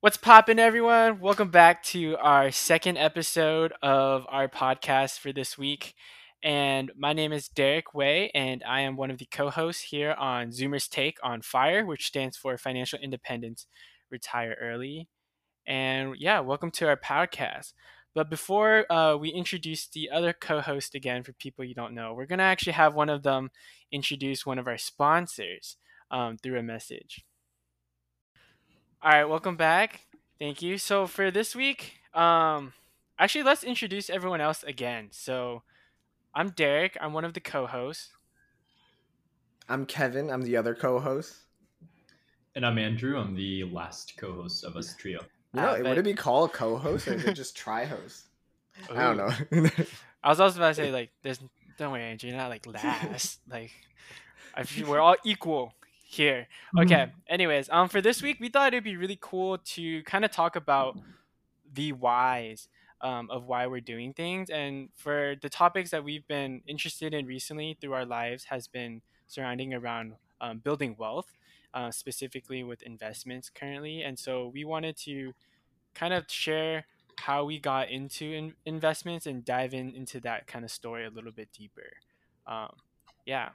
What's 0.00 0.16
poppin', 0.16 0.60
everyone? 0.60 1.18
Welcome 1.18 1.50
back 1.50 1.82
to 1.86 2.16
our 2.18 2.52
second 2.52 2.98
episode 2.98 3.72
of 3.82 4.26
our 4.28 4.46
podcast 4.46 5.18
for 5.18 5.32
this 5.32 5.58
week. 5.58 5.94
And 6.40 6.92
my 6.96 7.12
name 7.12 7.32
is 7.32 7.48
Derek 7.48 7.94
Way, 7.94 8.30
and 8.32 8.62
I 8.62 8.82
am 8.82 8.94
one 8.94 9.10
of 9.10 9.18
the 9.18 9.26
co 9.28 9.50
hosts 9.50 9.82
here 9.82 10.12
on 10.12 10.50
Zoomers 10.50 10.88
Take 10.88 11.18
on 11.24 11.42
FIRE, 11.42 11.84
which 11.84 12.06
stands 12.06 12.36
for 12.36 12.56
Financial 12.56 12.96
Independence 13.00 13.66
Retire 14.08 14.56
Early. 14.60 15.08
And 15.66 16.14
yeah, 16.16 16.38
welcome 16.38 16.70
to 16.70 16.86
our 16.86 16.96
podcast. 16.96 17.72
But 18.14 18.30
before 18.30 18.90
uh, 18.92 19.16
we 19.16 19.30
introduce 19.30 19.88
the 19.88 20.10
other 20.10 20.32
co 20.32 20.60
host 20.60 20.94
again, 20.94 21.24
for 21.24 21.32
people 21.32 21.64
you 21.64 21.74
don't 21.74 21.92
know, 21.92 22.14
we're 22.14 22.26
going 22.26 22.38
to 22.38 22.44
actually 22.44 22.74
have 22.74 22.94
one 22.94 23.10
of 23.10 23.24
them 23.24 23.50
introduce 23.90 24.46
one 24.46 24.60
of 24.60 24.68
our 24.68 24.78
sponsors 24.78 25.76
um, 26.12 26.36
through 26.36 26.60
a 26.60 26.62
message. 26.62 27.24
All 29.02 29.10
right, 29.12 29.24
welcome 29.24 29.56
back. 29.56 30.00
Thank 30.38 30.62
you. 30.62 30.78
So 30.78 31.06
for 31.06 31.30
this 31.30 31.54
week, 31.54 31.94
um, 32.14 32.72
actually, 33.18 33.44
let's 33.44 33.62
introduce 33.64 34.10
everyone 34.10 34.40
else 34.40 34.62
again. 34.64 35.08
So 35.12 35.62
I'm 36.34 36.50
Derek. 36.50 36.96
I'm 37.00 37.12
one 37.12 37.24
of 37.24 37.34
the 37.34 37.40
co-hosts. 37.40 38.10
I'm 39.68 39.86
Kevin. 39.86 40.30
I'm 40.30 40.42
the 40.42 40.56
other 40.56 40.74
co-host. 40.74 41.34
And 42.54 42.66
I'm 42.66 42.78
Andrew. 42.78 43.18
I'm 43.18 43.34
the 43.34 43.64
last 43.64 44.14
co-host 44.16 44.64
of 44.64 44.76
us 44.76 44.94
trio. 44.96 45.20
You 45.54 45.60
know, 45.60 45.72
would 45.74 45.82
but- 45.84 45.98
it 45.98 46.04
be 46.04 46.14
called 46.14 46.52
co-host 46.52 47.06
or 47.08 47.14
is 47.14 47.24
it 47.24 47.34
just 47.34 47.56
tri-host? 47.56 48.24
I 48.92 48.94
don't 49.14 49.16
know. 49.16 49.68
I 50.24 50.28
was 50.28 50.40
also 50.40 50.58
about 50.58 50.68
to 50.68 50.74
say 50.74 50.90
like, 50.92 51.10
there's 51.22 51.40
don't 51.78 51.92
worry, 51.92 52.02
Andrew. 52.02 52.30
You're 52.30 52.38
not 52.38 52.50
like 52.50 52.66
last. 52.66 53.38
like, 53.48 53.70
I 54.54 54.64
feel 54.64 54.88
we're 54.88 54.98
all 55.00 55.16
equal 55.24 55.72
here. 56.10 56.48
Okay. 56.78 57.12
Anyways, 57.28 57.68
um, 57.70 57.86
for 57.90 58.00
this 58.00 58.22
week, 58.22 58.38
we 58.40 58.48
thought 58.48 58.68
it'd 58.68 58.82
be 58.82 58.96
really 58.96 59.18
cool 59.20 59.58
to 59.58 60.02
kind 60.04 60.24
of 60.24 60.30
talk 60.30 60.56
about 60.56 60.98
the 61.74 61.92
whys 61.92 62.68
um, 63.02 63.30
of 63.30 63.44
why 63.44 63.66
we're 63.66 63.82
doing 63.82 64.14
things, 64.14 64.48
and 64.48 64.88
for 64.96 65.34
the 65.42 65.50
topics 65.50 65.90
that 65.90 66.02
we've 66.02 66.26
been 66.26 66.62
interested 66.66 67.12
in 67.12 67.26
recently 67.26 67.76
through 67.78 67.92
our 67.92 68.06
lives 68.06 68.44
has 68.44 68.66
been 68.66 69.02
surrounding 69.26 69.74
around 69.74 70.14
um, 70.40 70.58
building 70.58 70.96
wealth, 70.98 71.30
uh, 71.74 71.90
specifically 71.90 72.64
with 72.64 72.80
investments 72.82 73.50
currently, 73.50 74.02
and 74.02 74.18
so 74.18 74.48
we 74.48 74.64
wanted 74.64 74.96
to 74.96 75.34
kind 75.94 76.14
of 76.14 76.24
share 76.28 76.86
how 77.16 77.44
we 77.44 77.58
got 77.58 77.90
into 77.90 78.24
in- 78.24 78.54
investments 78.64 79.26
and 79.26 79.44
dive 79.44 79.74
in 79.74 79.94
into 79.94 80.20
that 80.20 80.46
kind 80.46 80.64
of 80.64 80.70
story 80.70 81.04
a 81.04 81.10
little 81.10 81.32
bit 81.32 81.48
deeper. 81.52 81.90
Um, 82.46 82.74
yeah. 83.26 83.50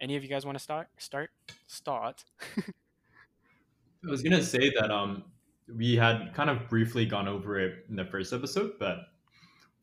Any 0.00 0.16
of 0.16 0.22
you 0.22 0.28
guys 0.28 0.44
want 0.44 0.58
to 0.58 0.62
start? 0.62 0.88
Start? 0.98 1.30
Start. 1.66 2.24
I 2.58 4.10
was 4.10 4.22
gonna 4.22 4.42
say 4.42 4.70
that 4.78 4.90
um 4.90 5.24
we 5.74 5.96
had 5.96 6.34
kind 6.34 6.50
of 6.50 6.68
briefly 6.68 7.06
gone 7.06 7.26
over 7.26 7.58
it 7.58 7.86
in 7.88 7.96
the 7.96 8.04
first 8.04 8.32
episode, 8.32 8.72
but 8.78 8.98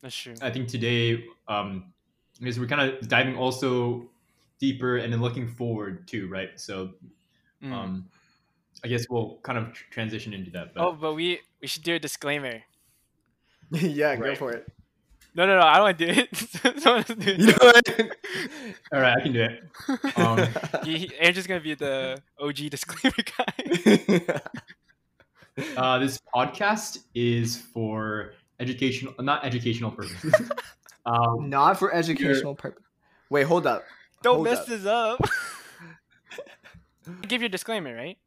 That's 0.00 0.14
true. 0.16 0.34
I 0.40 0.50
think 0.50 0.68
today 0.68 1.24
um 1.48 1.92
because 2.38 2.58
we're 2.58 2.66
kind 2.66 2.82
of 2.90 3.08
diving 3.08 3.36
also 3.36 4.10
deeper 4.58 4.96
and 4.96 5.12
then 5.12 5.20
looking 5.20 5.48
forward 5.48 6.06
too, 6.08 6.28
right? 6.28 6.58
So 6.58 6.94
Mm. 7.62 7.72
um 7.72 8.10
I 8.84 8.88
guess 8.88 9.06
we'll 9.08 9.38
kind 9.44 9.58
of 9.58 9.72
tr- 9.72 9.84
transition 9.90 10.32
into 10.34 10.50
that. 10.52 10.74
But 10.74 10.82
oh, 10.84 10.92
but 10.92 11.14
we 11.14 11.40
we 11.60 11.68
should 11.68 11.82
do 11.84 11.94
a 11.94 11.98
disclaimer. 11.98 12.62
yeah, 13.70 14.16
go 14.16 14.34
for 14.34 14.52
it. 14.52 14.66
No, 15.34 15.46
no, 15.46 15.58
no. 15.58 15.64
I 15.64 15.74
don't 15.76 15.82
want 15.84 15.98
to 15.98 16.06
do 16.12 16.20
it. 16.20 16.36
Someone 16.82 16.98
else 16.98 17.06
do 17.08 17.30
it. 17.30 17.38
You 17.38 17.46
know 17.46 17.56
what? 17.60 18.00
all 18.92 19.00
right, 19.00 19.16
I 19.16 19.20
can 19.22 19.32
do 19.32 19.42
it. 19.42 20.18
Um, 20.18 20.48
He, 20.84 20.98
he, 20.98 21.16
Andrew's 21.18 21.46
gonna 21.46 21.60
be 21.60 21.74
the 21.74 22.20
OG 22.38 22.56
disclaimer 22.70 23.16
guy. 23.38 24.40
uh, 25.76 25.98
this 25.98 26.18
podcast 26.34 26.98
is 27.14 27.56
for 27.56 28.34
educational, 28.60 29.14
not 29.20 29.44
educational 29.44 29.90
purposes. 29.90 30.34
um, 31.06 31.48
Not 31.48 31.78
for 31.78 31.94
educational 31.94 32.54
purpose. 32.54 32.82
Wait, 33.30 33.44
hold 33.44 33.66
up. 33.66 33.84
Don't 34.22 34.36
Hold 34.36 34.44
mess 34.44 34.58
up. 34.60 34.66
this 34.66 34.84
up. 34.86 35.20
Give 37.26 37.40
your 37.42 37.48
disclaimer, 37.48 37.94
right? 37.94 38.18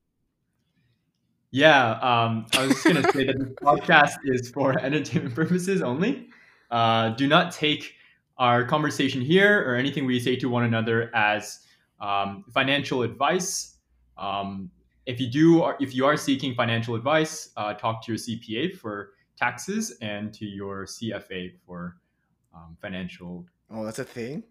Yeah, 1.51 1.91
um, 2.01 2.47
I 2.57 2.65
was 2.65 2.71
just 2.71 2.83
gonna 2.85 3.11
say 3.13 3.25
that 3.25 3.39
this 3.39 3.49
podcast 3.61 4.15
is 4.25 4.49
for 4.49 4.77
entertainment 4.79 5.35
purposes 5.35 5.81
only. 5.81 6.29
Uh, 6.75 7.11
do 7.11 7.25
not 7.25 7.53
take 7.53 7.93
our 8.37 8.65
conversation 8.65 9.21
here 9.21 9.63
or 9.65 9.75
anything 9.75 10.05
we 10.05 10.19
say 10.19 10.35
to 10.35 10.49
one 10.49 10.65
another 10.65 11.09
as 11.15 11.61
um, 12.01 12.43
financial 12.53 13.01
advice. 13.01 13.77
Um, 14.17 14.69
if 15.05 15.21
you 15.21 15.29
do, 15.31 15.71
if 15.79 15.95
you 15.95 16.05
are 16.05 16.17
seeking 16.17 16.53
financial 16.53 16.95
advice, 16.95 17.51
uh, 17.55 17.75
talk 17.75 18.03
to 18.05 18.11
your 18.11 18.19
CPA 18.19 18.77
for 18.77 19.11
taxes 19.37 19.97
and 20.01 20.33
to 20.33 20.45
your 20.45 20.85
CFA 20.85 21.53
for 21.65 21.95
um, 22.53 22.75
financial. 22.81 23.45
Oh, 23.71 23.85
that's 23.85 23.99
a 23.99 24.03
thing. 24.03 24.43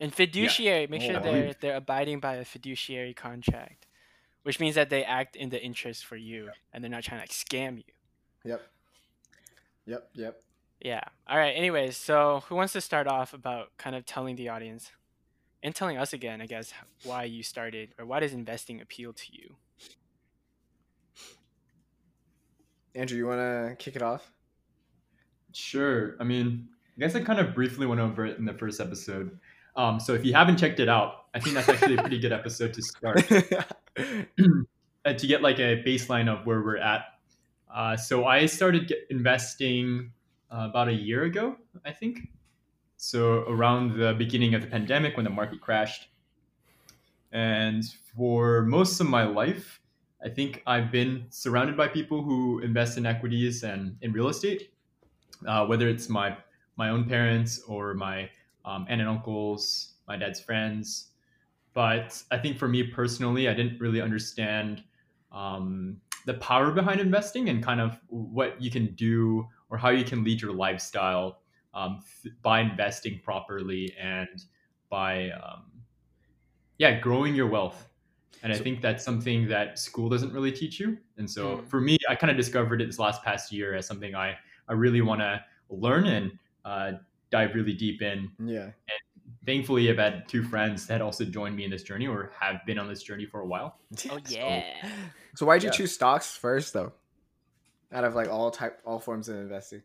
And 0.00 0.12
fiduciary, 0.12 0.88
make 0.88 1.02
sure 1.02 1.16
Oh, 1.18 1.22
they're 1.22 1.54
they're 1.60 1.76
abiding 1.76 2.18
by 2.18 2.36
a 2.36 2.44
fiduciary 2.44 3.14
contract, 3.14 3.86
which 4.42 4.58
means 4.58 4.74
that 4.74 4.90
they 4.90 5.04
act 5.04 5.36
in 5.36 5.48
the 5.50 5.62
interest 5.62 6.06
for 6.06 6.16
you 6.16 6.50
and 6.72 6.82
they're 6.82 6.90
not 6.90 7.04
trying 7.04 7.20
to 7.20 7.22
like 7.22 7.30
scam 7.30 7.76
you. 7.76 7.92
Yep. 8.44 8.62
Yep. 9.86 10.10
Yep. 10.14 10.42
Yeah. 10.80 11.02
All 11.28 11.36
right. 11.36 11.50
Anyways, 11.50 11.96
so 11.96 12.44
who 12.48 12.54
wants 12.54 12.72
to 12.74 12.80
start 12.80 13.06
off 13.06 13.34
about 13.34 13.76
kind 13.78 13.96
of 13.96 14.06
telling 14.06 14.36
the 14.36 14.48
audience 14.48 14.92
and 15.62 15.74
telling 15.74 15.96
us 15.96 16.12
again, 16.12 16.40
I 16.40 16.46
guess, 16.46 16.72
why 17.04 17.24
you 17.24 17.42
started 17.42 17.94
or 17.98 18.06
why 18.06 18.20
does 18.20 18.32
investing 18.32 18.80
appeal 18.80 19.12
to 19.12 19.24
you? 19.32 19.56
Andrew, 22.94 23.18
you 23.18 23.26
want 23.26 23.40
to 23.40 23.76
kick 23.78 23.96
it 23.96 24.02
off? 24.02 24.32
Sure. 25.52 26.16
I 26.20 26.24
mean, 26.24 26.68
I 26.96 27.00
guess 27.00 27.14
I 27.14 27.20
kind 27.20 27.40
of 27.40 27.54
briefly 27.54 27.86
went 27.86 28.00
over 28.00 28.24
it 28.24 28.38
in 28.38 28.44
the 28.44 28.54
first 28.54 28.80
episode. 28.80 29.38
Um, 29.76 30.00
so 30.00 30.14
if 30.14 30.24
you 30.24 30.34
haven't 30.34 30.58
checked 30.58 30.80
it 30.80 30.88
out, 30.88 31.26
I 31.34 31.40
think 31.40 31.54
that's 31.54 31.68
actually 31.68 31.96
a 31.96 32.00
pretty 32.00 32.18
good 32.18 32.32
episode 32.32 32.74
to 32.74 32.82
start. 32.82 33.30
uh, 35.04 35.12
to 35.12 35.26
get 35.26 35.42
like 35.42 35.58
a 35.58 35.82
baseline 35.84 36.28
of 36.28 36.46
where 36.46 36.62
we're 36.62 36.78
at. 36.78 37.02
Uh, 37.72 37.96
so 37.96 38.24
I 38.24 38.46
started 38.46 38.88
get 38.88 38.98
investing 39.10 40.12
about 40.50 40.88
a 40.88 40.92
year 40.92 41.24
ago, 41.24 41.56
I 41.84 41.92
think. 41.92 42.28
So 42.96 43.44
around 43.48 43.96
the 43.96 44.14
beginning 44.14 44.54
of 44.54 44.62
the 44.62 44.66
pandemic 44.68 45.16
when 45.16 45.24
the 45.24 45.30
market 45.30 45.60
crashed. 45.60 46.08
And 47.32 47.84
for 48.16 48.62
most 48.62 49.00
of 49.00 49.08
my 49.08 49.24
life, 49.24 49.80
I 50.24 50.28
think 50.28 50.62
I've 50.66 50.90
been 50.90 51.26
surrounded 51.30 51.76
by 51.76 51.88
people 51.88 52.22
who 52.22 52.58
invest 52.60 52.98
in 52.98 53.06
equities 53.06 53.62
and 53.62 53.96
in 54.02 54.12
real 54.12 54.28
estate, 54.28 54.72
uh, 55.46 55.66
whether 55.66 55.88
it's 55.88 56.08
my 56.08 56.36
my 56.76 56.90
own 56.90 57.08
parents 57.08 57.60
or 57.68 57.94
my 57.94 58.30
um, 58.64 58.86
aunt 58.88 59.00
and 59.00 59.08
uncles, 59.08 59.94
my 60.06 60.16
dad's 60.16 60.40
friends. 60.40 61.10
But 61.74 62.20
I 62.30 62.38
think 62.38 62.58
for 62.58 62.68
me 62.68 62.82
personally, 62.84 63.48
I 63.48 63.54
didn't 63.54 63.80
really 63.80 64.00
understand 64.00 64.82
um, 65.30 66.00
the 66.24 66.34
power 66.34 66.72
behind 66.72 67.00
investing 67.00 67.48
and 67.48 67.62
kind 67.62 67.80
of 67.80 67.98
what 68.08 68.60
you 68.60 68.70
can 68.70 68.94
do 68.94 69.46
or 69.70 69.78
how 69.78 69.90
you 69.90 70.04
can 70.04 70.24
lead 70.24 70.40
your 70.40 70.52
lifestyle 70.52 71.40
um, 71.74 72.00
th- 72.22 72.34
by 72.42 72.60
investing 72.60 73.20
properly 73.22 73.92
and 74.00 74.44
by 74.90 75.30
um, 75.30 75.64
yeah 76.78 76.98
growing 77.00 77.34
your 77.34 77.46
wealth 77.46 77.88
and 78.42 78.52
i 78.52 78.56
think 78.56 78.80
that's 78.80 79.04
something 79.04 79.46
that 79.48 79.78
school 79.78 80.08
doesn't 80.08 80.32
really 80.32 80.52
teach 80.52 80.78
you 80.80 80.96
and 81.18 81.28
so 81.30 81.56
Mm. 81.58 81.68
for 81.68 81.80
me 81.80 81.98
i 82.08 82.14
kind 82.14 82.30
of 82.30 82.36
discovered 82.36 82.80
it 82.80 82.86
this 82.86 82.98
last 82.98 83.22
past 83.22 83.52
year 83.52 83.74
as 83.74 83.86
something 83.86 84.14
i, 84.14 84.36
I 84.68 84.72
really 84.74 85.00
want 85.00 85.20
to 85.20 85.44
learn 85.70 86.06
and 86.06 86.32
uh, 86.64 86.92
dive 87.30 87.54
really 87.54 87.74
deep 87.74 88.00
in 88.02 88.30
yeah. 88.44 88.64
And 88.64 88.72
thankfully 89.44 89.90
i've 89.90 89.98
had 89.98 90.28
two 90.28 90.42
friends 90.42 90.86
that 90.86 91.00
also 91.02 91.24
joined 91.24 91.56
me 91.56 91.64
in 91.64 91.70
this 91.70 91.82
journey 91.82 92.06
or 92.06 92.32
have 92.38 92.64
been 92.66 92.78
on 92.78 92.88
this 92.88 93.02
journey 93.02 93.26
for 93.26 93.40
a 93.40 93.46
while 93.46 93.78
Oh 94.10 94.18
So- 94.24 94.36
yeah. 94.36 94.62
So 95.34 95.46
why'd 95.46 95.62
you 95.62 95.68
Yeah. 95.68 95.72
choose 95.76 95.92
stocks 95.92 96.36
first, 96.36 96.72
though? 96.72 96.92
Out 97.92 98.04
of 98.04 98.14
like 98.14 98.28
all 98.28 98.50
type, 98.50 98.80
all 98.84 98.98
forms 98.98 99.28
of 99.28 99.36
investing, 99.36 99.82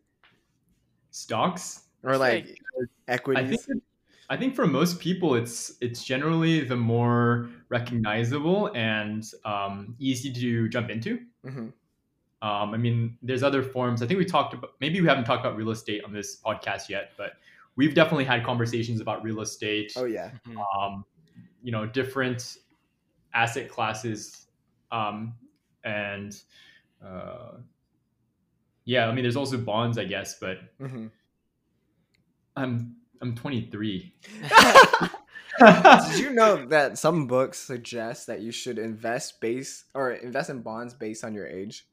stocks 1.12 1.84
or 2.04 2.18
like 2.18 2.60
Like- 3.08 3.22
I 3.38 3.46
think 3.48 3.62
that- 3.68 3.82
I 4.30 4.38
think 4.38 4.56
for 4.56 4.66
most 4.66 5.00
people, 5.00 5.36
it's 5.36 5.74
it's 5.82 6.04
generally 6.04 6.62
the 6.62 6.76
more 6.78 7.50
recognizable 7.70 8.72
and 8.74 9.24
um, 9.46 9.96
easy 10.00 10.32
to 10.34 10.70
jump 10.70 10.90
into. 10.90 11.20
hmm 11.44 11.68
Um, 12.42 12.74
I 12.74 12.78
mean, 12.78 13.18
there's 13.22 13.44
other 13.44 13.62
forms. 13.62 14.02
I 14.02 14.08
think 14.08 14.18
we 14.18 14.26
talked 14.26 14.54
about 14.54 14.72
maybe 14.80 15.02
we 15.02 15.08
haven't 15.08 15.26
talked 15.26 15.46
about 15.46 15.56
real 15.58 15.70
estate 15.72 16.04
on 16.04 16.12
this 16.14 16.42
podcast 16.42 16.90
yet, 16.90 17.12
but 17.18 17.34
we've 17.76 17.94
definitely 17.94 18.26
had 18.26 18.44
conversations 18.44 19.02
about 19.02 19.24
real 19.24 19.42
estate. 19.42 19.94
Oh 19.98 20.06
yeah. 20.06 20.32
Mhm. 20.48 20.58
Um, 20.78 21.06
you 21.62 21.72
know, 21.72 21.86
different 21.86 22.58
asset 23.34 23.70
classes, 23.70 24.48
um, 24.92 25.36
and 25.84 26.42
uh, 27.06 27.58
yeah, 28.86 29.08
I 29.08 29.14
mean, 29.14 29.24
there's 29.24 29.36
also 29.36 29.58
bonds, 29.58 29.98
I 29.98 30.06
guess, 30.06 30.40
but 30.40 30.58
hmm 30.80 31.08
I'm 32.56 32.98
I'm 33.22 33.36
23. 33.36 34.14
Did 35.60 36.18
you 36.20 36.30
know 36.34 36.66
that 36.68 36.98
some 36.98 37.28
books 37.28 37.58
suggest 37.60 38.28
that 38.28 38.42
you 38.42 38.52
should 38.52 38.78
invest 38.78 39.40
base 39.40 39.86
or 39.94 40.12
invest 40.12 40.50
in 40.50 40.62
bonds 40.62 40.94
based 40.94 41.24
on 41.24 41.34
your 41.34 41.48
age? 41.48 41.88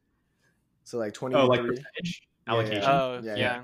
So 0.84 0.98
like 0.98 1.14
twenty 1.14 1.36
Oh, 1.36 1.46
like 1.46 1.60
three. 1.60 1.76
percentage 1.76 2.22
Yeah, 2.46 2.52
yeah. 2.52 2.52
allocation. 2.52 2.90
Oh 2.90 3.14
Yeah, 3.22 3.36
yeah. 3.36 3.36
yeah. 3.36 3.60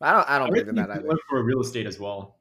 I 0.00 0.12
don't. 0.12 0.28
I 0.28 0.38
don't 0.38 0.48
I 0.48 0.50
believe 0.50 0.68
in 0.68 0.74
that 0.76 0.88
there's 0.88 0.98
either. 0.98 1.08
one 1.08 1.18
for 1.28 1.42
real 1.42 1.60
estate 1.60 1.86
as 1.86 1.98
well. 1.98 2.38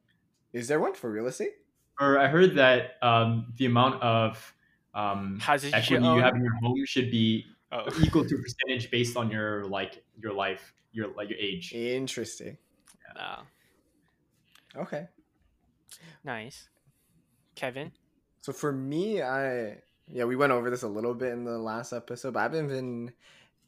Is 0.54 0.68
there 0.68 0.80
one 0.80 0.94
for 0.94 1.12
real 1.12 1.28
estate? 1.28 1.54
Or 2.00 2.18
I 2.20 2.28
heard 2.28 2.56
that 2.56 2.98
um, 3.02 3.54
the 3.58 3.66
amount 3.66 4.02
of 4.02 4.54
um, 4.94 5.38
Houses 5.42 5.72
you 5.72 5.78
equity 5.78 6.06
you 6.06 6.10
own? 6.12 6.24
have 6.24 6.36
in 6.36 6.44
your 6.44 6.56
home 6.62 6.86
should 6.86 7.12
be 7.12 7.46
Oh. 7.72 7.86
equal 8.02 8.24
to 8.26 8.38
percentage 8.38 8.90
based 8.92 9.18
on 9.18 9.30
your 9.30 9.66
like 9.66 10.04
your 10.22 10.34
life, 10.34 10.74
your 10.94 11.10
like 11.16 11.30
your 11.30 11.40
age. 11.40 11.74
Interesting. 11.74 12.58
Oh, 13.20 13.44
Okay. 14.76 15.08
nice. 16.24 16.70
Kevin. 17.56 17.92
So 18.42 18.54
for 18.54 18.72
me, 18.72 19.22
I 19.22 19.78
yeah, 20.08 20.24
we 20.24 20.36
went 20.36 20.54
over 20.54 20.70
this 20.70 20.84
a 20.84 20.88
little 20.88 21.14
bit 21.14 21.34
in 21.34 21.44
the 21.44 21.58
last 21.58 21.92
episode, 21.92 22.34
but 22.34 22.40
I've 22.42 22.52
been, 22.52 22.68
been 22.68 23.12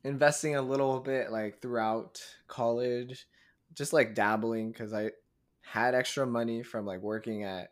investing 0.03 0.55
a 0.55 0.61
little 0.61 0.99
bit 0.99 1.31
like 1.31 1.61
throughout 1.61 2.21
college, 2.47 3.27
just 3.73 3.91
like 3.91 4.15
dabbling 4.15 4.71
because 4.71 4.93
I 4.93 5.11
had 5.61 5.95
extra 5.95 6.25
money 6.25 6.63
from 6.63 6.85
like 6.85 7.01
working 7.01 7.43
at. 7.43 7.71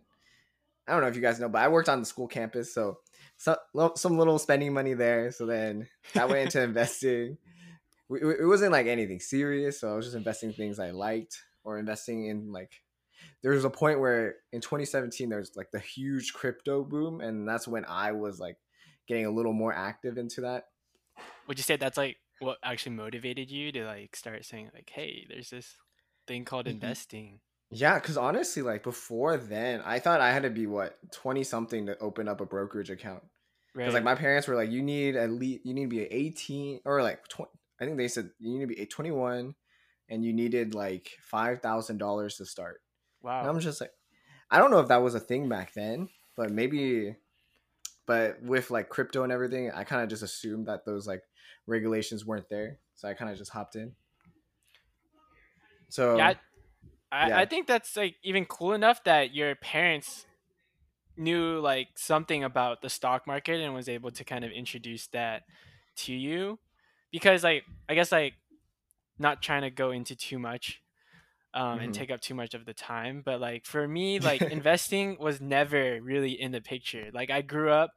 I 0.88 0.94
don't 0.94 1.02
know 1.02 1.08
if 1.08 1.16
you 1.16 1.22
guys 1.22 1.40
know, 1.40 1.50
but 1.50 1.62
I 1.62 1.68
worked 1.68 1.90
on 1.90 2.00
the 2.00 2.06
school 2.06 2.28
campus, 2.28 2.74
so 2.74 3.00
some 3.38 3.58
some 3.96 4.18
little 4.18 4.40
spending 4.40 4.74
money 4.74 4.94
there. 4.94 5.32
So 5.32 5.46
then 5.46 5.88
that 6.14 6.28
went 6.30 6.46
into 6.46 6.62
investing. 6.70 7.38
We- 8.10 8.22
It 8.22 8.46
wasn't 8.48 8.72
like 8.72 8.88
anything 8.88 9.20
serious, 9.20 9.80
so 9.80 9.92
I 9.92 9.96
was 9.96 10.06
just 10.06 10.18
investing 10.18 10.54
things 10.54 10.80
I 10.80 10.92
liked 10.92 11.44
or 11.64 11.78
investing 11.80 12.26
in 12.28 12.52
like 12.52 12.82
there 13.44 13.52
was 13.52 13.66
a 13.66 13.70
point 13.70 14.00
where 14.00 14.36
in 14.52 14.62
2017 14.62 15.30
there 15.30 15.40
was 15.40 15.56
like 15.56 15.72
the 15.72 15.80
huge 15.80 16.34
crypto 16.34 16.84
boom 16.84 17.20
and 17.20 17.48
that's 17.48 17.68
when 17.68 17.84
i 17.86 18.12
was 18.12 18.40
like 18.40 18.58
getting 19.08 19.26
a 19.26 19.30
little 19.32 19.54
more 19.54 19.74
active 19.74 20.18
into 20.18 20.42
that 20.42 20.68
Would 21.48 21.58
you 21.58 21.64
say 21.64 21.76
that's 21.76 21.98
like 21.98 22.18
what 22.40 22.58
actually 22.64 22.96
motivated 22.96 23.50
you 23.52 23.72
to 23.74 23.86
like 23.86 24.16
start 24.16 24.46
saying 24.46 24.70
like, 24.74 24.90
hey, 24.94 25.26
there's 25.30 25.50
this 25.50 25.76
thing 26.28 26.46
called 26.46 26.68
Mhm. 26.68 26.72
investing? 26.72 27.40
Yeah 27.70 27.96
because 27.96 28.18
honestly 28.18 28.62
like 28.62 28.84
before 28.84 29.38
then 29.38 29.82
i 29.86 30.00
thought 30.00 30.22
i 30.22 30.32
had 30.32 30.44
to 30.44 30.50
be 30.50 30.68
what 30.68 30.98
20 31.12 31.44
something 31.44 31.86
to 31.86 31.98
open 32.00 32.28
up 32.28 32.42
a 32.42 32.46
brokerage 32.46 32.90
account 32.90 33.24
because 33.76 33.94
like 33.94 34.04
my 34.04 34.16
parents 34.16 34.48
were 34.48 34.56
like 34.56 34.72
you 34.72 34.82
need 34.82 35.16
at 35.16 35.30
least 35.30 35.66
you 35.66 35.74
need 35.74 35.90
to 35.90 35.96
be 35.96 36.02
18 36.02 36.80
or 36.86 37.04
like 37.04 37.28
20 37.28 37.52
i 37.82 37.86
think 37.86 37.98
they 37.98 38.08
said 38.08 38.30
you 38.40 38.58
need 38.58 38.62
to 38.62 38.76
be 38.76 38.86
21 38.86 39.54
and 40.10 40.24
you 40.24 40.32
needed 40.32 40.74
like 40.74 41.12
$5000 41.32 42.38
to 42.38 42.46
start 42.46 42.82
wow. 43.22 43.42
And 43.42 43.50
I'm 43.50 43.60
just 43.60 43.82
like, 43.82 43.92
I 44.50 44.58
don't 44.58 44.72
know 44.72 44.80
if 44.80 44.88
that 44.88 45.02
was 45.02 45.16
a 45.16 45.20
thing 45.20 45.50
back 45.50 45.74
then, 45.74 46.10
but 46.36 46.52
maybe. 46.52 47.16
But 48.06 48.42
with 48.42 48.72
like 48.72 48.88
crypto 48.88 49.24
and 49.24 49.34
everything, 49.34 49.70
I 49.72 49.84
kind 49.84 50.02
of 50.02 50.10
just 50.10 50.24
assumed 50.24 50.68
that 50.68 50.86
those 50.86 51.06
like 51.08 51.24
regulations 51.66 52.26
weren't 52.26 52.48
there, 52.50 52.80
so 52.96 53.10
I 53.10 53.14
kind 53.14 53.30
of 53.30 53.38
just 53.38 53.52
hopped 53.52 53.76
in. 53.76 53.92
So 55.90 56.16
yeah, 56.16 56.36
I, 57.12 57.30
yeah. 57.30 57.44
I 57.44 57.46
think 57.46 57.68
that's 57.68 57.96
like 57.96 58.16
even 58.24 58.46
cool 58.46 58.74
enough 58.74 59.04
that 59.06 59.34
your 59.34 59.56
parents 59.56 60.26
knew 61.18 61.60
like 61.60 61.90
something 61.98 62.44
about 62.44 62.82
the 62.82 62.90
stock 62.90 63.28
market 63.28 63.60
and 63.62 63.74
was 63.74 63.90
able 63.90 64.12
to 64.12 64.24
kind 64.24 64.46
of 64.46 64.52
introduce 64.52 65.08
that 65.08 65.44
to 65.96 66.14
you 66.14 66.60
because 67.12 67.44
like 67.44 67.64
i 67.90 67.96
guess 67.96 68.12
like 68.12 68.36
not 69.20 69.42
trying 69.42 69.64
to 69.64 69.72
go 69.72 69.92
into 69.92 70.16
too 70.16 70.40
much 70.40 70.82
um, 71.54 71.80
and 71.80 71.94
Mhm. 71.94 71.94
take 71.94 72.12
up 72.12 72.22
too 72.22 72.36
much 72.36 72.54
of 72.54 72.66
the 72.66 72.74
time 72.74 73.22
but 73.26 73.42
like 73.42 73.66
for 73.66 73.88
me 73.88 74.20
like 74.20 74.46
investing 74.50 75.18
was 75.20 75.42
never 75.42 76.02
really 76.02 76.40
in 76.40 76.52
the 76.52 76.62
picture 76.62 77.10
like 77.14 77.30
i 77.32 77.42
grew 77.42 77.72
up 77.72 77.94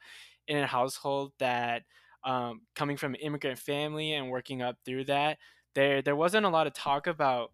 in 0.49 0.59
a 0.59 0.67
household 0.67 1.33
that 1.39 1.85
um, 2.25 2.63
coming 2.75 2.97
from 2.97 3.15
an 3.15 3.21
immigrant 3.21 3.59
family 3.59 4.13
and 4.15 4.31
working 4.31 4.63
up 4.63 4.79
through 4.85 5.05
that 5.05 5.39
there 5.75 6.03
there 6.03 6.17
wasn't 6.17 6.47
a 6.47 6.51
lot 6.51 6.67
of 6.67 6.75
talk 6.75 7.07
about 7.07 7.53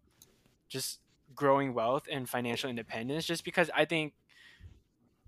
just 0.69 0.99
growing 1.37 1.73
wealth 1.73 2.07
and 2.11 2.27
financial 2.27 2.69
independence 2.69 3.25
just 3.25 3.45
because 3.45 3.69
I 3.73 3.85
think 3.85 4.13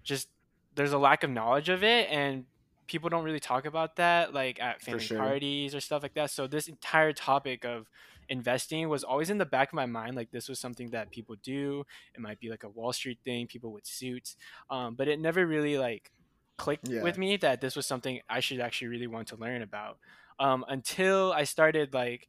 just 0.03 0.27
there's 0.75 0.91
a 0.91 0.97
lack 0.97 1.23
of 1.23 1.29
knowledge 1.29 1.69
of 1.69 1.83
it 1.83 2.09
and 2.09 2.45
people 2.87 3.09
don't 3.09 3.23
really 3.23 3.39
talk 3.39 3.65
about 3.65 3.95
that 3.97 4.33
like 4.33 4.59
at 4.59 4.81
family 4.81 5.03
sure. 5.03 5.19
parties 5.19 5.75
or 5.75 5.79
stuff 5.79 6.01
like 6.03 6.15
that. 6.15 6.31
So 6.31 6.47
this 6.47 6.67
entire 6.67 7.13
topic 7.13 7.63
of 7.63 7.87
investing 8.27 8.89
was 8.89 9.03
always 9.03 9.29
in 9.29 9.37
the 9.37 9.45
back 9.45 9.69
of 9.69 9.75
my 9.75 9.85
mind 9.85 10.15
like 10.15 10.31
this 10.31 10.49
was 10.49 10.59
something 10.59 10.89
that 10.89 11.11
people 11.11 11.35
do. 11.43 11.85
It 12.15 12.19
might 12.19 12.39
be 12.39 12.49
like 12.49 12.63
a 12.63 12.69
Wall 12.69 12.91
Street 12.91 13.19
thing, 13.23 13.47
people 13.47 13.71
with 13.71 13.85
suits. 13.85 14.35
Um, 14.69 14.95
but 14.95 15.07
it 15.07 15.19
never 15.19 15.45
really 15.45 15.77
like 15.77 16.11
clicked 16.57 16.89
Yeah. 16.89 17.03
with 17.03 17.17
me 17.17 17.37
that 17.37 17.61
this 17.61 17.75
was 17.75 17.85
something 17.85 18.19
I 18.27 18.39
should 18.39 18.59
actually 18.59 18.87
really 18.87 19.07
want 19.07 19.27
to 19.29 19.35
learn 19.35 19.61
about. 19.61 19.99
Um, 20.39 20.65
until 20.67 21.31
I 21.31 21.43
started 21.43 21.93
like 21.93 22.27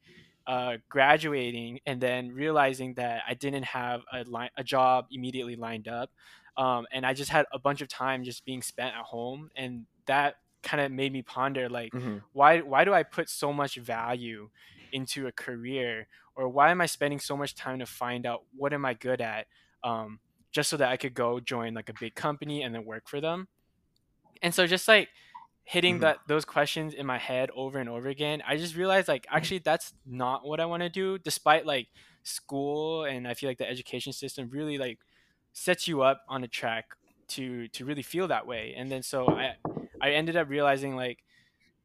uh, 0.51 0.77
graduating 0.89 1.79
and 1.87 2.01
then 2.01 2.33
realizing 2.33 2.95
that 2.95 3.23
I 3.29 3.35
didn't 3.35 3.63
have 3.63 4.01
a, 4.13 4.25
li- 4.25 4.51
a 4.57 4.65
job 4.65 5.07
immediately 5.13 5.55
lined 5.55 5.87
up. 5.87 6.11
Um, 6.57 6.87
and 6.93 7.07
I 7.07 7.15
just 7.15 7.31
had 7.31 7.47
a 7.53 7.59
bunch 7.61 7.81
of 7.83 7.89
time 7.89 8.25
just 8.25 8.45
being 8.45 8.61
spent 8.61 8.97
at 8.97 9.05
home. 9.05 9.51
And 9.55 9.87
that 10.07 10.37
kind 10.65 10.81
of 10.83 10.91
made 10.91 11.13
me 11.13 11.23
ponder 11.23 11.69
like, 11.69 11.93
Mhm. 11.93 12.23
why, 12.33 12.61
why 12.63 12.85
do 12.85 12.93
I 12.93 13.05
put 13.05 13.29
so 13.31 13.53
much 13.53 13.77
value 13.77 14.51
into 14.91 15.29
a 15.29 15.33
career? 15.33 16.09
Or 16.35 16.49
why 16.49 16.71
am 16.71 16.81
I 16.81 16.87
spending 16.87 17.21
so 17.21 17.37
much 17.37 17.55
time 17.55 17.79
to 17.79 17.87
find 17.87 18.27
out 18.27 18.43
what 18.57 18.73
am 18.73 18.85
I 18.85 18.95
good 18.95 19.21
at? 19.21 19.47
Um, 19.85 20.19
just 20.51 20.69
so 20.69 20.77
that 20.79 20.91
I 20.91 20.97
could 20.97 21.15
go 21.15 21.39
join 21.39 21.75
like 21.75 21.89
a 21.89 21.95
big 22.01 22.17
company 22.17 22.63
and 22.65 22.75
then 22.75 22.85
work 22.85 23.09
for 23.09 23.21
them. 23.21 23.47
And 24.43 24.53
so 24.55 24.67
just 24.67 24.89
like 24.89 25.09
hitting 25.71 26.01
Mhm. 26.01 26.01
that 26.01 26.19
those 26.27 26.45
questions 26.45 26.95
in 26.95 27.07
my 27.07 27.19
head 27.19 27.51
over 27.55 27.79
and 27.79 27.89
over 27.89 28.09
again, 28.09 28.43
I 28.47 28.57
just 28.57 28.77
realized 28.77 29.09
like 29.09 29.27
actually 29.31 29.59
that's 29.61 29.93
not 30.05 30.45
what 30.45 30.61
I 30.61 30.67
want 30.67 30.83
to 30.83 30.91
do. 30.91 31.19
Despite 31.19 31.67
like 31.67 31.89
school 32.23 33.05
and 33.05 33.27
I 33.29 33.35
feel 33.35 33.49
like 33.51 33.59
the 33.59 33.69
education 33.69 34.13
system 34.13 34.51
really 34.51 34.79
like 34.79 35.01
sets 35.53 35.87
you 35.89 36.03
up 36.03 36.23
on 36.29 36.45
a 36.45 36.49
track 36.49 36.87
to 37.29 37.69
to 37.69 37.85
really 37.85 38.03
feel 38.03 38.29
that 38.29 38.47
way. 38.47 38.75
And 38.77 38.91
then 38.91 39.03
so 39.03 39.35
I 39.37 39.55
I 40.01 40.13
ended 40.13 40.37
up 40.37 40.49
realizing 40.49 40.97
like 40.97 41.25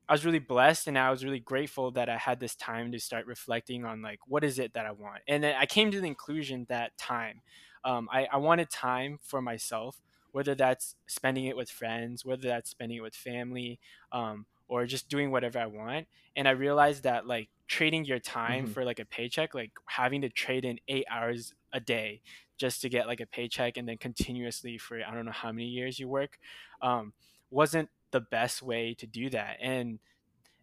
I 0.07 0.13
was 0.13 0.25
really 0.25 0.39
blessed 0.39 0.87
and 0.87 0.97
I 0.99 1.09
was 1.09 1.25
really 1.25 1.39
grateful 1.39 1.91
that 1.91 2.09
I 2.09 2.17
had 2.17 2.39
this 2.39 2.55
time 2.55 2.91
to 2.91 2.99
start 2.99 3.25
reflecting 3.25 3.85
on 3.85 4.01
like 4.03 4.19
what 4.27 4.43
is 4.43 4.59
it 4.59 4.73
that 4.73 4.85
I 4.85 4.91
want. 4.91 5.23
And 5.27 5.43
then 5.43 5.55
I 5.55 5.65
came 5.65 5.89
to 5.91 5.99
the 5.99 6.07
conclusion 6.07 6.65
that 6.69 6.95
time. 6.97 7.41
Um, 7.83 8.07
I, 8.11 8.25
I 8.25 8.37
wanted 8.37 8.69
time 8.69 9.19
for 9.21 9.41
myself, 9.41 10.01
whether 10.35 10.53
that's 10.55 10.95
spending 11.07 11.45
it 11.45 11.55
with 11.55 11.69
friends, 11.71 12.25
whether 12.25 12.47
that's 12.49 12.69
spending 12.69 12.97
it 12.97 13.01
with 13.01 13.15
family, 13.15 13.79
um, 14.11 14.45
or 14.67 14.85
just 14.85 15.09
doing 15.09 15.31
whatever 15.31 15.59
I 15.59 15.67
want. 15.67 16.07
And 16.35 16.47
I 16.47 16.51
realized 16.51 17.03
that 17.03 17.25
like 17.27 17.49
trading 17.67 18.05
your 18.05 18.19
time 18.19 18.65
Mhm. 18.65 18.73
for 18.73 18.83
like 18.85 18.99
a 18.99 19.05
paycheck, 19.05 19.53
like 19.55 19.71
having 19.87 20.21
to 20.21 20.29
trade 20.29 20.65
in 20.65 20.79
eight 20.89 21.05
hours 21.09 21.53
a 21.73 21.79
day 21.79 22.21
just 22.57 22.81
to 22.81 22.89
get 22.89 23.07
like 23.07 23.21
a 23.21 23.25
paycheck 23.27 23.77
and 23.77 23.87
then 23.87 23.97
continuously 23.97 24.77
for 24.77 25.01
I 25.03 25.13
don't 25.13 25.25
know 25.25 25.31
how 25.31 25.51
many 25.51 25.67
years 25.67 25.99
you 25.99 26.07
work, 26.09 26.37
um, 26.81 27.13
wasn't 27.49 27.89
the 28.11 28.21
best 28.21 28.61
way 28.61 28.93
to 28.95 29.07
do 29.07 29.29
that. 29.31 29.57
And 29.61 29.99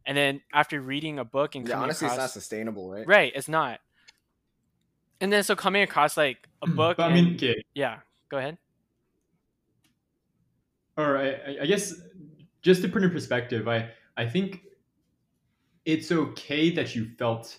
and 0.07 0.17
then 0.17 0.43
after 0.53 0.81
reading 0.81 1.19
a 1.19 1.25
book 1.25 1.55
and 1.55 1.67
yeah, 1.67 1.75
coming 1.75 1.85
honestly, 1.85 2.09
it's 2.09 2.17
not 2.17 2.31
sustainable, 2.31 2.91
right? 2.91 3.07
right, 3.07 3.33
it's 3.35 3.49
not. 3.49 3.81
And 5.21 5.33
then 5.33 5.45
so 5.45 5.55
coming 5.57 5.83
across 5.83 6.17
like 6.17 6.49
a 6.63 6.67
book, 6.67 6.99
But 6.99 7.13
I 7.13 7.15
mean, 7.15 7.35
okay, 7.37 7.63
yeah, 7.75 8.01
go 8.29 8.39
ahead. 8.39 8.59
Or 10.97 11.17
I, 11.19 11.29
I- 11.31 11.59
I 11.63 11.67
guess 11.67 11.95
just 12.63 12.83
to 12.83 12.89
put 12.89 13.03
in 13.03 13.11
perspective, 13.11 13.69
I 13.69 13.91
I 14.17 14.27
think 14.29 14.63
it's 15.85 16.13
okay 16.13 16.71
that 16.71 16.95
you 16.95 17.09
felt 17.19 17.59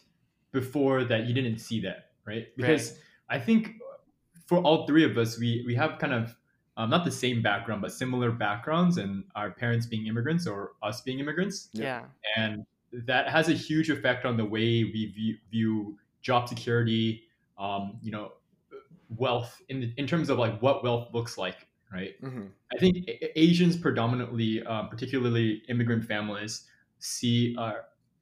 before 0.51 1.03
that 1.05 1.25
you 1.25 1.33
didn't 1.33 1.57
see 1.59 1.81
that, 1.81 2.11
right? 2.25 2.47
Because 2.55 2.99
I 3.29 3.39
think 3.39 3.75
for 4.45 4.59
all 4.59 4.85
three 4.87 5.03
of 5.03 5.17
us, 5.17 5.39
we 5.39 5.63
we 5.65 5.75
have 5.75 5.99
kind 5.99 6.13
of 6.13 6.35
um, 6.77 6.89
not 6.89 7.03
the 7.05 7.11
same 7.11 7.41
background, 7.41 7.81
but 7.81 7.91
similar 7.91 8.31
backgrounds, 8.31 8.97
and 8.97 9.23
our 9.35 9.51
parents 9.51 9.85
being 9.85 10.07
immigrants 10.07 10.47
or 10.47 10.71
us 10.81 11.01
being 11.01 11.19
immigrants, 11.19 11.69
Yeah, 11.73 12.05
and 12.35 12.65
that 13.05 13.29
has 13.29 13.49
a 13.49 13.53
huge 13.53 13.89
effect 13.89 14.25
on 14.25 14.37
the 14.37 14.45
way 14.45 14.83
we 14.83 15.11
view, 15.13 15.37
view 15.51 15.97
job 16.21 16.47
security, 16.47 17.23
um, 17.57 17.99
you 18.01 18.11
know, 18.11 18.33
wealth 19.17 19.61
in 19.69 19.93
in 19.97 20.07
terms 20.07 20.29
of 20.29 20.37
like 20.39 20.61
what 20.61 20.83
wealth 20.83 21.13
looks 21.13 21.37
like, 21.37 21.67
right? 21.93 22.15
hmm 22.21 22.47
I 22.73 22.77
think 22.79 23.07
Asians 23.35 23.77
predominantly, 23.77 24.63
um, 24.65 24.89
particularly 24.89 25.61
immigrant 25.69 26.03
families, 26.05 26.65
see 26.99 27.55
uh, 27.59 27.73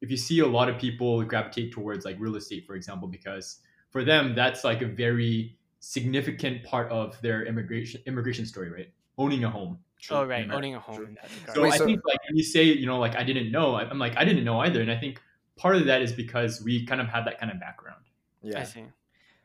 if 0.02 0.12
you 0.12 0.18
see 0.18 0.40
a 0.40 0.46
lot 0.48 0.68
of 0.68 0.78
people 0.78 1.24
gravitate 1.24 1.72
towards 1.72 2.04
like 2.06 2.18
real 2.20 2.36
estate, 2.36 2.66
for 2.68 2.76
example, 2.76 3.08
because 3.08 3.60
for 3.92 4.04
them 4.04 4.36
that's 4.36 4.64
like 4.64 4.82
a 4.82 4.88
very 4.88 5.58
significant 5.80 6.64
part 6.64 6.92
of 6.92 7.20
their 7.22 7.46
immigration 7.46 8.02
immigration 8.08 8.46
story, 8.46 8.70
right? 8.70 8.90
Owning 9.18 9.44
a 9.46 9.50
home. 9.50 9.80
oh 10.10 10.24
right, 10.26 10.50
owning 10.52 10.76
a 10.76 10.80
home 10.80 10.96
True. 10.98 11.06
in 11.06 11.14
that 11.16 11.30
regard. 11.36 11.56
So 11.56 11.62
Wait, 11.64 11.74
I 11.74 11.78
so- 11.78 11.86
think 11.86 12.02
like 12.06 12.20
when 12.28 12.36
you 12.38 12.44
say 12.44 12.64
you 12.64 12.86
know 12.86 13.00
like 13.00 13.16
I 13.16 13.24
didn't 13.24 13.52
know, 13.52 13.76
I- 13.76 13.88
I'm 13.90 14.00
like 14.00 14.18
I 14.18 14.26
didn't 14.26 14.44
know 14.44 14.60
either, 14.60 14.82
and 14.82 14.92
I 14.92 14.98
think 14.98 15.22
part 15.56 15.76
of 15.76 15.86
that 15.86 16.02
is 16.02 16.12
because 16.12 16.62
we 16.64 16.86
kind 16.86 17.00
of 17.02 17.08
have 17.08 17.24
that 17.26 17.40
kind 17.40 17.52
of 17.52 17.60
background. 17.60 18.04
I 18.44 18.48
Yeah. 18.50 18.64
see. 18.64 18.86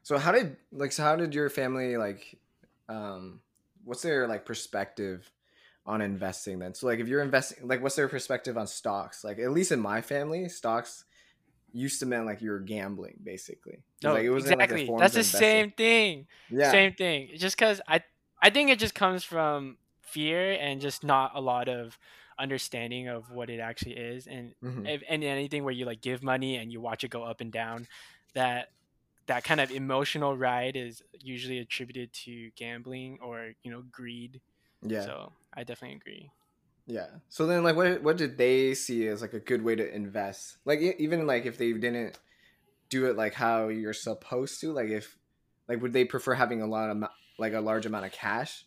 So 0.02 0.18
how 0.18 0.32
did 0.32 0.56
like 0.72 0.92
so 0.92 1.02
how 1.02 1.16
did 1.16 1.34
your 1.34 1.48
family 1.50 1.96
like 1.96 2.38
um 2.88 3.40
what's 3.86 4.02
their 4.02 4.26
like 4.28 4.44
perspective 4.44 5.30
on 5.86 6.02
investing 6.02 6.58
then? 6.58 6.74
So 6.74 6.86
like 6.86 6.98
if 6.98 7.08
you're 7.08 7.22
investing 7.22 7.66
like 7.66 7.82
what's 7.82 7.96
their 7.96 8.08
perspective 8.08 8.58
on 8.58 8.66
stocks? 8.66 9.24
Like 9.24 9.38
at 9.38 9.52
least 9.52 9.72
in 9.72 9.80
my 9.80 10.02
family, 10.02 10.48
stocks 10.48 11.04
used 11.72 12.00
to 12.00 12.06
mean 12.06 12.24
like 12.24 12.42
you 12.42 12.50
were 12.50 12.60
gambling, 12.60 13.18
basically. 13.22 13.82
No, 14.02 14.14
like, 14.14 14.24
it 14.24 14.30
wasn't, 14.30 14.58
like, 14.58 14.70
a 14.70 14.74
exactly. 14.74 14.86
form 14.86 15.00
That's 15.00 15.14
of 15.14 15.18
the 15.18 15.24
same 15.24 15.70
thing. 15.72 16.26
Yeah. 16.50 16.70
Same 16.70 16.92
thing. 16.92 17.30
Just 17.36 17.56
because 17.56 17.80
I, 17.88 18.02
I 18.42 18.50
think 18.50 18.70
it 18.70 18.78
just 18.78 18.94
comes 18.94 19.24
from 19.24 19.78
fear 20.02 20.52
and 20.52 20.80
just 20.80 21.02
not 21.02 21.32
a 21.34 21.40
lot 21.40 21.68
of 21.68 21.98
understanding 22.38 23.08
of 23.08 23.30
what 23.30 23.48
it 23.48 23.60
actually 23.60 23.96
is, 23.96 24.26
and 24.26 24.54
Mhm. 24.62 24.86
if, 24.86 25.02
and 25.08 25.24
anything 25.24 25.64
where 25.64 25.72
you 25.72 25.86
like 25.86 26.02
give 26.02 26.22
money 26.22 26.56
and 26.56 26.70
you 26.70 26.80
watch 26.80 27.04
it 27.04 27.08
go 27.08 27.22
up 27.24 27.40
and 27.40 27.50
down, 27.50 27.86
that 28.34 28.68
that 29.26 29.44
kind 29.44 29.60
of 29.60 29.70
emotional 29.70 30.36
ride 30.36 30.76
is 30.76 31.02
usually 31.18 31.58
attributed 31.58 32.12
to 32.12 32.50
gambling 32.56 33.18
or 33.22 33.52
you 33.62 33.70
know 33.70 33.82
greed. 33.90 34.40
Yeah. 34.82 35.02
So 35.02 35.32
I 35.54 35.64
definitely 35.64 35.96
agree. 35.96 36.30
Yeah. 36.86 37.06
So 37.28 37.46
then, 37.46 37.64
like, 37.64 37.76
what 37.76 38.02
what 38.02 38.16
did 38.16 38.38
they 38.38 38.74
see 38.74 39.06
as 39.08 39.20
like 39.22 39.32
a 39.32 39.40
good 39.40 39.62
way 39.62 39.74
to 39.74 39.94
invest? 39.94 40.58
Like, 40.64 40.80
even 40.80 41.26
like 41.26 41.46
if 41.46 41.58
they 41.58 41.72
didn't 41.72 42.18
do 42.88 43.06
it 43.06 43.16
like 43.16 43.34
how 43.34 43.68
you're 43.68 43.92
supposed 43.92 44.60
to, 44.60 44.72
like 44.72 44.88
if 44.88 45.16
like 45.68 45.82
would 45.82 45.92
they 45.92 46.04
prefer 46.04 46.34
having 46.34 46.62
a 46.62 46.66
lot 46.66 46.90
of 46.90 47.02
like 47.38 47.52
a 47.52 47.60
large 47.60 47.86
amount 47.86 48.06
of 48.06 48.12
cash 48.12 48.64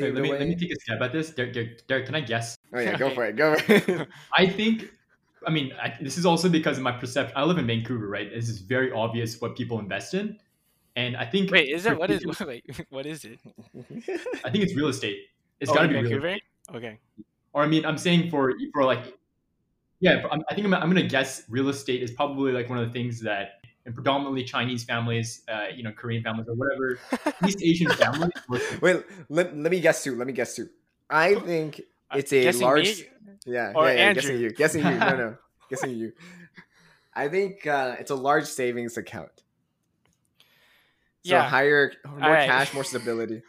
Wait, 0.00 0.14
let 0.14 0.22
me 0.22 0.28
away? 0.28 0.38
let 0.38 0.48
me 0.48 0.56
take 0.56 0.72
a 0.72 0.80
stab 0.80 1.02
at 1.02 1.12
this. 1.12 1.30
Derek, 1.30 1.52
Derek, 1.52 1.86
Derek, 1.86 2.06
can 2.06 2.14
I 2.14 2.20
guess? 2.20 2.58
oh 2.74 2.80
yeah, 2.80 2.96
go 2.96 3.10
for 3.14 3.24
it. 3.24 3.36
Go 3.36 3.56
for 3.56 3.72
it. 3.72 4.08
I 4.36 4.46
think, 4.46 4.90
I 5.46 5.50
mean, 5.50 5.72
I, 5.80 5.94
this 6.00 6.16
is 6.18 6.24
also 6.26 6.48
because 6.48 6.76
of 6.76 6.82
my 6.84 6.92
perception. 6.92 7.36
I 7.36 7.44
live 7.44 7.58
in 7.58 7.66
Vancouver, 7.66 8.08
right? 8.08 8.30
This 8.32 8.48
is 8.48 8.60
very 8.60 8.92
obvious 8.92 9.40
what 9.40 9.56
people 9.56 9.78
invest 9.78 10.14
in, 10.14 10.38
and 10.96 11.16
I 11.16 11.24
think 11.26 11.50
Wait, 11.50 11.68
is 11.68 11.86
it 11.86 11.98
what 11.98 12.10
is 12.10 12.24
wait, 12.40 12.64
what 12.90 13.06
is 13.06 13.24
it? 13.24 13.38
I 14.44 14.50
think 14.50 14.64
it's 14.64 14.74
real 14.74 14.88
estate. 14.88 15.18
It's 15.60 15.70
Oh, 15.70 15.74
got 15.74 15.82
to 15.82 15.88
be 15.88 15.94
Vancouver. 15.94 16.26
estate. 16.28 16.42
Okay. 16.74 16.98
Or 17.52 17.62
I 17.62 17.66
mean, 17.66 17.84
I'm 17.86 17.98
saying 17.98 18.30
for 18.30 18.54
for 18.72 18.84
like, 18.84 19.14
yeah, 20.00 20.26
I'm- 20.30 20.42
I 20.50 20.54
think 20.54 20.66
I'm, 20.66 20.74
I'm 20.74 20.88
gonna 20.88 21.02
guess 21.06 21.44
real 21.48 21.68
estate 21.68 22.02
is 22.02 22.10
probably 22.12 22.52
like 22.52 22.68
one 22.68 22.78
of 22.78 22.86
the 22.86 22.92
things 22.92 23.20
that, 23.22 23.60
and 23.86 23.94
predominantly 23.94 24.42
Chinese 24.44 24.84
families, 24.84 25.42
uh, 25.48 25.66
you 25.74 25.82
know, 25.82 25.92
Korean 25.92 26.22
families 26.22 26.48
or 26.48 26.54
whatever, 26.54 26.98
East 27.46 27.62
Asian 27.62 27.90
families. 27.92 28.30
Wait, 28.80 29.04
let, 29.28 29.56
let 29.56 29.70
me 29.70 29.80
guess 29.80 30.02
too. 30.04 30.16
Let 30.16 30.26
me 30.26 30.32
guess 30.32 30.56
too. 30.56 30.68
I 31.08 31.36
think 31.36 31.80
it's 32.14 32.32
a 32.32 32.42
Guessing 32.42 32.62
large. 32.62 32.84
me? 32.84 33.04
Yeah, 33.46 33.72
Or 33.74 33.86
yeah, 33.86 33.92
yeah, 33.94 34.00
Andrew? 34.08 34.22
guessing 34.22 34.40
you. 34.40 34.50
Guessing 34.52 34.84
you. 34.84 34.98
No, 34.98 35.16
no, 35.16 35.36
guessing 35.70 35.90
you. 35.90 36.12
I 37.14 37.28
think 37.28 37.66
uh, 37.66 37.96
it's 37.98 38.10
a 38.10 38.14
large 38.14 38.44
savings 38.46 38.96
account. 38.96 39.30
So 41.24 41.32
Yeah. 41.34 41.42
higher, 41.48 41.92
more 42.06 42.22
Alright. 42.22 42.46
cash, 42.48 42.74
more 42.74 42.84
stability. 42.84 43.42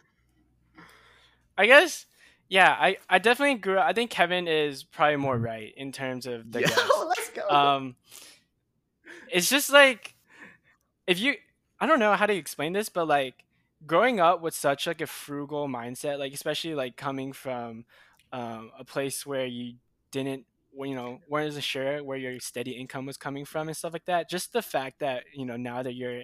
I 1.56 1.66
guess, 1.66 2.06
yeah, 2.48 2.76
I, 2.78 2.98
I 3.10 3.18
definitely 3.18 3.56
grew. 3.56 3.78
I 3.78 3.92
think 3.92 4.10
Kevin 4.10 4.46
is 4.48 4.84
probably 4.84 5.16
more 5.16 5.36
right 5.36 5.72
in 5.76 5.92
terms 5.92 6.26
of 6.26 6.50
the 6.50 6.60
guess. 6.62 6.90
let's 7.06 7.30
go. 7.30 7.48
Um, 7.48 7.96
it's 9.30 9.48
just 9.50 9.70
like 9.70 10.14
if 11.06 11.18
you, 11.18 11.34
I 11.80 11.86
don't 11.86 11.98
know 11.98 12.14
how 12.14 12.26
to 12.26 12.34
explain 12.34 12.72
this, 12.72 12.88
but 12.88 13.06
like 13.08 13.44
growing 13.86 14.20
up 14.20 14.40
with 14.40 14.54
such 14.54 14.86
like 14.86 15.00
a 15.00 15.06
frugal 15.06 15.68
mindset, 15.68 16.18
like 16.18 16.32
especially 16.32 16.74
like 16.74 16.96
coming 16.96 17.32
from 17.32 17.84
um, 18.32 18.70
a 18.78 18.84
place 18.84 19.26
where 19.26 19.46
you 19.46 19.74
didn't, 20.10 20.46
you 20.74 20.94
know, 20.94 21.20
wasn't 21.28 21.58
as 21.58 21.64
sure 21.64 22.02
where 22.04 22.18
your 22.18 22.38
steady 22.40 22.72
income 22.72 23.06
was 23.06 23.16
coming 23.16 23.44
from 23.44 23.68
and 23.68 23.76
stuff 23.76 23.92
like 23.92 24.04
that. 24.06 24.28
Just 24.30 24.52
the 24.52 24.62
fact 24.62 25.00
that 25.00 25.24
you 25.34 25.44
know 25.46 25.56
now 25.56 25.82
that 25.82 25.94
you're 25.94 26.22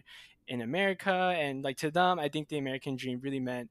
in 0.49 0.61
America 0.61 1.35
and 1.37 1.65
like 1.65 1.77
to 1.79 1.91
them, 1.91 2.19
I 2.19 2.29
think 2.29 2.49
the 2.49 2.59
American 2.59 2.97
dream 2.97 3.21
really 3.21 3.41
meant 3.41 3.71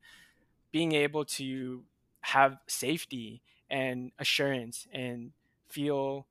being 0.72 0.94
able 0.94 1.26
to 1.26 1.84
have 2.22 2.58
safety 2.68 3.42
and 3.70 4.12
assurance 4.20 4.88
and 4.94 5.32
feel 5.70 6.28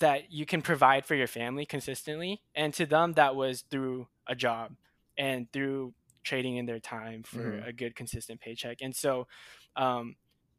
that 0.00 0.30
you 0.32 0.44
can 0.46 0.62
provide 0.62 1.06
for 1.06 1.14
your 1.14 1.26
family 1.26 1.64
consistently 1.66 2.42
and 2.54 2.74
to 2.74 2.86
them 2.86 3.12
that 3.14 3.36
was 3.36 3.62
through 3.70 4.08
a 4.26 4.34
job 4.34 4.72
and 5.16 5.50
through 5.52 5.94
trading 6.24 6.56
in 6.56 6.66
their 6.66 6.80
time 6.80 7.22
for 7.22 7.58
Mhm. 7.58 7.64
a 7.64 7.72
good 7.72 7.94
consistent 7.94 8.40
paycheck 8.40 8.78
and 8.80 8.94
so 8.94 9.26
um, 9.76 10.16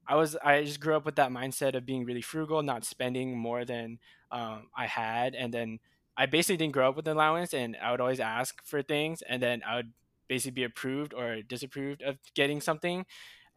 i 0.07 0.15
was 0.15 0.35
i 0.43 0.63
just 0.63 0.79
grew 0.79 0.95
up 0.95 1.05
with 1.05 1.15
that 1.15 1.31
mindset 1.31 1.75
of 1.75 1.85
being 1.85 2.05
really 2.05 2.21
frugal 2.21 2.61
not 2.63 2.85
spending 2.85 3.37
more 3.37 3.65
than 3.65 3.99
um, 4.31 4.67
i 4.77 4.85
had 4.87 5.35
and 5.35 5.53
then 5.53 5.79
i 6.17 6.25
basically 6.25 6.57
didn't 6.57 6.73
grow 6.73 6.89
up 6.89 6.95
with 6.95 7.07
an 7.07 7.13
allowance 7.15 7.53
and 7.53 7.75
i 7.81 7.91
would 7.91 8.01
always 8.01 8.19
ask 8.19 8.63
for 8.65 8.81
things 8.81 9.21
and 9.27 9.41
then 9.41 9.61
i 9.67 9.75
would 9.77 9.91
basically 10.27 10.51
be 10.51 10.63
approved 10.63 11.13
or 11.13 11.41
disapproved 11.41 12.01
of 12.01 12.17
getting 12.33 12.59
something 12.61 13.05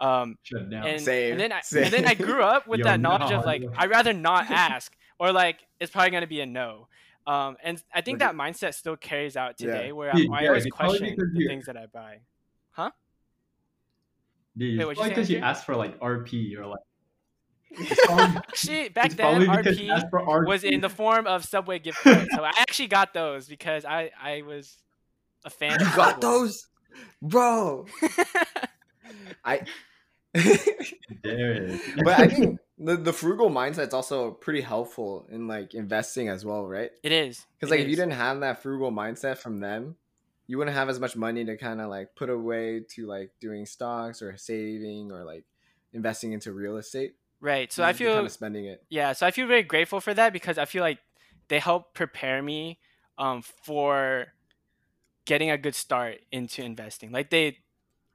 um, 0.00 0.36
Shut 0.44 0.60
and, 0.72 1.00
Same, 1.00 1.32
and 1.32 1.40
then 1.40 1.50
I 1.50 1.60
same. 1.60 1.82
and 1.84 1.92
then 1.92 2.06
I 2.06 2.14
grew 2.14 2.42
up 2.42 2.68
with 2.68 2.78
Yo, 2.78 2.84
that 2.84 3.00
knowledge 3.00 3.32
of 3.32 3.44
like. 3.44 3.64
I'd 3.76 3.90
rather 3.90 4.12
not 4.12 4.48
ask 4.48 4.94
or 5.18 5.32
like 5.32 5.58
it's 5.80 5.90
probably 5.90 6.10
gonna 6.10 6.28
be 6.28 6.40
a 6.40 6.46
no. 6.46 6.86
Um, 7.26 7.56
and 7.64 7.82
I 7.92 8.00
think 8.00 8.20
that 8.20 8.34
mindset 8.36 8.74
still 8.74 8.96
carries 8.96 9.36
out 9.36 9.56
Yeah. 9.58 9.66
today, 9.72 9.92
where 9.92 10.12
Dude, 10.12 10.30
I, 10.30 10.36
I 10.36 10.40
Derek, 10.42 10.48
always 10.50 10.66
question 10.66 11.16
the 11.34 11.46
things 11.48 11.66
that 11.66 11.76
I 11.76 11.86
buy. 11.86 12.20
Dude, 14.58 14.78
Wait, 14.78 14.88
it's 14.88 15.00
you 15.02 15.06
probably 15.06 15.10
because 15.10 15.30
you 15.30 15.38
asked 15.38 15.64
for 15.66 15.76
like 15.76 15.98
RP 16.00 16.58
or 16.58 16.66
like. 16.66 16.80
It's 17.80 18.08
Actually, 18.10 18.88
back 18.88 19.16
then 19.16 19.46
probably 19.46 19.48
because 19.48 19.78
you 19.78 19.92
RP 19.92 20.10
RP. 20.10 20.46
was 20.46 20.64
in 20.64 20.80
the 20.80 20.88
form 20.88 21.26
of 21.26 21.44
Subway 21.44 21.78
gift 21.78 21.98
cards, 22.04 22.28
so 22.34 22.42
I 22.42 22.50
actually 22.58 22.88
got 22.88 23.14
those 23.14 23.46
because 23.48 23.84
I 23.84 24.10
I 24.20 24.42
was 24.42 24.76
a 25.44 25.50
fan. 25.50 25.80
you 25.80 25.86
of 25.86 25.94
got 25.94 26.20
Subway. 26.20 26.20
those, 26.20 26.66
bro. 27.22 27.86
I. 29.44 29.62
Derek. 31.22 31.80
but 32.04 32.20
I 32.20 32.26
think 32.28 32.58
the, 32.78 32.96
the 32.96 33.12
frugal 33.12 33.50
mindset's 33.50 33.94
also 33.94 34.30
pretty 34.32 34.60
helpful 34.60 35.26
in 35.30 35.48
like 35.48 35.74
investing 35.74 36.28
as 36.28 36.44
well, 36.44 36.66
right? 36.66 36.90
it 37.02 37.12
is 37.12 37.46
Because 37.58 37.70
it 37.72 37.76
like 37.76 37.80
if 37.80 37.88
you 37.88 37.96
didn't 37.96 38.12
have 38.12 38.40
that 38.40 38.62
frugal 38.62 38.92
mindset 38.92 39.38
from 39.38 39.60
them, 39.60 39.96
you 40.48 40.58
wouldn't 40.58 40.74
have 40.76 40.88
as 40.88 40.98
much 40.98 41.14
money 41.14 41.44
to 41.44 41.56
kind 41.56 41.80
of 41.80 41.88
like 41.90 42.16
put 42.16 42.30
away 42.30 42.80
to 42.80 43.06
like 43.06 43.30
doing 43.38 43.66
stocks 43.66 44.20
or 44.22 44.36
saving 44.36 45.12
or 45.12 45.22
like 45.22 45.44
investing 45.92 46.32
into 46.32 46.52
real 46.52 46.76
estate. 46.78 47.14
right, 47.40 47.72
so 47.72 47.84
I 47.84 47.92
feel 47.92 48.14
kind 48.14 48.26
of 48.26 48.32
spending 48.32 48.64
it. 48.64 48.82
yeah 48.88 49.12
so 49.12 49.26
i 49.26 49.30
feel 49.30 49.46
very 49.46 49.62
grateful 49.62 50.00
for 50.00 50.12
that 50.12 50.32
because 50.32 50.58
i 50.58 50.64
feel 50.64 50.82
like 50.82 50.98
they 51.48 51.60
help 51.60 51.94
prepare 51.94 52.42
me 52.42 52.78
um, 53.18 53.42
for 53.42 54.26
getting 55.24 55.50
a 55.50 55.58
good 55.58 55.74
start 55.74 56.18
into 56.32 56.62
investing 56.62 57.12
like 57.12 57.30
they 57.30 57.58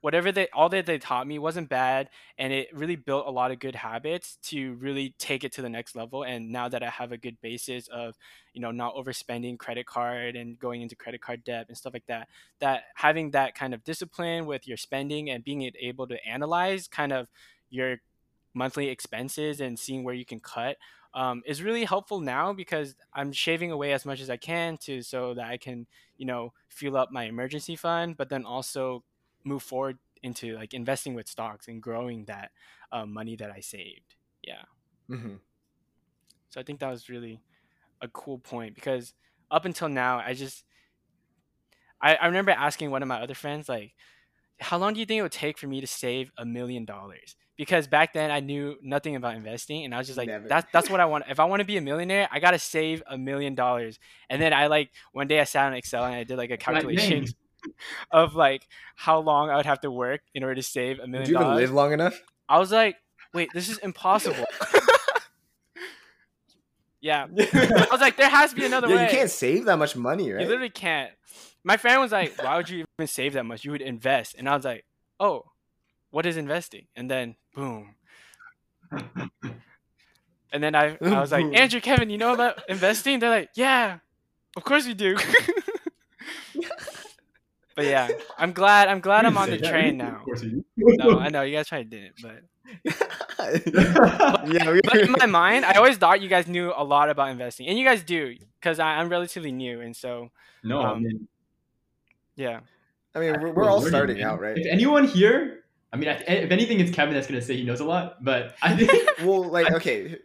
whatever 0.04 0.34
they 0.34 0.50
all 0.50 0.68
that 0.68 0.86
they 0.86 0.98
taught 0.98 1.26
me 1.26 1.40
wasn't 1.40 1.70
bad 1.70 2.10
and 2.38 2.52
it 2.52 2.68
really 2.76 2.98
built 2.98 3.26
a 3.26 3.32
lot 3.32 3.52
of 3.52 3.60
good 3.60 3.74
habits 3.74 4.38
to 4.44 4.74
really 4.74 5.16
take 5.18 5.46
it 5.46 5.52
to 5.54 5.62
the 5.62 5.70
next 5.70 5.96
level 5.96 6.24
and 6.24 6.52
now 6.52 6.68
that 6.68 6.84
i 6.84 6.90
have 6.90 7.14
a 7.14 7.18
good 7.18 7.40
basis 7.40 7.88
of 7.88 8.14
you 8.52 8.60
know 8.60 8.70
not 8.70 8.94
overspending 8.96 9.58
credit 9.58 9.86
card 9.86 10.36
and 10.36 10.60
going 10.60 10.82
into 10.82 10.94
credit 10.94 11.22
card 11.22 11.42
debt 11.46 11.68
and 11.70 11.78
stuff 11.78 11.94
like 11.94 12.06
that 12.06 12.28
that 12.60 12.84
having 12.96 13.32
that 13.32 13.56
kind 13.56 13.74
of 13.74 13.82
discipline 13.86 14.46
with 14.46 14.68
your 14.68 14.76
spending 14.76 15.30
and 15.30 15.46
being 15.46 15.72
able 15.80 16.06
to 16.06 16.22
analyze 16.28 16.86
kind 16.86 17.14
of 17.14 17.30
your 17.70 17.96
monthly 18.54 18.90
expenses 18.90 19.62
and 19.62 19.80
seeing 19.80 20.04
where 20.04 20.14
you 20.14 20.26
can 20.26 20.42
cut 20.42 20.76
um, 21.14 21.44
is 21.46 21.62
really 21.62 21.86
helpful 21.86 22.20
now 22.20 22.54
because 22.54 22.96
I'm 23.14 23.32
shaving 23.32 23.72
away 23.72 23.94
as 23.94 24.06
much 24.06 24.20
as 24.20 24.30
I 24.30 24.38
can 24.38 24.78
to 24.80 25.02
so 25.02 25.34
that 25.36 25.46
I 25.46 25.58
can 25.58 25.88
you 26.18 26.26
know 26.26 26.52
fuel 26.68 26.98
up 26.98 27.12
my 27.12 27.24
emergency 27.24 27.76
fund, 27.76 28.18
but 28.18 28.30
then 28.30 28.46
also 28.46 29.04
move 29.44 29.64
forward 29.64 29.98
into 30.22 30.56
like 30.56 30.74
investing 30.74 31.14
with 31.14 31.28
stocks 31.28 31.68
and 31.68 31.82
growing 31.82 32.26
that 32.26 32.52
um, 32.92 33.14
money 33.14 33.36
that 33.36 33.52
I 33.52 33.60
saved. 33.60 34.16
Yeah, 34.42 34.64
hmm 35.08 35.36
so 36.54 36.62
I 36.62 36.64
think 36.64 36.80
that 36.80 36.90
was 36.90 37.10
really 37.10 37.42
a 38.02 38.08
cool 38.08 38.38
point 38.38 38.76
because 38.76 39.14
up 39.50 39.66
until 39.66 39.90
now 39.90 40.20
I 40.20 40.34
just 40.34 40.64
I, 42.00 42.16
I 42.16 42.28
remember 42.28 42.52
asking 42.52 42.92
one 42.92 43.02
of 43.02 43.08
my 43.08 43.22
other 43.22 43.34
friends 43.34 43.68
like 43.68 43.94
how 44.60 44.78
long 44.78 44.94
do 44.94 45.00
you 45.00 45.06
think 45.06 45.20
it 45.20 45.24
would 45.24 45.32
take 45.32 45.58
for 45.58 45.68
me 45.68 45.82
to 45.82 45.88
save 45.88 46.32
a 46.38 46.46
million 46.46 46.86
dollars? 46.86 47.36
Because 47.58 47.88
back 47.88 48.14
then 48.14 48.30
i 48.30 48.40
knew 48.40 48.78
nothing 48.84 49.16
about 49.16 49.36
investing 49.36 49.84
and 49.84 49.96
i 49.96 49.98
was 49.98 50.08
just 50.08 50.18
like 50.18 50.28
Never. 50.28 50.48
that's 50.48 50.68
that's 50.72 50.90
what 50.92 51.00
i 51.00 51.06
want. 51.06 51.26
If 51.28 51.40
i 51.40 51.46
want 51.46 51.62
to 51.62 51.66
be 51.66 51.78
a 51.78 51.82
millionaire 51.82 52.30
i 52.32 52.40
gotta 52.40 52.60
save 52.60 53.02
a 53.08 53.18
million 53.18 53.56
dollars. 53.56 53.98
And 54.30 54.40
then 54.40 54.54
i 54.54 54.68
like 54.68 54.92
one 55.12 55.28
day 55.28 55.40
i 55.40 55.44
sat 55.44 55.66
on 55.66 55.74
excel 55.74 56.06
and 56.06 56.14
i 56.14 56.24
did 56.24 56.38
like 56.38 56.52
a 56.52 56.58
calculation 56.58 57.26
of 58.12 58.36
like 58.36 58.67
how 58.96 59.20
long 59.20 59.50
i 59.50 59.55
would 59.55 59.65
have 59.65 59.82
to 59.82 59.91
work 59.91 60.22
in 60.34 60.43
order 60.43 60.55
to 60.55 60.63
save 60.63 61.00
a 61.00 61.08
million 61.08 61.29
you 61.29 61.36
even 61.36 61.48
dollars 61.48 61.62
live 61.62 61.72
long 61.74 61.93
enough? 61.93 62.22
i 62.50 62.60
was 62.60 62.72
like 62.72 62.96
wait 63.34 63.50
this 63.53 63.70
is 63.70 63.77
impossible 63.79 64.46
yeah 67.01 67.27
i 67.53 67.88
was 67.91 68.01
like 68.01 68.17
there 68.17 68.29
has 68.29 68.51
to 68.51 68.55
be 68.55 68.65
another 68.65 68.88
yeah, 68.88 68.96
way 68.96 69.03
you 69.03 69.10
can't 69.10 69.29
save 69.29 69.65
that 69.65 69.77
much 69.77 69.96
money, 69.96 70.32
right? 70.32 70.41
you 70.41 70.48
literally 70.48 70.70
can't. 70.70 71.12
My 71.63 71.77
friend 71.77 72.01
was 72.01 72.12
like, 72.12 72.41
"Why 72.43 72.58
would 72.58 72.70
you 72.70 72.86
even 73.00 73.08
save 73.08 73.34
that 73.34 73.46
much? 73.46 73.63
You 73.63 73.72
would 73.72 73.82
invest." 73.82 74.36
And 74.38 74.50
I 74.50 74.55
was 74.55 74.65
like, 74.65 74.86
"Oh, 75.20 75.43
what 76.12 76.25
is 76.25 76.36
investing?" 76.36 76.88
And 76.96 77.10
then 77.10 77.36
boom. 77.55 77.96
And 80.51 80.62
then 80.62 80.75
I, 80.75 80.98
I 81.01 81.20
was 81.20 81.32
like, 81.32 81.46
"Andrew, 81.53 81.79
Kevin, 81.82 82.10
you 82.10 82.17
know 82.17 82.34
about 82.34 82.62
investing?" 82.70 83.20
They're 83.20 83.29
like, 83.29 83.50
"Yeah, 83.55 84.00
of 84.55 84.63
course 84.63 84.86
we 84.86 84.93
do." 84.93 85.17
But 87.75 87.86
yeah, 87.86 88.08
I'm 88.38 88.53
glad. 88.53 88.88
I'm 88.88 89.00
glad 89.00 89.25
I'm 89.25 89.38
on 89.38 89.50
the 89.50 89.58
train 89.58 89.98
now. 89.98 90.22
course 90.25 90.44
you 90.44 90.50
do. 90.51 90.65
No, 90.77 91.20
I 91.20 91.30
know 91.30 91.42
you 91.44 91.56
guys 91.56 91.68
probably 91.70 91.86
didn't, 91.86 92.15
but 92.22 92.44
yeah, 94.48 94.72
we, 94.72 94.82
But 94.84 94.96
in 95.01 95.12
my 95.20 95.25
mind, 95.27 95.65
I 95.65 95.74
always 95.74 95.98
thought 95.98 96.22
you 96.22 96.30
guys 96.30 96.48
knew 96.48 96.72
a 96.75 96.84
lot 96.84 97.10
about 97.10 97.30
investing, 97.30 97.68
and 97.68 97.77
you 97.77 97.86
guys 97.86 98.03
do, 98.03 98.36
because 98.60 98.80
I'm 98.80 99.10
relatively 99.10 99.51
new, 99.51 99.82
and 99.82 99.96
so 99.96 100.30
no, 100.63 100.82
I 100.82 100.92
Um, 100.92 101.03
mean, 101.03 101.27
yeah. 102.36 102.62
I 103.15 103.20
mean, 103.20 103.34
we're, 103.39 103.48
we're 103.50 103.53
we're 103.53 103.70
all 103.70 103.77
learning, 103.77 103.89
starting 103.89 104.18
man. 104.18 104.27
out, 104.27 104.42
right? 104.42 104.58
If 104.58 104.65
anyone 104.72 105.06
here, 105.08 105.63
I 105.92 105.98
mean, 105.98 106.10
if 106.10 106.24
if 106.27 106.51
anything, 106.51 106.80
it's 106.80 106.92
Kevin 106.92 107.13
that's 107.13 107.27
gonna 107.27 107.42
say 107.42 107.56
he 107.58 107.63
knows 107.63 107.80
a 107.80 107.86
lot, 107.86 108.24
but 108.24 108.56
I 108.62 108.75
think 108.75 108.92
Well, 109.22 109.44
like, 109.44 109.72
okay, 109.72 110.18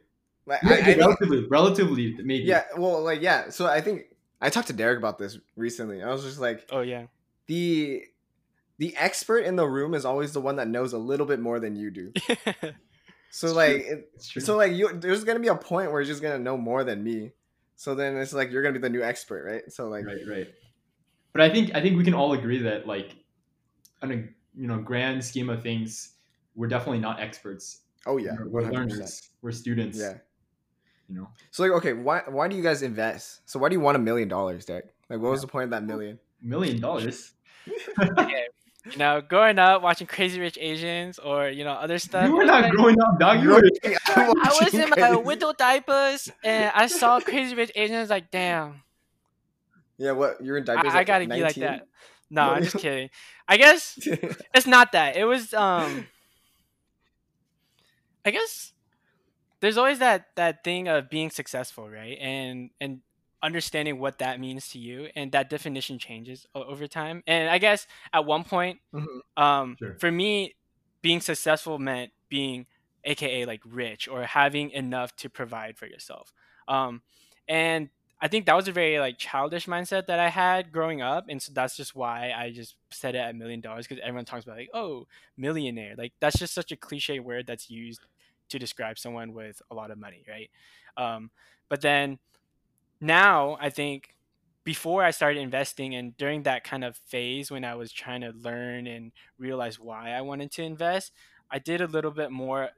like, 0.47 0.65
I, 0.65 0.75
I 0.79 0.83
think, 0.85 0.99
relatively, 1.01 1.47
relatively, 1.49 2.17
maybe. 2.23 2.45
yeah, 2.45 2.65
well, 2.77 3.03
like, 3.03 3.21
yeah. 3.21 3.51
So 3.51 3.67
I 3.67 3.81
think 3.83 4.05
I 4.41 4.49
talked 4.49 4.69
to 4.69 4.73
Derek 4.73 4.99
about 4.99 5.19
this 5.19 5.39
recently. 5.57 6.03
I 6.03 6.11
was 6.11 6.23
just 6.25 6.41
like, 6.41 6.67
Oh 6.71 6.81
yeah. 6.81 7.07
The 7.49 8.05
the 8.79 8.97
expert 8.97 9.39
in 9.41 9.57
the 9.57 9.67
room 9.67 9.93
is 9.95 10.05
always 10.05 10.33
the 10.33 10.41
one 10.41 10.57
that 10.57 10.69
knows 10.69 10.93
a 10.93 10.99
little 10.99 11.27
bit 11.27 11.41
more 11.41 11.59
than 11.59 11.75
you 11.77 11.91
do. 11.91 12.13
So 13.31 13.47
It's 13.49 13.57
like, 13.57 13.77
it, 13.77 14.11
It's 14.15 14.29
true. 14.29 14.41
so 14.41 14.57
like, 14.57 14.73
you 14.73 14.91
there's 14.95 15.23
gonna 15.23 15.39
be 15.39 15.49
a 15.49 15.55
point 15.55 15.93
where 15.93 16.01
you're 16.01 16.07
just 16.09 16.23
gonna 16.23 16.39
know 16.39 16.57
more 16.57 16.83
than 16.83 17.05
me. 17.05 17.33
So 17.77 17.95
then 17.95 18.17
it's 18.17 18.33
like 18.33 18.51
you're 18.51 18.63
gonna 18.63 18.73
be 18.73 18.79
the 18.79 18.89
new 18.89 19.03
expert, 19.03 19.45
right? 19.45 19.71
So 19.71 19.89
like, 19.89 20.07
right, 20.07 20.17
right. 20.27 20.49
But 21.35 21.43
I 21.43 21.51
think 21.51 21.75
I 21.75 21.83
think 21.83 21.99
we 21.99 22.05
can 22.05 22.15
all 22.15 22.33
agree 22.33 22.63
that 22.63 22.87
like, 22.87 23.17
on 24.01 24.13
a 24.13 24.15
you 24.57 24.67
know 24.67 24.79
grand 24.79 25.23
scheme 25.23 25.51
of 25.51 25.63
things, 25.63 26.15
we're 26.57 26.69
definitely 26.69 27.01
not 27.01 27.21
experts. 27.21 27.81
oh 28.07 28.17
yeah, 28.17 28.33
we're, 28.39 28.49
we're 28.49 28.63
hundred 28.65 28.85
percent. 28.89 28.99
learners. 29.01 29.29
We're 29.43 29.53
students. 29.53 29.99
Yeah. 29.99 30.15
You 31.11 31.17
know, 31.17 31.29
So 31.51 31.63
like, 31.65 31.73
okay, 31.73 31.93
why 31.93 32.23
why 32.29 32.49
do 32.49 32.57
you 32.57 32.63
guys 32.63 32.81
invest? 32.83 33.43
So 33.45 33.59
why 33.59 33.69
do 33.69 33.75
you 33.75 33.81
want 33.81 33.97
a 33.97 34.01
million 34.01 34.29
dollars, 34.29 34.65
Derek? 34.65 34.87
Like, 35.11 35.21
what 35.21 35.31
was 35.33 35.43
the 35.43 35.47
point 35.49 35.65
of 35.65 35.71
that 35.71 35.85
million? 35.85 36.19
million 36.41 36.81
dollars. 36.81 37.33
Okay. 38.01 38.47
You 38.91 38.97
know, 38.97 39.21
growing 39.21 39.59
up 39.59 39.83
watching 39.83 40.07
Crazy 40.07 40.41
Rich 40.41 40.57
Asians 40.61 41.19
or 41.19 41.49
you 41.49 41.63
know 41.65 41.73
other 41.73 41.99
stuff. 41.99 42.27
You 42.27 42.37
were 42.37 42.45
not 42.45 42.63
like- 42.63 42.73
growing 42.73 42.97
up, 43.03 43.19
dog. 43.19 43.43
You 43.43 43.51
were. 43.51 43.63
I 43.85 44.57
was 44.61 44.73
in 44.73 44.89
my 44.91 44.97
Crazy- 44.97 45.17
window 45.23 45.53
diapers 45.53 46.31
and 46.43 46.73
I 46.75 46.87
saw 46.87 47.21
Crazy 47.21 47.55
Rich 47.55 47.73
Asians. 47.75 48.09
Like, 48.09 48.31
damn, 48.31 48.83
Yeah, 49.99 50.13
what 50.13 50.43
you're 50.43 50.57
in 50.57 50.65
diapers? 50.65 50.95
I, 50.95 51.01
I 51.01 51.05
gotta 51.05 51.27
be 51.27 51.43
like 51.43 51.57
that. 51.57 51.87
No, 52.31 52.43
I'm 52.43 52.63
just 52.63 52.77
kidding. 52.79 53.11
I 53.47 53.57
guess 53.59 53.99
it's 54.55 54.67
not 54.67 54.93
that. 54.93 55.17
It 55.17 55.25
was 55.25 55.53
um 55.53 56.07
I 58.25 58.31
guess 58.31 58.73
there's 59.61 59.77
always 59.77 59.99
that 59.99 60.27
that 60.37 60.65
thing 60.65 60.89
of 60.89 61.11
being 61.11 61.31
successful, 61.31 61.89
right? 61.91 62.17
And 62.21 62.71
and 62.81 63.01
understanding 63.43 63.99
what 63.99 64.19
that 64.19 64.41
means 64.41 64.69
to 64.69 64.79
you 64.79 65.09
and 65.15 65.33
that 65.33 65.49
definition 65.51 65.99
changes 65.99 66.47
over 66.55 66.87
time. 66.87 67.23
And 67.27 67.49
I 67.49 67.59
guess 67.59 67.87
at 68.13 68.25
one 68.25 68.45
point 68.45 68.81
Mhm. 68.93 69.21
um 69.37 69.79
Sure. 69.79 69.99
for 69.99 70.11
me 70.11 70.55
being 71.03 71.21
successful 71.21 71.79
meant 71.79 72.13
being 72.29 72.67
aka 73.05 73.45
like 73.45 73.61
rich 73.65 74.09
or 74.09 74.25
having 74.25 74.71
enough 74.71 75.15
to 75.17 75.31
provide 75.31 75.77
for 75.79 75.87
yourself. 75.87 76.33
Um 76.69 77.03
and 77.49 77.89
I 78.21 78.27
think 78.29 78.47
that 78.47 78.57
was 78.57 78.67
a 78.69 78.73
very 78.73 78.99
like 78.99 79.17
childish 79.19 79.67
mindset 79.67 80.07
that 80.07 80.19
I 80.19 80.29
had 80.29 80.73
growing 80.73 81.01
up, 81.03 81.27
and 81.29 81.41
so 81.41 81.53
that's 81.55 81.77
just 81.77 81.95
why 81.95 82.33
I 82.37 82.51
just 82.51 82.75
set 82.91 83.15
it 83.15 83.19
at 83.19 83.37
million 83.37 83.61
dollars 83.61 83.87
because 83.87 84.03
everyone 84.03 84.25
talks 84.25 84.45
about 84.45 84.57
like, 84.59 84.71
oh, 84.75 85.07
millionaire. 85.37 85.95
Like 85.97 86.13
that's 86.21 86.39
just 86.39 86.53
such 86.53 86.73
a 86.73 86.77
cliche 86.77 87.21
word 87.21 87.47
that's 87.47 87.71
used 87.71 88.01
to 88.49 88.59
describe 88.59 88.99
someone 88.99 89.33
with 89.35 89.63
a 89.71 89.75
lot 89.75 89.91
of 89.93 89.99
money, 89.99 90.25
right? 90.29 90.51
Um, 90.97 91.31
but 91.69 91.81
then 91.81 92.19
now 93.01 93.57
I 93.61 93.71
think 93.71 94.15
before 94.65 95.03
I 95.03 95.13
started 95.13 95.41
investing 95.41 95.95
and 95.95 96.17
during 96.17 96.43
that 96.43 96.65
kind 96.65 96.85
of 96.85 96.97
phase 96.97 97.51
when 97.51 97.65
I 97.65 97.75
was 97.75 97.93
trying 97.93 98.21
to 98.21 98.33
learn 98.33 98.87
and 98.87 99.13
realize 99.39 99.81
why 99.81 100.11
I 100.11 100.21
wanted 100.21 100.51
to 100.53 100.63
invest, 100.63 101.13
I 101.51 101.59
did 101.59 101.81
a 101.81 101.87
little 101.87 102.11
bit 102.11 102.31
more. 102.31 102.69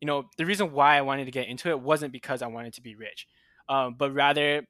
You 0.00 0.06
know, 0.06 0.24
the 0.36 0.46
reason 0.46 0.72
why 0.72 0.96
I 0.96 1.02
wanted 1.02 1.26
to 1.26 1.30
get 1.30 1.48
into 1.48 1.70
it 1.70 1.80
wasn't 1.80 2.12
because 2.12 2.42
I 2.42 2.46
wanted 2.46 2.74
to 2.74 2.82
be 2.82 2.94
rich, 2.94 3.26
um, 3.68 3.94
but 3.94 4.12
rather 4.12 4.66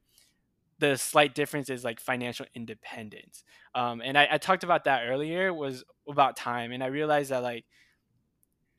the 0.78 0.96
slight 0.96 1.34
difference 1.34 1.68
is 1.70 1.84
like 1.84 2.00
financial 2.00 2.46
independence. 2.54 3.44
Um, 3.74 4.00
and 4.02 4.16
I, 4.16 4.28
I 4.32 4.38
talked 4.38 4.64
about 4.64 4.84
that 4.84 5.06
earlier 5.06 5.52
was 5.52 5.84
about 6.08 6.36
time, 6.36 6.72
and 6.72 6.82
I 6.82 6.86
realized 6.86 7.30
that 7.30 7.42
like 7.42 7.64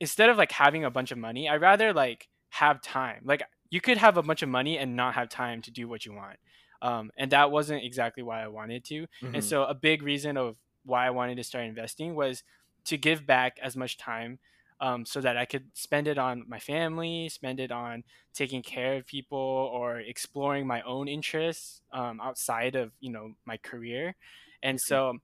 instead 0.00 0.28
of 0.28 0.36
like 0.36 0.52
having 0.52 0.84
a 0.84 0.90
bunch 0.90 1.12
of 1.12 1.18
money, 1.18 1.48
I'd 1.48 1.60
rather 1.60 1.92
like 1.92 2.28
have 2.50 2.82
time. 2.82 3.22
Like 3.24 3.42
you 3.72 3.80
could 3.80 3.96
have 3.96 4.18
a 4.18 4.22
bunch 4.22 4.42
of 4.42 4.50
money 4.50 4.76
and 4.78 4.94
not 4.94 5.14
have 5.14 5.30
time 5.30 5.62
to 5.62 5.70
do 5.70 5.88
what 5.88 6.04
you 6.04 6.12
want. 6.12 6.38
Um, 6.82 7.10
and 7.16 7.32
that 7.32 7.50
wasn't 7.50 7.82
exactly 7.82 8.22
why 8.22 8.42
I 8.44 8.48
wanted 8.48 8.84
to. 8.86 9.06
Mhm. 9.22 9.34
And 9.34 9.42
so 9.42 9.64
a 9.64 9.74
big 9.74 10.02
reason 10.02 10.36
of 10.36 10.58
why 10.84 11.06
I 11.06 11.10
wanted 11.10 11.36
to 11.38 11.44
start 11.44 11.64
investing 11.64 12.14
was 12.14 12.44
to 12.84 12.98
give 12.98 13.24
back 13.26 13.58
as 13.62 13.74
much 13.74 13.96
time 13.96 14.38
um, 14.80 15.06
so 15.06 15.22
that 15.22 15.38
I 15.38 15.46
could 15.46 15.70
spend 15.74 16.06
it 16.06 16.18
on 16.18 16.44
my 16.46 16.58
family, 16.58 17.30
spend 17.30 17.60
it 17.60 17.72
on 17.72 18.04
taking 18.34 18.62
care 18.62 18.96
of 18.96 19.06
people 19.06 19.38
or 19.38 20.00
exploring 20.00 20.66
my 20.66 20.82
own 20.82 21.08
interests 21.08 21.80
um, 21.92 22.20
outside 22.20 22.74
of 22.74 22.92
you 23.00 23.10
know 23.10 23.34
my 23.46 23.56
career. 23.56 24.16
And 24.62 24.78
so 24.78 25.18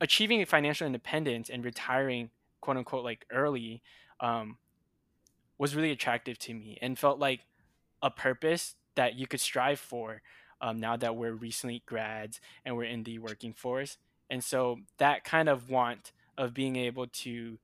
achieving 0.00 0.44
financial 0.44 0.86
independence 0.86 1.50
and 1.50 1.64
retiring 1.64 2.30
quote 2.60 2.76
unquote 2.76 3.04
like 3.04 3.24
early 3.30 3.82
um, 4.20 4.58
was 5.58 5.74
really 5.74 5.90
attractive 5.90 6.38
to 6.38 6.54
me 6.54 6.78
and 6.82 6.98
felt 6.98 7.18
like 7.18 7.46
a 8.02 8.10
purpose 8.10 8.76
that 8.94 9.14
you 9.14 9.26
could 9.26 9.40
strive 9.40 9.80
for 9.80 10.22
um, 10.60 10.78
now 10.78 10.96
that 10.96 11.16
we're 11.16 11.32
recently 11.32 11.82
grads 11.86 12.40
and 12.64 12.76
we're 12.76 12.84
in 12.84 13.02
the 13.04 13.18
working 13.18 13.52
force. 13.52 13.98
And 14.30 14.42
so 14.42 14.78
that 14.98 15.24
kind 15.24 15.48
of 15.48 15.70
want 15.70 16.12
of 16.36 16.54
being 16.54 16.76
able 16.76 17.06
to 17.06 17.58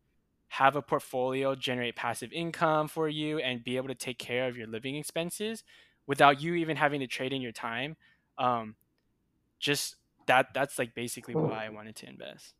have 0.48 0.76
a 0.76 0.82
portfolio 0.82 1.54
generate 1.54 1.96
passive 1.96 2.32
income 2.32 2.88
for 2.88 3.08
you 3.08 3.38
and 3.38 3.64
be 3.64 3.76
able 3.76 3.88
to 3.88 3.94
take 3.94 4.18
care 4.18 4.48
of 4.48 4.56
your 4.56 4.66
living 4.66 4.96
expenses 4.96 5.64
without 6.06 6.42
you 6.42 6.54
even 6.54 6.76
having 6.76 7.00
to 7.00 7.06
trade 7.06 7.32
in 7.32 7.40
your 7.40 7.52
time 7.52 7.96
um, 8.38 8.76
just 9.58 9.96
that 10.26 10.48
that's 10.54 10.78
like 10.78 10.94
basically 10.94 11.34
why 11.34 11.64
i 11.66 11.68
wanted 11.70 11.96
to 11.96 12.08
invest 12.08 12.54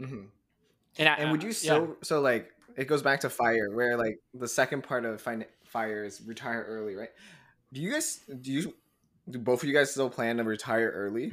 Mhm. 0.00 0.28
and, 0.98 1.08
I, 1.08 1.14
And 1.14 1.30
would 1.30 1.42
you 1.42 1.52
yeah. 1.52 1.86
so 2.02 2.20
like 2.20 2.52
it 2.76 2.86
goes 2.86 3.02
back 3.02 3.20
to 3.20 3.30
fire 3.30 3.70
where 3.72 3.96
like 3.96 4.18
the 4.34 4.48
second 4.48 4.82
part 4.82 5.04
of 5.04 5.20
fin- 5.20 5.44
fire 5.64 6.04
is 6.04 6.20
retire 6.26 6.64
early, 6.68 6.94
right? 6.94 7.10
Do 7.72 7.80
you 7.80 7.92
guys 7.92 8.20
do 8.40 8.52
you 8.52 8.74
do 9.30 9.38
both 9.38 9.62
of 9.62 9.68
you 9.68 9.74
guys 9.74 9.90
still 9.90 10.10
plan 10.10 10.38
to 10.38 10.44
retire 10.44 10.90
early 10.90 11.32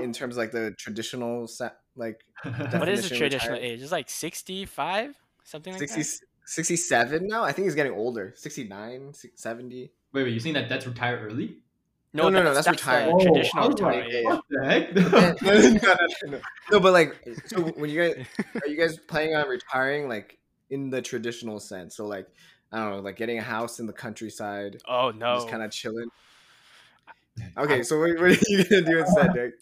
in 0.00 0.12
terms 0.12 0.36
of 0.36 0.38
like 0.38 0.52
the 0.52 0.74
traditional 0.78 1.46
set 1.46 1.76
like 1.96 2.20
what 2.42 2.88
is 2.88 3.08
the 3.08 3.16
traditional 3.16 3.54
retired? 3.54 3.72
age 3.72 3.82
it's 3.82 3.92
like 3.92 4.10
65 4.10 5.14
something 5.44 5.72
like 5.72 5.80
60, 5.80 6.02
that 6.02 6.20
67 6.46 7.26
now? 7.26 7.42
I 7.42 7.52
think 7.52 7.66
he's 7.66 7.74
getting 7.74 7.92
older. 7.92 8.32
69, 8.36 9.12
70. 9.34 9.90
Wait, 10.12 10.22
wait, 10.22 10.32
you 10.32 10.40
saying 10.40 10.54
that 10.54 10.68
that's 10.68 10.86
retire 10.86 11.18
early? 11.18 11.58
No, 12.12 12.30
no, 12.30 12.42
no, 12.42 12.54
that's 12.54 12.68
retired. 12.68 13.08
the 13.08 13.12
Oh, 13.12 13.20
traditional 13.20 13.64
I 13.64 13.66
was 13.66 13.80
like, 13.80 14.04
yeah, 14.08 14.12
oh, 14.12 14.16
age. 14.16 14.24
What 14.24 14.44
the 14.48 14.64
heck? 14.64 14.94
no, 15.42 15.52
no, 15.52 15.68
no, 15.68 15.78
no, 15.80 16.30
no. 16.30 16.40
No, 16.70 16.80
but 16.80 16.92
like 16.92 17.16
so 17.46 17.60
when 17.62 17.90
you 17.90 18.00
guys 18.00 18.26
are 18.62 18.68
you 18.68 18.76
guys 18.76 18.96
planning 18.96 19.34
on 19.34 19.48
retiring 19.48 20.08
like 20.08 20.38
in 20.70 20.90
the 20.90 21.02
traditional 21.02 21.60
sense? 21.60 21.96
So 21.96 22.06
like 22.06 22.28
I 22.72 22.78
don't 22.78 22.90
know, 22.90 23.00
like 23.00 23.16
getting 23.16 23.38
a 23.38 23.42
house 23.42 23.78
in 23.80 23.86
the 23.86 23.92
countryside, 23.92 24.78
oh 24.88 25.10
no 25.10 25.36
just 25.36 25.48
kind 25.48 25.62
of 25.62 25.70
chilling. 25.70 26.08
Okay, 27.58 27.82
so 27.82 27.98
what, 27.98 28.18
what 28.18 28.22
are 28.22 28.28
you 28.48 28.64
gonna 28.64 28.80
do 28.80 28.98
instead, 29.00 29.34
Derek? 29.34 29.60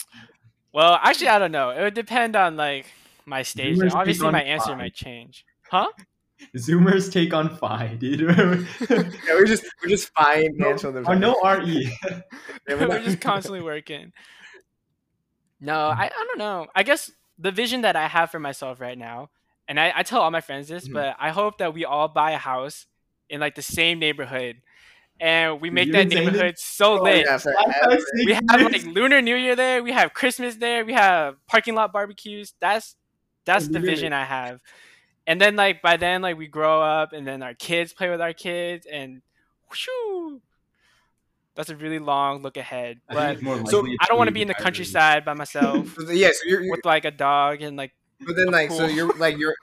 well 0.74 0.98
actually 1.02 1.28
i 1.28 1.38
don't 1.38 1.52
know 1.52 1.70
it 1.70 1.80
would 1.80 1.94
depend 1.94 2.36
on 2.36 2.56
like 2.56 2.86
my 3.24 3.42
stage 3.42 3.78
Zoomers 3.78 3.94
obviously 3.94 4.30
my 4.30 4.42
answer 4.42 4.66
flying. 4.66 4.78
might 4.78 4.94
change 4.94 5.46
huh 5.70 5.86
Zoomers 6.56 7.10
take 7.10 7.32
on 7.32 7.56
FI, 7.56 7.96
dude. 7.98 8.20
Yeah, 8.90 9.04
we're 9.28 9.46
just 9.46 9.64
we're 9.82 9.88
just 9.88 10.10
financial. 10.12 10.92
no, 10.92 11.00
or 11.00 11.12
oh, 11.12 11.14
no 11.14 11.40
RE. 11.42 11.96
Yeah, 12.02 12.20
we're 12.68 12.76
we're 12.80 12.86
not- 12.88 13.04
just 13.04 13.20
constantly 13.20 13.62
working. 13.62 14.12
No, 15.60 15.74
I, 15.74 16.06
I 16.06 16.24
don't 16.26 16.38
know. 16.38 16.66
I 16.74 16.82
guess 16.82 17.10
the 17.38 17.52
vision 17.52 17.82
that 17.82 17.96
I 17.96 18.08
have 18.08 18.30
for 18.30 18.40
myself 18.40 18.80
right 18.80 18.98
now, 18.98 19.30
and 19.68 19.78
I, 19.80 19.92
I 19.96 20.02
tell 20.02 20.20
all 20.20 20.30
my 20.30 20.40
friends 20.40 20.68
this, 20.68 20.88
Mhm. 20.88 20.92
but 20.94 21.16
I 21.18 21.30
hope 21.30 21.58
that 21.58 21.72
we 21.74 21.84
all 21.84 22.08
buy 22.08 22.32
a 22.32 22.38
house 22.38 22.86
in 23.28 23.40
like 23.40 23.54
the 23.54 23.62
same 23.62 23.98
neighborhood, 23.98 24.56
and 25.20 25.60
we 25.60 25.70
make 25.70 25.86
You've 25.86 25.94
that 25.94 26.08
been 26.10 26.18
it- 26.18 26.24
neighborhood 26.24 26.58
so 26.58 26.98
Oh, 26.98 27.02
lit. 27.02 27.24
yeah. 27.26 27.38
We 28.26 28.32
have 28.34 28.72
like 28.72 28.84
Lunar 28.84 29.22
New 29.22 29.36
Year 29.36 29.56
there. 29.56 29.82
We 29.82 29.92
have 29.92 30.12
Christmas 30.12 30.56
there. 30.56 30.84
We 30.84 30.92
have 30.92 31.36
parking 31.46 31.74
lot 31.74 31.92
barbecues. 31.92 32.54
That's 32.60 32.96
that's 33.46 33.68
the 33.68 33.78
vision 33.80 34.12
I 34.12 34.24
have. 34.24 34.60
And 35.26 35.40
then 35.40 35.56
like 35.56 35.80
by 35.82 35.96
then 35.96 36.20
like 36.22 36.36
we 36.36 36.46
grow 36.48 36.82
up 36.82 37.12
and 37.12 37.26
then 37.26 37.42
our 37.42 37.54
kids 37.54 37.92
play 37.92 38.10
with 38.10 38.20
our 38.20 38.32
kids 38.34 38.86
and 38.90 39.22
whoosh, 39.70 39.88
that's 41.54 41.70
a 41.70 41.76
really 41.76 41.98
long 41.98 42.42
look 42.42 42.56
ahead. 42.56 43.00
But 43.08 43.34
it's 43.34 43.42
more 43.42 43.64
So, 43.66 43.86
I 44.00 44.06
don't 44.06 44.18
want 44.18 44.28
to 44.28 44.32
to 44.32 44.34
be 44.34 44.42
in 44.42 44.48
the 44.48 44.54
countryside 44.54 45.24
by 45.24 45.34
myself 45.44 45.96
yeah, 46.10 46.30
so 46.32 46.40
you're, 46.46 46.62
you're 46.62 46.70
with 46.72 46.84
like 46.84 47.04
a 47.04 47.10
dog 47.10 47.62
and 47.62 47.76
like 47.76 47.92
but 48.20 48.36
then 48.36 48.46
like 48.46 48.70
so 48.70 48.86
you're 48.86 49.12
like 49.14 49.36
you're. 49.38 49.54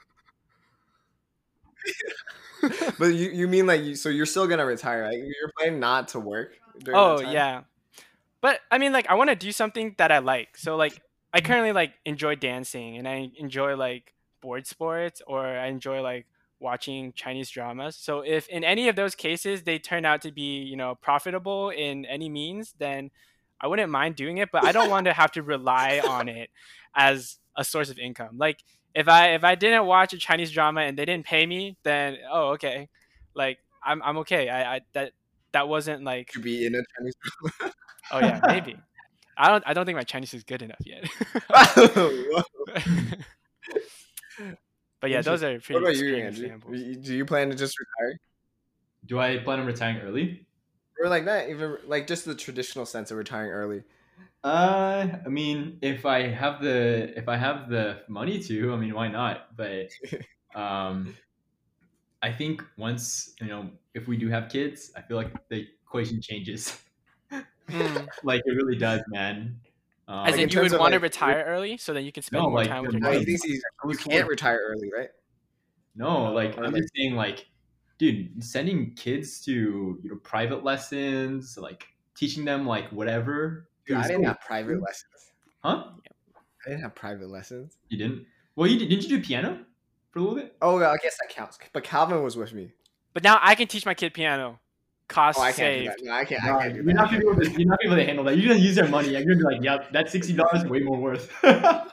but 2.98 3.06
you, 3.06 3.30
you 3.30 3.48
mean 3.48 3.66
like 3.66 3.82
you 3.82 3.94
so 3.94 4.08
you're 4.08 4.26
still 4.26 4.46
gonna 4.46 4.66
retire? 4.66 5.04
Like 5.06 5.18
you're 5.18 5.52
planning 5.58 5.80
not 5.80 6.08
to 6.08 6.20
work? 6.20 6.56
During 6.78 6.98
oh 6.98 7.20
yeah. 7.20 7.62
But 8.40 8.60
I 8.70 8.78
mean 8.78 8.92
like 8.92 9.08
I 9.08 9.14
want 9.14 9.30
to 9.30 9.36
do 9.36 9.52
something 9.52 9.94
that 9.98 10.12
I 10.12 10.18
like. 10.18 10.56
So 10.56 10.76
like 10.76 11.00
I 11.32 11.40
currently 11.40 11.72
like 11.72 11.94
enjoy 12.04 12.34
dancing 12.34 12.96
and 12.98 13.08
I 13.08 13.30
enjoy 13.38 13.76
like 13.76 14.12
board 14.40 14.66
sports 14.66 15.22
or 15.26 15.44
I 15.44 15.66
enjoy 15.68 16.02
like 16.02 16.26
watching 16.60 17.12
Chinese 17.12 17.50
dramas. 17.50 17.96
So 17.96 18.20
if 18.20 18.48
in 18.48 18.64
any 18.64 18.88
of 18.88 18.96
those 18.96 19.14
cases 19.14 19.62
they 19.62 19.78
turn 19.78 20.04
out 20.04 20.22
to 20.22 20.30
be, 20.30 20.62
you 20.62 20.76
know, 20.76 20.94
profitable 20.94 21.70
in 21.70 22.04
any 22.06 22.28
means, 22.28 22.74
then 22.78 23.10
I 23.62 23.68
wouldn't 23.68 23.90
mind 23.90 24.16
doing 24.16 24.38
it, 24.38 24.50
but 24.50 24.64
I 24.64 24.72
don't 24.72 24.90
want 24.90 25.04
to 25.06 25.12
have 25.12 25.32
to 25.32 25.42
rely 25.42 26.00
on 26.06 26.28
it 26.28 26.50
as 26.94 27.38
a 27.56 27.64
source 27.64 27.90
of 27.90 27.98
income. 27.98 28.36
Like 28.38 28.58
if 28.94 29.08
I 29.08 29.34
if 29.34 29.44
I 29.44 29.54
didn't 29.54 29.86
watch 29.86 30.12
a 30.12 30.18
Chinese 30.18 30.50
drama 30.50 30.82
and 30.82 30.98
they 30.98 31.04
didn't 31.04 31.26
pay 31.26 31.46
me, 31.46 31.76
then 31.82 32.18
oh 32.30 32.50
okay, 32.50 32.88
like 33.34 33.58
I'm 33.84 34.02
I'm 34.02 34.18
okay. 34.18 34.48
I, 34.48 34.76
I 34.76 34.80
that 34.94 35.12
that 35.52 35.68
wasn't 35.68 36.04
like 36.04 36.28
to 36.32 36.40
be 36.40 36.66
in 36.66 36.74
a 36.74 36.82
Chinese 36.98 37.14
drama. 37.22 37.74
oh 38.12 38.18
yeah, 38.18 38.40
maybe. 38.46 38.76
I 39.36 39.48
don't 39.48 39.64
I 39.66 39.72
don't 39.74 39.86
think 39.86 39.96
my 39.96 40.02
Chinese 40.02 40.34
is 40.34 40.44
good 40.44 40.62
enough 40.62 40.80
yet. 40.84 41.08
but 45.00 45.10
yeah, 45.10 45.22
those 45.22 45.42
are 45.42 45.58
pretty. 45.60 45.74
What 45.74 45.82
about 45.84 45.96
you, 45.96 46.16
Andrew? 46.16 46.58
Do 47.00 47.14
you 47.14 47.24
plan 47.24 47.48
to 47.50 47.56
just 47.56 47.76
retire? 47.78 48.18
Do 49.06 49.18
I 49.18 49.38
plan 49.38 49.60
on 49.60 49.66
retiring 49.66 49.98
early? 50.02 50.46
Or 51.02 51.08
like 51.08 51.24
that, 51.24 51.50
even 51.50 51.78
like 51.88 52.06
just 52.06 52.24
the 52.24 52.34
traditional 52.34 52.86
sense 52.86 53.10
of 53.10 53.16
retiring 53.16 53.50
early. 53.50 53.82
Uh, 54.44 55.08
I 55.26 55.28
mean, 55.28 55.78
if 55.82 56.06
I 56.06 56.28
have 56.28 56.62
the 56.62 57.12
if 57.18 57.28
I 57.28 57.36
have 57.36 57.68
the 57.68 58.02
money 58.08 58.38
to, 58.44 58.72
I 58.72 58.76
mean, 58.76 58.94
why 58.94 59.08
not? 59.08 59.56
But 59.56 59.88
um, 60.54 61.16
I 62.22 62.30
think 62.30 62.62
once 62.78 63.34
you 63.40 63.48
know, 63.48 63.68
if 63.94 64.06
we 64.06 64.16
do 64.16 64.28
have 64.28 64.48
kids, 64.48 64.92
I 64.96 65.02
feel 65.02 65.16
like 65.16 65.32
the 65.48 65.66
equation 65.84 66.22
changes. 66.22 66.78
Mm. 67.68 68.08
like 68.22 68.42
it 68.44 68.52
really 68.52 68.76
does, 68.76 69.02
man. 69.08 69.56
Um, 70.06 70.26
As 70.28 70.36
in, 70.36 70.48
you 70.50 70.60
would 70.60 70.70
want 70.70 70.82
like, 70.82 70.92
to 70.92 70.98
retire 71.00 71.44
early 71.48 71.78
so 71.78 71.94
that 71.94 72.02
you 72.02 72.12
can 72.12 72.22
spend 72.22 72.44
no, 72.44 72.50
more 72.50 72.60
like, 72.60 72.68
time 72.68 72.84
with 72.86 72.94
your 72.94 73.10
kids. 73.12 73.44
you 73.44 73.96
can't 73.96 74.28
retire 74.28 74.60
early, 74.68 74.88
right? 74.96 75.08
No, 75.96 76.32
like 76.32 76.56
I'm 76.58 76.72
just 76.74 76.90
saying, 76.94 77.16
like, 77.16 77.46
dude, 78.02 78.42
sending 78.42 78.92
kids 78.94 79.40
to 79.44 79.52
you 80.02 80.10
know 80.10 80.16
private 80.16 80.64
lessons, 80.64 81.56
like 81.56 81.86
teaching 82.16 82.44
them 82.44 82.66
like 82.66 82.88
whatever 82.88 83.68
Dude, 83.86 83.96
I 83.96 84.08
didn't 84.08 84.24
have 84.24 84.40
private 84.40 84.80
lessons. 84.80 85.32
Huh? 85.60 85.84
I 86.66 86.70
didn't 86.70 86.82
have 86.82 86.94
private 86.94 87.28
lessons. 87.28 87.78
You 87.88 87.98
didn't? 87.98 88.26
Well, 88.56 88.68
you 88.68 88.78
did, 88.78 88.88
didn't 88.88 89.04
you 89.04 89.18
do 89.18 89.22
piano 89.22 89.60
for 90.10 90.18
a 90.18 90.22
little 90.22 90.36
bit? 90.36 90.56
Oh, 90.60 90.78
I 90.78 90.96
guess 90.96 91.16
that 91.20 91.28
counts. 91.30 91.58
But 91.72 91.84
Calvin 91.84 92.22
was 92.22 92.36
with 92.36 92.52
me. 92.52 92.72
But 93.14 93.22
now 93.22 93.38
I 93.40 93.54
can 93.54 93.68
teach 93.68 93.86
my 93.86 93.94
kid 93.94 94.14
piano. 94.14 94.58
Cost 95.08 95.38
oh, 95.38 95.42
I 95.42 95.52
saved. 95.52 95.86
Can't 95.86 96.04
no, 96.04 96.12
I 96.12 96.24
can't. 96.24 96.44
No, 96.44 96.56
I 96.56 96.62
can't 96.62 96.74
do 96.74 96.76
you're 96.76 96.86
that. 96.86 96.94
Not 96.94 97.10
gonna 97.10 97.20
be 97.20 97.28
able 97.28 97.40
to, 97.40 97.50
you're 97.50 97.68
not 97.68 97.78
gonna 97.78 97.78
be 97.78 97.86
able 97.86 97.96
to 97.96 98.04
handle 98.04 98.24
that. 98.24 98.36
You're 98.36 98.48
gonna 98.48 98.64
use 98.64 98.74
their 98.74 98.88
money. 98.88 99.10
You're 99.10 99.22
gonna 99.22 99.36
be 99.36 99.42
like, 99.42 99.62
"Yep, 99.62 99.92
that 99.92 100.10
sixty 100.10 100.32
dollars 100.32 100.64
way 100.64 100.80
more 100.80 100.98
worth." 100.98 101.30
yeah, 101.44 101.84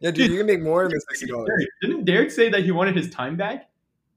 dude, 0.00 0.14
dude, 0.14 0.30
you 0.30 0.38
can 0.38 0.46
make 0.46 0.62
more 0.62 0.88
than 0.88 1.00
sixty 1.08 1.26
dollars. 1.26 1.50
Didn't 1.80 2.04
Derek 2.04 2.30
say 2.30 2.48
that 2.48 2.64
he 2.64 2.70
wanted 2.70 2.96
his 2.96 3.10
time 3.10 3.36
back? 3.36 3.71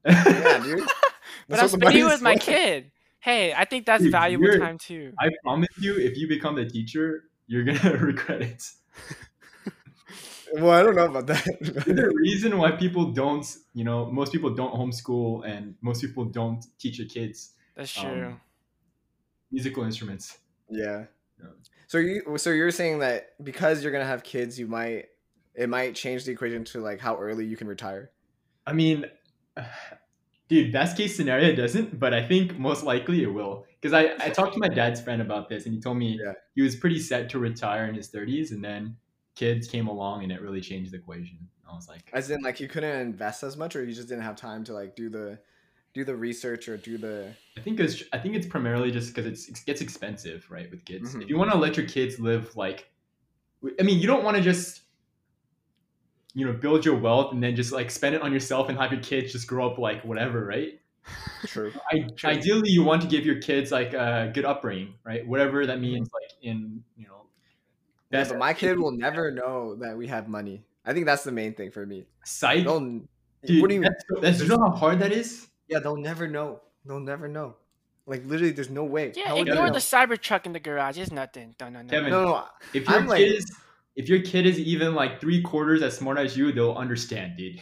Yeah, 0.06 0.62
dude. 0.62 0.88
but 1.48 1.60
I'm 1.60 1.68
spending 1.68 2.04
with 2.06 2.22
my 2.22 2.36
kid. 2.36 2.90
Hey, 3.20 3.52
I 3.52 3.64
think 3.64 3.86
that's 3.86 4.02
dude, 4.02 4.12
valuable 4.12 4.58
time 4.58 4.78
too. 4.78 5.12
I 5.18 5.30
promise 5.42 5.68
you, 5.78 5.96
if 5.98 6.16
you 6.16 6.28
become 6.28 6.54
the 6.54 6.64
teacher, 6.64 7.24
you're 7.46 7.64
gonna 7.64 7.96
regret 8.00 8.42
it. 8.42 8.64
well, 10.54 10.70
I 10.70 10.82
don't 10.82 10.94
know 10.94 11.06
about 11.06 11.26
that. 11.26 11.44
the 11.60 12.12
reason 12.14 12.56
why 12.58 12.72
people 12.72 13.12
don't, 13.12 13.46
you 13.74 13.84
know, 13.84 14.06
most 14.10 14.32
people 14.32 14.50
don't 14.50 14.74
homeschool 14.74 15.46
and 15.46 15.74
most 15.80 16.00
people 16.02 16.24
don't 16.24 16.64
teach 16.78 16.98
their 16.98 17.06
kids. 17.06 17.54
That's 17.74 17.96
um, 17.98 18.04
true. 18.04 18.26
Um, 18.26 18.40
musical 19.50 19.84
instruments. 19.84 20.38
Yeah. 20.68 21.04
yeah. 21.40 21.46
So 21.88 21.98
you, 21.98 22.38
so 22.38 22.50
you're 22.50 22.70
saying 22.70 23.00
that 23.00 23.30
because 23.42 23.82
you're 23.82 23.92
gonna 23.92 24.04
have 24.04 24.22
kids, 24.22 24.58
you 24.58 24.66
might, 24.66 25.06
it 25.54 25.68
might 25.68 25.94
change 25.94 26.24
the 26.24 26.32
equation 26.32 26.64
to 26.64 26.80
like 26.80 27.00
how 27.00 27.16
early 27.16 27.46
you 27.46 27.56
can 27.56 27.66
retire. 27.66 28.10
I 28.66 28.72
mean, 28.72 29.06
dude, 30.48 30.72
best 30.72 30.96
case 30.96 31.16
scenario 31.16 31.54
doesn't, 31.54 31.98
but 31.98 32.14
I 32.14 32.26
think 32.26 32.58
most 32.58 32.84
likely 32.84 33.22
it 33.22 33.32
will. 33.32 33.64
Because 33.80 33.92
I, 33.92 34.14
I 34.24 34.30
talked 34.30 34.54
to 34.54 34.58
my 34.58 34.68
dad's 34.68 35.00
friend 35.00 35.22
about 35.22 35.48
this 35.48 35.66
and 35.66 35.74
he 35.74 35.80
told 35.80 35.96
me 35.96 36.18
yeah. 36.22 36.32
he 36.54 36.62
was 36.62 36.76
pretty 36.76 36.98
set 36.98 37.28
to 37.30 37.38
retire 37.38 37.86
in 37.86 37.94
his 37.94 38.10
30s 38.10 38.50
and 38.50 38.64
then 38.64 38.96
kids 39.34 39.68
came 39.68 39.86
along 39.86 40.22
and 40.22 40.32
it 40.32 40.40
really 40.40 40.60
changed 40.60 40.92
the 40.92 40.96
equation. 40.96 41.38
I 41.70 41.74
was 41.74 41.88
like 41.88 42.10
As 42.12 42.30
in 42.30 42.42
like 42.42 42.60
you 42.60 42.68
couldn't 42.68 43.00
invest 43.00 43.42
as 43.42 43.56
much 43.56 43.76
or 43.76 43.84
you 43.84 43.92
just 43.92 44.08
didn't 44.08 44.22
have 44.22 44.36
time 44.36 44.64
to 44.64 44.72
like 44.72 44.94
do 44.94 45.08
the 45.08 45.38
do 45.94 46.04
the 46.04 46.14
research 46.14 46.68
or 46.68 46.76
do 46.76 46.98
the 46.98 47.32
I 47.56 47.60
think 47.60 47.80
it's 47.80 48.02
I 48.12 48.18
think 48.18 48.36
it's 48.36 48.46
primarily 48.46 48.90
just 48.90 49.14
because 49.14 49.26
it's 49.26 49.48
it 49.48 49.62
gets 49.66 49.80
expensive, 49.80 50.46
right, 50.50 50.70
with 50.70 50.84
kids. 50.84 51.10
Mm-hmm. 51.10 51.22
If 51.22 51.28
you 51.28 51.38
want 51.38 51.50
to 51.50 51.58
let 51.58 51.76
your 51.76 51.86
kids 51.86 52.20
live 52.20 52.54
like 52.56 52.90
I 53.80 53.82
mean, 53.82 53.98
you 53.98 54.06
don't 54.06 54.22
want 54.22 54.36
to 54.36 54.42
just 54.42 54.82
you 56.36 56.44
know 56.44 56.52
build 56.52 56.84
your 56.84 56.94
wealth 56.94 57.32
and 57.32 57.42
then 57.42 57.56
just 57.56 57.72
like 57.72 57.90
spend 57.90 58.14
it 58.14 58.20
on 58.20 58.30
yourself 58.30 58.68
and 58.68 58.78
have 58.78 58.92
your 58.92 59.00
kids 59.00 59.32
just 59.32 59.46
grow 59.46 59.70
up 59.70 59.78
like 59.78 60.04
whatever 60.04 60.44
right 60.44 60.78
true. 61.46 61.72
I, 61.90 62.00
true. 62.14 62.30
ideally 62.30 62.68
you 62.68 62.84
want 62.84 63.00
to 63.02 63.08
give 63.08 63.24
your 63.24 63.40
kids 63.40 63.72
like 63.72 63.94
a 63.94 64.30
good 64.34 64.44
upbringing 64.44 64.94
right 65.02 65.26
whatever 65.26 65.64
that 65.64 65.74
mm-hmm. 65.74 65.82
means 65.82 66.10
like 66.12 66.30
in 66.42 66.84
you 66.94 67.06
know 67.06 67.22
yeah, 68.12 68.24
but 68.28 68.38
my 68.38 68.52
kid 68.52 68.78
will 68.78 68.90
never 69.06 69.30
know 69.30 69.76
that 69.76 69.96
we 69.96 70.06
have 70.08 70.28
money 70.28 70.62
i 70.84 70.92
think 70.92 71.06
that's 71.06 71.24
the 71.24 71.32
main 71.32 71.54
thing 71.54 71.70
for 71.70 71.86
me 71.86 72.06
Psych? 72.24 72.64
Dude, 72.64 73.62
what 73.62 73.68
do 73.70 73.74
you 73.74 73.80
that's, 73.80 74.04
that's, 74.20 74.42
you 74.42 74.48
know 74.48 74.58
how 74.58 74.70
hard 74.70 74.98
that 74.98 75.12
is 75.12 75.48
yeah 75.68 75.78
they'll 75.78 75.96
never 75.96 76.28
know 76.28 76.60
they'll 76.84 77.00
never 77.00 77.28
know 77.28 77.56
like 78.08 78.24
literally, 78.24 78.52
there's 78.52 78.70
no 78.70 78.84
way. 78.84 79.12
Yeah, 79.16 79.34
ignore 79.34 79.68
the 79.68 79.80
Cybertruck 79.80 80.46
in 80.46 80.52
the 80.52 80.60
garage. 80.60 80.96
It's 80.96 81.10
nothing. 81.10 81.56
No, 81.58 81.68
no, 81.70 81.82
no. 81.82 81.88
Kevin, 81.88 82.10
no, 82.10 82.24
no. 82.24 82.44
If 82.72 82.88
your 82.88 82.98
I'm 82.98 83.02
kid 83.02 83.10
like, 83.10 83.20
is 83.20 83.52
if 83.96 84.08
your 84.08 84.20
kid 84.20 84.46
is 84.46 84.58
even 84.58 84.94
like 84.94 85.20
three 85.20 85.42
quarters 85.42 85.82
as 85.82 85.96
smart 85.96 86.18
as 86.18 86.36
you, 86.36 86.52
they'll 86.52 86.74
understand, 86.74 87.36
dude. 87.36 87.60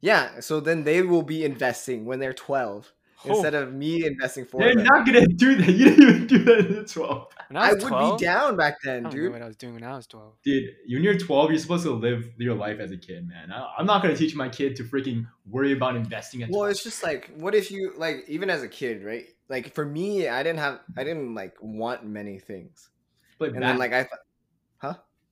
Yeah, 0.00 0.40
so 0.40 0.60
then 0.60 0.84
they 0.84 1.00
will 1.02 1.22
be 1.22 1.44
investing 1.44 2.04
when 2.04 2.18
they're 2.18 2.34
12 2.34 2.92
oh. 3.24 3.30
instead 3.30 3.54
of 3.54 3.72
me 3.72 4.04
investing 4.04 4.44
for 4.44 4.60
They're 4.60 4.74
them. 4.74 4.84
not 4.84 5.06
gonna 5.06 5.26
do 5.26 5.54
that. 5.56 5.70
You 5.70 5.84
didn't 5.84 6.02
even 6.02 6.26
do 6.26 6.38
that 6.44 6.78
at 6.78 6.88
12. 6.88 7.26
I, 7.54 7.68
I 7.70 7.72
would 7.72 7.80
12? 7.80 8.18
be 8.18 8.24
down 8.24 8.56
back 8.56 8.82
then, 8.82 9.04
dude. 9.04 9.32
what 9.32 9.42
I 9.42 9.46
was 9.46 9.56
doing 9.56 9.74
when 9.74 9.84
I 9.84 9.94
was 9.96 10.06
12. 10.08 10.34
Dude, 10.44 10.64
when 10.88 11.02
you're 11.02 11.16
12, 11.16 11.50
you're 11.50 11.58
supposed 11.58 11.84
to 11.84 11.92
live 11.92 12.28
your 12.36 12.54
life 12.54 12.80
as 12.80 12.90
a 12.90 12.96
kid, 12.96 13.28
man. 13.28 13.52
I, 13.52 13.80
am 13.80 13.86
not 13.86 14.02
gonna 14.02 14.16
teach 14.16 14.34
my 14.34 14.48
kid 14.48 14.76
to 14.76 14.84
freaking 14.84 15.26
worry 15.46 15.72
about 15.72 15.96
investing. 15.96 16.42
At 16.42 16.50
well, 16.50 16.60
12. 16.60 16.70
it's 16.72 16.82
just 16.82 17.02
like, 17.02 17.30
what 17.36 17.54
if 17.54 17.70
you 17.70 17.92
like, 17.96 18.24
even 18.28 18.50
as 18.50 18.62
a 18.62 18.68
kid, 18.68 19.04
right? 19.04 19.26
Like 19.48 19.72
for 19.72 19.86
me, 19.86 20.28
I 20.28 20.42
didn't 20.42 20.58
have, 20.58 20.80
I 20.96 21.04
didn't 21.04 21.34
like 21.34 21.54
want 21.60 22.04
many 22.04 22.38
things, 22.38 22.90
but 23.38 23.50
and 23.50 23.62
then 23.62 23.78
like 23.78 23.92
I, 23.92 24.02
thought, 24.02 24.10
huh? 24.12 24.18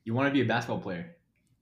You 0.05 0.15
want 0.15 0.29
to 0.29 0.33
be 0.33 0.41
a 0.41 0.45
basketball 0.45 0.81
player? 0.81 1.15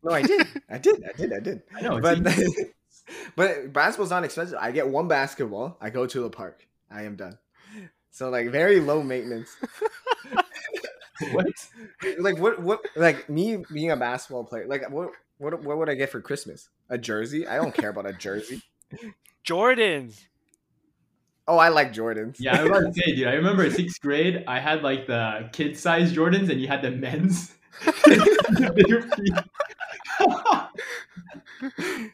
No, 0.03 0.12
I 0.12 0.22
did. 0.22 0.46
I 0.70 0.79
did. 0.79 1.05
I 1.05 1.12
did. 1.16 1.33
I 1.33 1.40
did. 1.40 1.62
I 1.74 1.81
know. 1.83 2.00
But 2.00 2.20
but 3.37 3.72
basketball's 3.72 4.11
not 4.11 4.24
expensive. 4.24 4.59
I 4.61 4.70
get 4.70 4.88
one 4.88 5.09
basketball. 5.09 5.76
I 5.81 5.90
go 5.90 6.07
to 6.07 6.20
the 6.22 6.31
park. 6.31 6.66
I 6.90 7.03
am 7.03 7.16
done. 7.16 7.38
So 8.11 8.31
like 8.31 8.50
very 8.50 8.81
low 8.81 9.03
maintenance. 9.03 9.55
what? 11.33 11.46
Like 12.18 12.38
what? 12.38 12.61
What? 12.61 12.81
Like 12.96 13.29
me 13.29 13.62
being 13.72 13.90
a 13.90 13.96
basketball 13.96 14.44
player. 14.44 14.66
Like 14.66 14.90
what? 14.90 15.11
What? 15.38 15.62
What 15.62 15.79
would 15.79 15.90
I 15.90 15.94
get 15.94 16.11
for 16.11 16.20
Christmas? 16.20 16.68
A 16.88 16.98
jersey? 16.98 17.46
I 17.46 17.57
don't 17.57 17.74
care 17.74 17.90
about 17.90 18.07
a 18.07 18.12
jersey. 18.12 18.62
Jordans. 19.44 20.20
Oh, 21.46 21.59
I 21.59 21.68
like 21.68 21.92
Jordans. 21.92 22.37
Yeah, 22.38 22.59
I 22.59 22.62
was 22.62 22.70
about 22.70 22.94
to 22.94 23.00
say, 23.00 23.14
dude. 23.14 23.26
I 23.26 23.33
remember 23.33 23.68
sixth 23.70 24.00
grade, 24.00 24.44
I 24.46 24.61
had 24.61 24.83
like 24.83 25.07
the 25.07 25.48
kid 25.53 25.76
size 25.76 26.12
Jordans, 26.12 26.48
and 26.50 26.61
you 26.61 26.68
had 26.68 26.83
the 26.83 26.90
men's. 26.90 27.53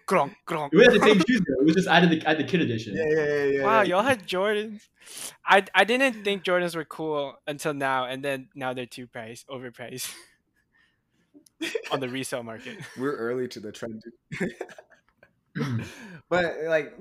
gronk, 0.06 0.34
gronk. 0.46 0.70
We 0.72 0.84
had 0.84 0.92
the 0.92 1.00
same 1.00 1.18
shoes 1.26 1.40
though. 1.48 1.60
It 1.60 1.64
was 1.64 1.74
just 1.74 1.88
added 1.88 2.10
the 2.10 2.26
add 2.26 2.38
the 2.38 2.44
kid 2.44 2.60
edition. 2.60 2.94
Yeah, 2.96 3.04
yeah, 3.08 3.24
yeah, 3.24 3.44
yeah. 3.44 3.64
Wow, 3.64 3.80
yeah. 3.80 3.88
y'all 3.88 4.02
had 4.02 4.26
Jordans. 4.26 4.88
I 5.44 5.64
I 5.74 5.84
didn't 5.84 6.24
think 6.24 6.44
Jordans 6.44 6.76
were 6.76 6.84
cool 6.84 7.34
until 7.46 7.74
now, 7.74 8.04
and 8.04 8.24
then 8.24 8.48
now 8.54 8.72
they're 8.72 8.86
too 8.86 9.06
priced, 9.06 9.48
overpriced 9.48 10.12
on 11.90 12.00
the 12.00 12.08
resale 12.08 12.42
market. 12.42 12.78
We're 12.98 13.16
early 13.16 13.48
to 13.48 13.60
the 13.60 13.72
trend, 13.72 14.02
but 16.28 16.56
like, 16.66 16.98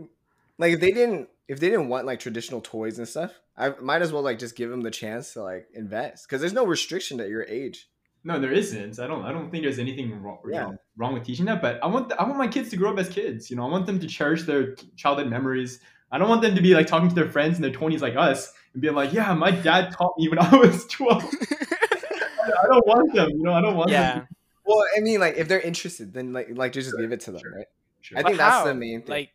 like 0.58 0.74
if 0.74 0.80
they 0.80 0.92
didn't 0.92 1.30
if 1.48 1.60
they 1.60 1.70
didn't 1.70 1.90
want 1.90 2.06
like 2.06 2.20
traditional 2.20 2.62
toys 2.62 2.98
and 2.98 3.08
stuff, 3.08 3.34
I 3.58 3.70
might 3.82 4.02
as 4.02 4.12
well 4.12 4.24
like 4.24 4.40
just 4.40 4.56
give 4.56 4.70
them 4.70 4.82
the 4.82 4.92
chance 4.92 5.34
to 5.34 5.44
like 5.44 5.68
invest 5.74 6.28
because 6.28 6.42
there's 6.42 6.54
no 6.54 6.66
restriction 6.66 7.20
at 7.20 7.30
your 7.30 7.44
age. 7.44 7.90
No, 8.28 8.40
there 8.40 8.52
isn't. 8.52 9.00
I 9.00 9.06
don't. 9.06 9.24
I 9.24 9.32
don't 9.32 9.52
think 9.52 9.64
there's 9.64 9.78
anything 9.78 10.20
wrong, 10.20 10.40
yeah. 10.50 10.64
know, 10.64 10.78
wrong 10.98 11.14
with 11.14 11.24
teaching 11.24 11.46
that. 11.46 11.62
But 11.62 11.82
I 11.84 11.86
want. 11.86 12.10
The, 12.10 12.20
I 12.20 12.24
want 12.24 12.40
my 12.40 12.48
kids 12.48 12.72
to 12.72 12.76
grow 12.76 12.92
up 12.92 12.98
as 12.98 13.08
kids. 13.08 13.52
You 13.52 13.56
know, 13.56 13.64
I 13.68 13.70
want 13.70 13.86
them 13.86 14.00
to 14.00 14.08
cherish 14.08 14.44
their 14.44 14.74
childhood 14.98 15.30
memories. 15.30 15.80
I 16.12 16.18
don't 16.18 16.28
want 16.28 16.42
them 16.42 16.56
to 16.56 16.62
be 16.62 16.74
like 16.74 16.88
talking 16.88 17.08
to 17.08 17.14
their 17.14 17.30
friends 17.30 17.58
in 17.58 17.62
their 17.62 17.72
twenties 17.72 18.02
like 18.02 18.16
us 18.16 18.52
and 18.74 18.82
being 18.82 18.96
like, 18.96 19.14
"Yeah, 19.14 19.32
my 19.36 19.52
dad 19.52 19.92
taught 19.92 20.16
me 20.18 20.28
when 20.28 20.40
I 20.40 20.56
was 20.56 20.86
12. 20.90 21.24
I 21.24 22.68
don't 22.68 22.88
want 22.88 23.14
them. 23.14 23.30
You 23.30 23.44
know, 23.44 23.54
I 23.54 23.62
don't 23.62 23.78
want 23.78 23.92
yeah. 23.92 24.16
them. 24.16 24.28
Well, 24.66 24.84
I 24.98 25.02
mean, 25.02 25.20
like 25.20 25.38
if 25.38 25.48
they're 25.48 25.62
interested, 25.62 26.12
then 26.12 26.34
like 26.34 26.48
like 26.52 26.72
just 26.72 26.90
sure, 26.90 27.00
give 27.00 27.12
it 27.12 27.20
to 27.22 27.32
them, 27.32 27.42
sure, 27.42 27.56
right? 27.56 27.68
Sure. 28.02 28.18
I 28.18 28.24
think 28.24 28.38
but 28.40 28.44
that's 28.44 28.66
the 28.66 28.74
main 28.74 29.02
thing. 29.02 29.12
Like, 29.12 29.34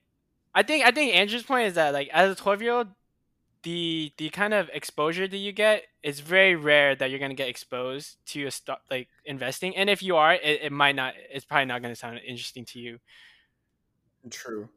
I 0.53 0.65
think 0.65 0.85
I 0.85 0.91
think 0.91 1.15
Andrew's 1.15 1.45
point 1.45 1.69
is 1.69 1.75
that 1.75 1.95
like 1.95 2.09
as 2.13 2.33
a 2.33 2.35
twelve 2.35 2.61
year 2.61 2.73
old, 2.73 2.89
the 3.63 4.13
the 4.17 4.31
kind 4.31 4.55
of 4.55 4.71
exposure 4.73 5.29
that 5.29 5.37
you 5.37 5.53
get 5.53 5.85
is 6.03 6.21
very 6.21 6.57
rare 6.57 6.95
that 6.95 7.11
you're 7.11 7.19
gonna 7.19 7.35
get 7.35 7.49
exposed 7.49 8.17
to 8.27 8.47
a 8.47 8.51
stock 8.51 8.83
like 8.91 9.09
investing. 9.25 9.77
And 9.77 9.91
if 9.91 10.03
you 10.03 10.17
are, 10.17 10.35
it, 10.35 10.63
it 10.63 10.73
might 10.73 10.97
not. 10.97 11.15
It's 11.33 11.45
probably 11.45 11.67
not 11.67 11.83
gonna 11.83 11.97
sound 11.97 12.21
interesting 12.27 12.65
to 12.67 12.79
you. 12.79 12.99
True. 14.31 14.69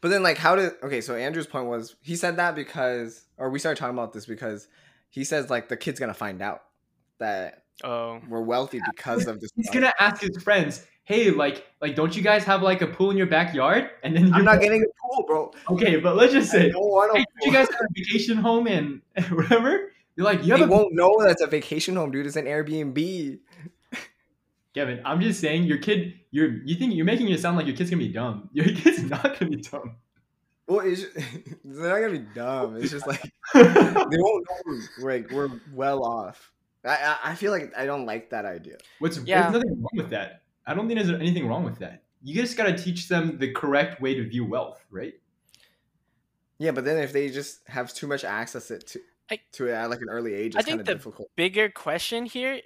But 0.00 0.08
then, 0.08 0.22
like, 0.22 0.38
how 0.38 0.56
did 0.56 0.72
okay? 0.82 1.00
So 1.00 1.14
Andrew's 1.14 1.46
point 1.46 1.66
was 1.66 1.96
he 2.02 2.16
said 2.16 2.36
that 2.36 2.54
because, 2.54 3.26
or 3.36 3.50
we 3.50 3.58
started 3.58 3.78
talking 3.78 3.96
about 3.96 4.12
this 4.12 4.26
because 4.26 4.68
he 5.10 5.24
says 5.24 5.50
like 5.50 5.68
the 5.68 5.76
kid's 5.76 5.98
gonna 6.00 6.14
find 6.14 6.40
out 6.40 6.62
that 7.18 7.62
Oh, 7.84 8.20
we're 8.28 8.42
wealthy 8.42 8.80
because 8.90 9.26
of 9.26 9.40
this. 9.40 9.50
He's 9.56 9.70
gonna 9.70 9.92
ask 9.98 10.20
his 10.22 10.42
friends, 10.42 10.86
"Hey, 11.04 11.30
like, 11.30 11.66
like, 11.80 11.94
don't 11.96 12.14
you 12.16 12.22
guys 12.22 12.44
have 12.44 12.62
like 12.62 12.82
a 12.82 12.86
pool 12.86 13.10
in 13.10 13.16
your 13.16 13.26
backyard?" 13.26 13.90
And 14.02 14.16
then 14.16 14.32
I'm 14.32 14.44
not 14.44 14.52
like, 14.52 14.60
getting 14.62 14.82
a 14.82 14.86
pool, 15.02 15.24
bro. 15.26 15.52
okay, 15.70 15.96
but 15.96 16.16
let's 16.16 16.32
just 16.32 16.50
say, 16.50 16.70
don't 16.70 17.16
hey, 17.16 17.24
don't 17.24 17.46
you 17.46 17.52
guys 17.52 17.68
have 17.70 17.80
a 17.80 17.92
vacation 17.94 18.36
home 18.38 18.66
and 18.66 19.02
whatever? 19.30 19.92
You're 20.16 20.26
like, 20.26 20.44
you 20.44 20.56
They 20.56 20.62
a 20.64 20.66
won't 20.66 20.92
know 20.94 21.16
that's 21.24 21.40
a 21.42 21.46
vacation 21.46 21.96
home, 21.96 22.10
dude. 22.10 22.26
It's 22.26 22.36
an 22.36 22.44
Airbnb. 22.44 23.38
Kevin. 24.74 25.00
I'm 25.04 25.20
just 25.20 25.40
saying, 25.40 25.64
your 25.64 25.78
kid, 25.78 26.14
you're 26.30 26.62
you 26.64 26.76
think 26.76 26.94
you're 26.94 27.04
making 27.04 27.28
it 27.28 27.40
sound 27.40 27.56
like 27.56 27.66
your 27.66 27.76
kid's 27.76 27.90
gonna 27.90 28.02
be 28.02 28.08
dumb. 28.12 28.48
Your 28.54 28.66
kid's 28.66 29.02
not 29.02 29.38
gonna 29.38 29.50
be 29.50 29.56
dumb. 29.56 29.96
Well, 30.66 30.80
it's 30.80 31.04
they're 31.64 31.88
not 31.88 32.00
gonna 32.06 32.18
be 32.18 32.26
dumb. 32.34 32.76
It's 32.76 32.90
just 32.90 33.06
like 33.06 33.22
they 33.52 33.62
won't 33.62 34.46
know 34.48 34.78
we're, 35.00 35.12
like 35.12 35.30
we're 35.30 35.50
well 35.74 36.04
off. 36.04 36.52
I, 36.84 36.90
I 37.22 37.30
I 37.30 37.34
feel 37.34 37.52
like 37.52 37.72
I 37.76 37.84
don't 37.84 38.06
like 38.06 38.30
that 38.30 38.44
idea. 38.46 38.76
What's 38.98 39.18
Yeah. 39.18 39.50
there's 39.50 39.64
nothing 39.64 39.80
wrong 39.82 39.90
with 39.94 40.10
that. 40.10 40.42
I 40.66 40.74
don't 40.74 40.86
think 40.88 40.98
there's 41.00 41.10
anything 41.20 41.46
wrong 41.48 41.64
with 41.64 41.78
that. 41.78 42.02
You 42.22 42.34
just 42.40 42.56
gotta 42.56 42.76
teach 42.76 43.08
them 43.08 43.38
the 43.38 43.52
correct 43.52 44.00
way 44.00 44.14
to 44.14 44.26
view 44.28 44.44
wealth, 44.44 44.84
right? 44.90 45.14
Yeah, 46.58 46.70
but 46.70 46.84
then 46.84 46.98
if 46.98 47.12
they 47.12 47.28
just 47.30 47.66
have 47.68 47.92
too 47.92 48.06
much 48.06 48.24
access 48.24 48.68
to 48.68 49.00
I- 49.30 49.40
to 49.52 49.68
it 49.68 49.72
at 49.72 49.90
like 49.90 50.00
an 50.00 50.08
early 50.10 50.34
age, 50.34 50.54
I 50.54 50.60
it's 50.60 50.66
think 50.66 50.78
kind 50.78 50.80
of 50.80 50.86
the- 50.86 50.94
difficult. 50.94 51.30
bigger 51.36 51.68
question 51.68 52.26
here. 52.26 52.60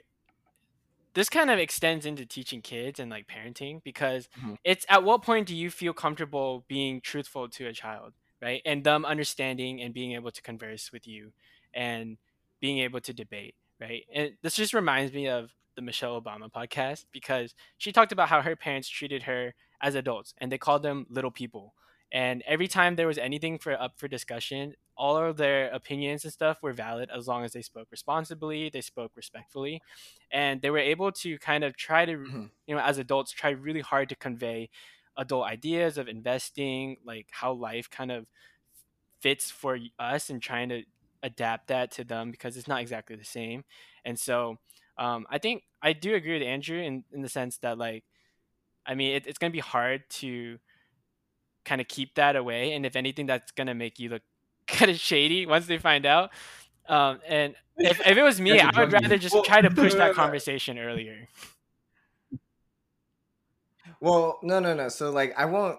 This 1.15 1.31
kind 1.31 1.51
of 1.51 1.59
extends 1.59 2.05
into 2.05 2.27
teaching 2.27 2.61
kids 2.61 3.01
and 3.01 3.11
like 3.11 3.27
parenting 3.27 3.83
because 3.83 4.29
Mhm. 4.39 4.59
it's 4.65 4.85
at 4.91 5.03
what 5.03 5.23
point 5.23 5.47
do 5.49 5.57
you 5.57 5.71
feel 5.71 5.95
comfortable 5.95 6.65
being 6.69 7.01
truthful 7.01 7.49
to 7.49 7.67
a 7.69 7.73
child, 7.73 8.13
right? 8.43 8.61
And 8.67 8.85
them 8.85 9.07
understanding 9.07 9.81
and 9.81 9.95
being 9.95 10.13
able 10.13 10.31
to 10.31 10.43
converse 10.43 10.93
with 10.93 11.07
you 11.07 11.33
and 11.73 12.19
being 12.61 12.79
able 12.81 13.01
to 13.01 13.15
debate, 13.15 13.55
right? 13.81 14.05
And 14.13 14.37
this 14.43 14.57
just 14.57 14.75
reminds 14.75 15.15
me 15.15 15.27
of 15.29 15.55
the 15.77 15.83
Michelle 15.83 16.21
Obama 16.21 16.51
podcast 16.51 17.07
because 17.13 17.55
she 17.79 17.93
talked 17.93 18.13
about 18.13 18.29
how 18.29 18.43
her 18.43 18.57
parents 18.57 18.89
treated 18.89 19.23
her 19.25 19.55
as 19.81 19.95
adults 19.95 20.35
and 20.39 20.51
they 20.51 20.59
called 20.59 20.83
them 20.83 21.07
little 21.11 21.31
people. 21.31 21.75
And 22.13 22.43
every 22.47 22.69
time 22.69 22.97
there 22.97 23.07
was 23.09 23.19
anything 23.19 23.59
for 23.59 23.73
up 23.81 23.99
for 23.99 24.09
discussion, 24.09 24.75
all 24.97 25.17
of 25.17 25.37
their 25.37 25.69
opinions 25.71 26.25
and 26.25 26.33
stuff 26.33 26.63
were 26.63 26.73
valid 26.73 27.11
as 27.15 27.29
long 27.29 27.45
as 27.45 27.53
they 27.53 27.63
spoke 27.63 27.89
responsibly, 27.91 28.71
they 28.71 28.81
spoke 28.81 29.13
respectfully, 29.17 29.83
and 30.31 30.63
they 30.63 30.71
were 30.71 30.79
able 30.79 31.13
to 31.13 31.39
kind 31.39 31.65
of 31.65 31.77
try 31.77 32.05
to, 32.07 32.13
Mhm. 32.17 32.51
you 32.67 32.75
know, 32.75 32.81
as 32.81 32.99
adults, 32.99 33.33
try 33.33 33.51
really 33.51 33.81
hard 33.81 34.09
to 34.09 34.17
convey 34.17 34.71
adult 35.17 35.47
ideas 35.47 35.99
of 35.99 36.09
investing, 36.09 36.97
like 37.05 37.29
how 37.33 37.53
life 37.53 37.91
kind 37.91 38.13
of 38.13 38.27
fits 39.21 39.51
for 39.51 39.79
us 39.99 40.31
and 40.31 40.43
trying 40.43 40.69
to 40.69 40.85
adapt 41.23 41.69
that 41.69 41.91
to 41.91 42.05
them 42.05 42.31
because 42.31 42.57
it's 42.57 42.69
not 42.69 42.81
exactly 42.81 43.17
the 43.17 43.25
same. 43.25 43.65
And 44.05 44.19
so 44.19 44.59
um, 44.99 45.27
I 45.31 45.39
think 45.39 45.63
I 45.83 45.93
do 45.93 46.15
agree 46.15 46.39
with 46.39 46.47
Andrew 46.47 46.79
in, 46.79 47.05
in 47.13 47.23
the 47.23 47.29
sense 47.29 47.59
that 47.59 47.79
like, 47.79 48.05
I 48.85 48.95
mean, 48.95 49.17
it, 49.17 49.27
it's 49.27 49.39
going 49.39 49.51
to 49.51 49.57
be 49.57 49.61
hard 49.61 50.09
to 50.11 50.59
kind 51.65 51.81
of 51.81 51.89
keep 51.89 52.15
that 52.15 52.37
away. 52.37 52.73
And 52.73 52.87
if 52.87 52.97
anything, 52.97 53.27
that's 53.27 53.53
going 53.53 53.67
to 53.67 53.75
make 53.75 53.99
you 53.99 54.09
look 54.09 54.23
kind 54.67 54.91
of 54.91 54.99
shady 54.99 55.47
once 55.47 55.67
they 55.67 55.79
find 55.79 56.07
out. 56.07 56.31
Um, 56.89 57.19
and 57.27 57.55
if, 57.77 58.01
if 58.07 58.17
it 58.17 58.23
was 58.23 58.41
me, 58.41 58.61
I 58.61 58.79
would 58.79 58.93
rather 58.93 59.19
just 59.19 59.37
try 59.45 59.61
to 59.61 59.71
push 59.75 59.95
that 59.95 60.15
conversation 60.15 60.79
earlier. 60.79 61.29
Well, 64.01 64.39
no, 64.43 64.61
no, 64.61 64.75
no. 64.75 64.89
So 64.89 65.11
like, 65.11 65.35
I 65.37 65.47
won't 65.47 65.79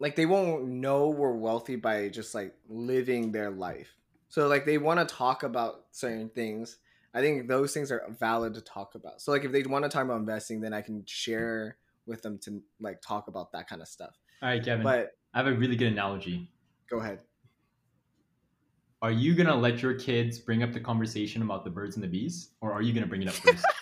like 0.00 0.16
they 0.16 0.26
won't 0.26 0.66
know 0.66 1.08
we're 1.10 1.32
wealthy 1.32 1.76
by 1.76 2.08
just 2.08 2.34
like 2.34 2.54
living 2.68 3.30
their 3.30 3.50
life. 3.50 3.94
So 4.28 4.48
like 4.48 4.64
they 4.64 4.78
want 4.78 5.06
to 5.06 5.14
talk 5.14 5.42
about 5.42 5.84
certain 5.92 6.30
things. 6.30 6.78
I 7.12 7.20
think 7.20 7.48
those 7.48 7.72
things 7.74 7.90
are 7.90 8.02
valid 8.18 8.54
to 8.54 8.60
talk 8.60 8.94
about. 8.94 9.20
So 9.20 9.32
like 9.32 9.44
if 9.44 9.52
they 9.52 9.62
want 9.62 9.84
to 9.84 9.88
talk 9.88 10.04
about 10.04 10.18
investing, 10.20 10.60
then 10.60 10.72
I 10.72 10.80
can 10.80 11.02
share 11.06 11.76
with 12.06 12.22
them 12.22 12.38
to 12.44 12.62
like 12.80 13.00
talk 13.02 13.28
about 13.28 13.52
that 13.52 13.68
kind 13.68 13.82
of 13.82 13.88
stuff. 13.88 14.16
All 14.42 14.48
right, 14.48 14.64
Kevin. 14.64 14.82
But 14.84 15.12
I 15.34 15.38
have 15.38 15.46
a 15.46 15.52
really 15.54 15.76
good 15.76 15.92
analogy. 15.92 16.48
go 16.88 16.98
ahead. 17.00 17.20
Are 19.02 19.10
you 19.10 19.34
gonna 19.34 19.56
let 19.56 19.80
your 19.82 19.94
kids 19.94 20.38
bring 20.38 20.62
up 20.62 20.72
the 20.72 20.80
conversation 20.80 21.40
about 21.42 21.64
the 21.64 21.70
birds 21.70 21.96
and 21.96 22.04
the 22.04 22.08
bees, 22.08 22.50
or 22.60 22.72
are 22.72 22.82
you 22.82 22.92
gonna 22.92 23.06
bring 23.06 23.22
it 23.22 23.28
up 23.28 23.34
first? 23.34 23.64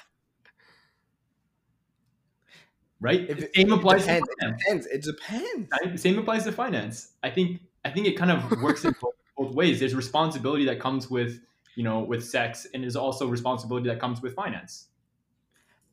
right. 3.01 3.29
If 3.29 3.39
it- 3.39 3.55
Same 3.55 3.73
it 3.73 3.79
applies 3.79 4.07
to 4.07 4.21
depends. 4.21 4.29
It 4.29 4.37
finance. 4.41 4.63
depends. 4.63 4.87
It 4.87 5.03
depends. 5.03 6.03
Same 6.03 6.19
applies 6.19 6.45
to 6.45 6.53
finance. 6.53 7.13
I 7.23 7.31
think 7.31 7.61
I 7.85 7.91
think 7.91 8.07
it 8.07 8.13
kind 8.17 8.31
of 8.31 8.61
works 8.63 8.85
in 8.85 8.95
both, 9.01 9.15
both 9.37 9.55
ways. 9.55 9.81
There's 9.81 9.95
responsibility 9.95 10.65
that 10.67 10.81
comes 10.81 11.11
with 11.11 11.41
you 11.79 11.85
know 11.85 12.01
with 12.01 12.23
sex, 12.25 12.67
and 12.75 12.85
is 12.85 12.97
also 12.97 13.29
responsibility 13.29 13.89
that 13.89 14.01
comes 14.01 14.21
with 14.21 14.35
finance. 14.35 14.89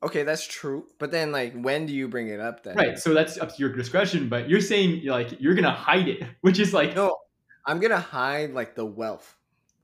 Okay, 0.02 0.24
that's 0.24 0.44
true. 0.46 0.86
But 0.98 1.12
then 1.12 1.30
like 1.30 1.54
when 1.54 1.86
do 1.86 1.94
you 1.94 2.08
bring 2.08 2.28
it 2.28 2.40
up 2.40 2.64
then? 2.64 2.74
Right. 2.76 2.98
So 2.98 3.14
that's 3.14 3.38
up 3.38 3.50
to 3.54 3.58
your 3.58 3.72
discretion. 3.72 4.28
But 4.28 4.50
you're 4.50 4.60
saying 4.60 5.00
you're 5.02 5.14
like 5.14 5.40
you're 5.40 5.54
gonna 5.54 5.70
hide 5.88 6.08
it, 6.08 6.24
which 6.40 6.58
is 6.58 6.74
like 6.74 6.96
No, 6.96 7.16
I'm 7.64 7.78
gonna 7.78 8.00
hide 8.00 8.50
like 8.50 8.74
the 8.74 8.84
wealth. 8.84 9.36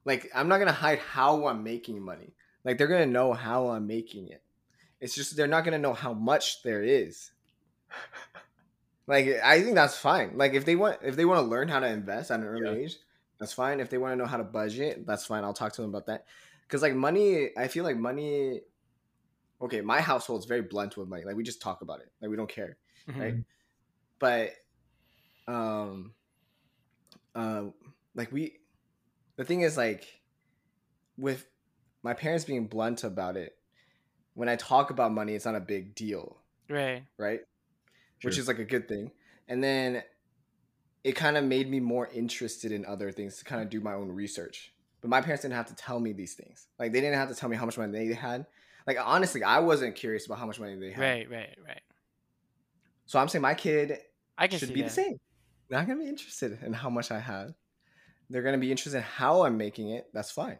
Like 0.05 0.29
I'm 0.35 0.49
not 0.49 0.59
gonna 0.59 0.73
hide 0.73 0.99
how 0.99 1.47
I'm 1.47 1.63
making 1.63 2.03
money. 2.03 2.35
Like 2.65 2.79
they're 2.79 2.89
gonna 2.89 3.07
know 3.07 3.33
how 3.33 3.69
I'm 3.69 3.87
making 3.87 4.29
it. 4.29 4.43
It's 5.01 5.15
just 5.15 5.37
they're 5.37 5.47
not 5.47 5.65
gonna 5.65 5.79
know 5.79 5.95
how 5.95 6.13
much 6.15 6.63
there 6.65 6.83
is. 6.83 7.31
Like 9.07 9.27
I 9.43 9.61
think 9.61 9.75
that's 9.75 9.99
fine. 9.99 10.37
Like 10.37 10.55
if 10.55 10.65
they 10.65 10.77
want 10.77 10.99
if 11.03 11.17
they 11.17 11.25
want 11.25 11.39
to 11.45 11.51
learn 11.51 11.69
how 11.69 11.81
to 11.81 11.89
invest 11.89 12.31
at 12.31 12.39
an 12.39 12.47
early 12.47 12.71
Yeah. 12.71 12.85
age, 12.85 12.97
that's 13.43 13.53
fine. 13.53 13.81
If 13.81 13.91
they 13.91 13.99
want 13.99 14.13
to 14.13 14.17
know 14.17 14.25
how 14.27 14.37
to 14.37 14.45
budget, 14.45 15.05
that's 15.05 15.27
fine. 15.27 15.43
I'll 15.43 15.53
talk 15.53 15.73
to 15.73 15.83
them 15.83 15.91
about 15.91 16.07
that. 16.07 16.27
Cause 16.69 16.81
like 16.81 16.95
money, 16.95 17.51
I 17.57 17.67
feel 17.67 17.83
like 17.83 17.97
money. 17.97 18.61
Okay, 19.61 19.81
my 19.81 20.01
household's 20.01 20.47
very 20.47 20.63
blunt 20.63 20.97
with 20.97 21.09
money. 21.09 21.25
Like 21.25 21.35
we 21.35 21.43
just 21.43 21.61
talk 21.61 21.83
about 21.83 21.99
it. 22.01 22.13
Like 22.21 22.31
we 22.31 22.37
don't 22.37 22.49
care 22.49 22.77
Mhm. 23.09 23.21
right? 23.21 23.35
But 24.21 24.53
um 25.53 26.15
uh 27.35 27.65
like 28.15 28.31
we 28.31 28.59
the 29.35 29.45
thing 29.45 29.63
is 29.63 29.77
like 29.77 30.23
with 31.17 31.45
my 32.05 32.15
parents 32.15 32.45
being 32.45 32.69
blunt 32.69 33.03
about 33.03 33.37
it, 33.37 33.57
when 34.35 34.49
I 34.49 34.55
talk 34.55 34.91
about 34.91 35.13
money, 35.13 35.35
it's 35.35 35.45
not 35.45 35.57
a 35.57 35.61
big 35.61 35.97
deal, 35.97 36.39
Right. 36.69 37.05
right? 37.19 37.41
Which 38.23 38.39
is 38.39 38.47
like 38.47 38.61
a 38.61 38.65
good 38.65 38.87
thing. 38.89 39.11
And 39.49 39.63
then 39.65 40.05
it 41.05 41.13
kind 41.13 41.37
of 41.37 41.45
made 41.45 41.69
me 41.69 41.81
more 41.81 42.09
interested 42.09 42.73
in 42.73 42.85
other 42.85 43.11
things 43.11 43.39
to 43.39 43.45
kind 43.45 43.63
of 43.63 43.71
do 43.71 43.81
my 43.81 43.95
own 43.95 44.09
research. 44.09 44.73
But 45.01 45.11
my 45.11 45.21
parents 45.21 45.43
didn't 45.43 45.55
have 45.55 45.67
to 45.67 45.75
tell 45.75 45.99
me 45.99 46.13
these 46.13 46.35
things. 46.35 46.69
Like 46.79 46.93
they 46.93 47.01
didn't 47.01 47.17
have 47.17 47.29
to 47.29 47.35
tell 47.35 47.49
me 47.49 47.57
how 47.57 47.67
much 47.67 47.77
money 47.77 48.07
they 48.07 48.15
had. 48.15 48.47
Like 48.87 48.99
honestly, 49.01 49.43
I 49.43 49.59
wasn't 49.59 49.97
curious 49.97 50.27
about 50.27 50.39
how 50.39 50.47
much 50.47 50.61
money 50.61 50.77
they 50.77 50.93
had. 50.93 51.01
Right. 51.01 51.31
Right. 51.31 51.57
Right. 51.67 51.81
So 53.07 53.19
I'm 53.19 53.29
saying 53.29 53.43
my 53.43 53.55
kid 53.55 53.99
I 54.39 54.47
can 54.47 54.59
should 54.59 54.73
be 54.73 54.83
that. 54.83 54.89
the 54.89 54.95
same. 54.95 55.19
They're 55.69 55.79
not 55.79 55.89
gonna 55.89 56.01
be 56.01 56.09
interested 56.09 56.59
in 56.63 56.73
how 56.73 56.89
much 56.89 57.11
I 57.11 57.19
have. 57.19 57.55
They're 58.31 58.43
gonna 58.43 58.59
be 58.59 58.71
interested 58.71 58.99
in 58.99 59.05
how 59.05 59.45
I'm 59.45 59.57
making 59.57 59.91
it. 59.91 60.09
That's 60.13 60.31
fine. 60.31 60.59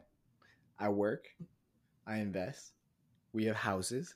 I 0.79 0.89
work, 0.89 1.27
I 2.07 2.17
invest. 2.17 2.73
We 3.33 3.45
have 3.45 3.57
houses. 3.57 4.15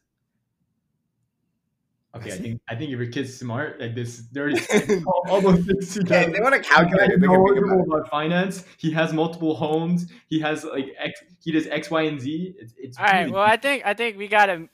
Okay. 2.16 2.30
I 2.30 2.30
That's 2.30 2.42
think 2.42 2.60
I 2.68 2.74
think 2.74 2.90
if 2.92 2.98
your 2.98 3.10
kid's 3.10 3.36
smart, 3.36 3.80
like 3.80 3.94
this, 3.94 4.22
they're 4.32 4.44
already 4.44 4.60
saying 4.60 5.04
all, 5.06 5.22
all 5.28 5.40
those 5.40 5.64
things 5.64 5.96
Yeah, 6.10 6.28
they 6.28 6.40
want 6.40 6.54
to 6.54 6.60
calculate 6.60 7.10
it. 7.10 7.20
They 7.20 7.26
can 7.26 7.36
think 7.36 7.56
knowledgeable 7.56 7.82
about 7.82 8.00
about 8.00 8.10
finance. 8.10 8.64
He 8.78 8.90
has 8.92 9.12
multiple 9.12 9.54
homes. 9.54 10.10
He 10.28 10.40
has 10.40 10.64
like 10.64 10.94
X. 10.98 11.20
He 11.42 11.52
does 11.52 11.66
X, 11.66 11.90
Y, 11.90 12.02
and 12.02 12.20
Z. 12.20 12.54
It's, 12.58 12.74
it's 12.76 12.98
All 12.98 13.04
right. 13.04 13.20
really 13.20 13.32
Well, 13.32 13.42
I 13.42 13.56
think 13.56 13.84
I 13.86 13.94
think 13.94 14.18
we 14.18 14.28
gotta 14.28 14.68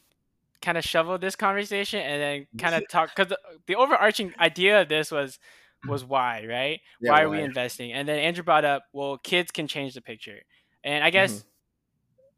kind 0.60 0.78
of 0.78 0.84
shovel 0.84 1.18
this 1.18 1.36
conversation 1.36 2.00
and 2.00 2.22
then 2.22 2.46
kind 2.56 2.74
of 2.74 2.88
talk 2.88 3.10
because 3.14 3.28
the, 3.28 3.38
the 3.66 3.74
overarching 3.74 4.32
idea 4.38 4.80
of 4.80 4.88
this 4.88 5.10
was 5.10 5.38
was 5.88 6.04
why, 6.04 6.46
right? 6.48 6.80
Yeah, 7.00 7.12
why 7.12 7.22
are 7.22 7.28
we 7.28 7.40
investing? 7.40 7.92
And 7.92 8.08
then 8.08 8.18
Andrew 8.18 8.44
brought 8.44 8.64
up, 8.64 8.84
well, 8.92 9.18
kids 9.18 9.50
can 9.50 9.66
change 9.66 9.94
the 9.94 10.00
picture, 10.00 10.40
and 10.84 11.02
I 11.02 11.10
guess 11.10 11.44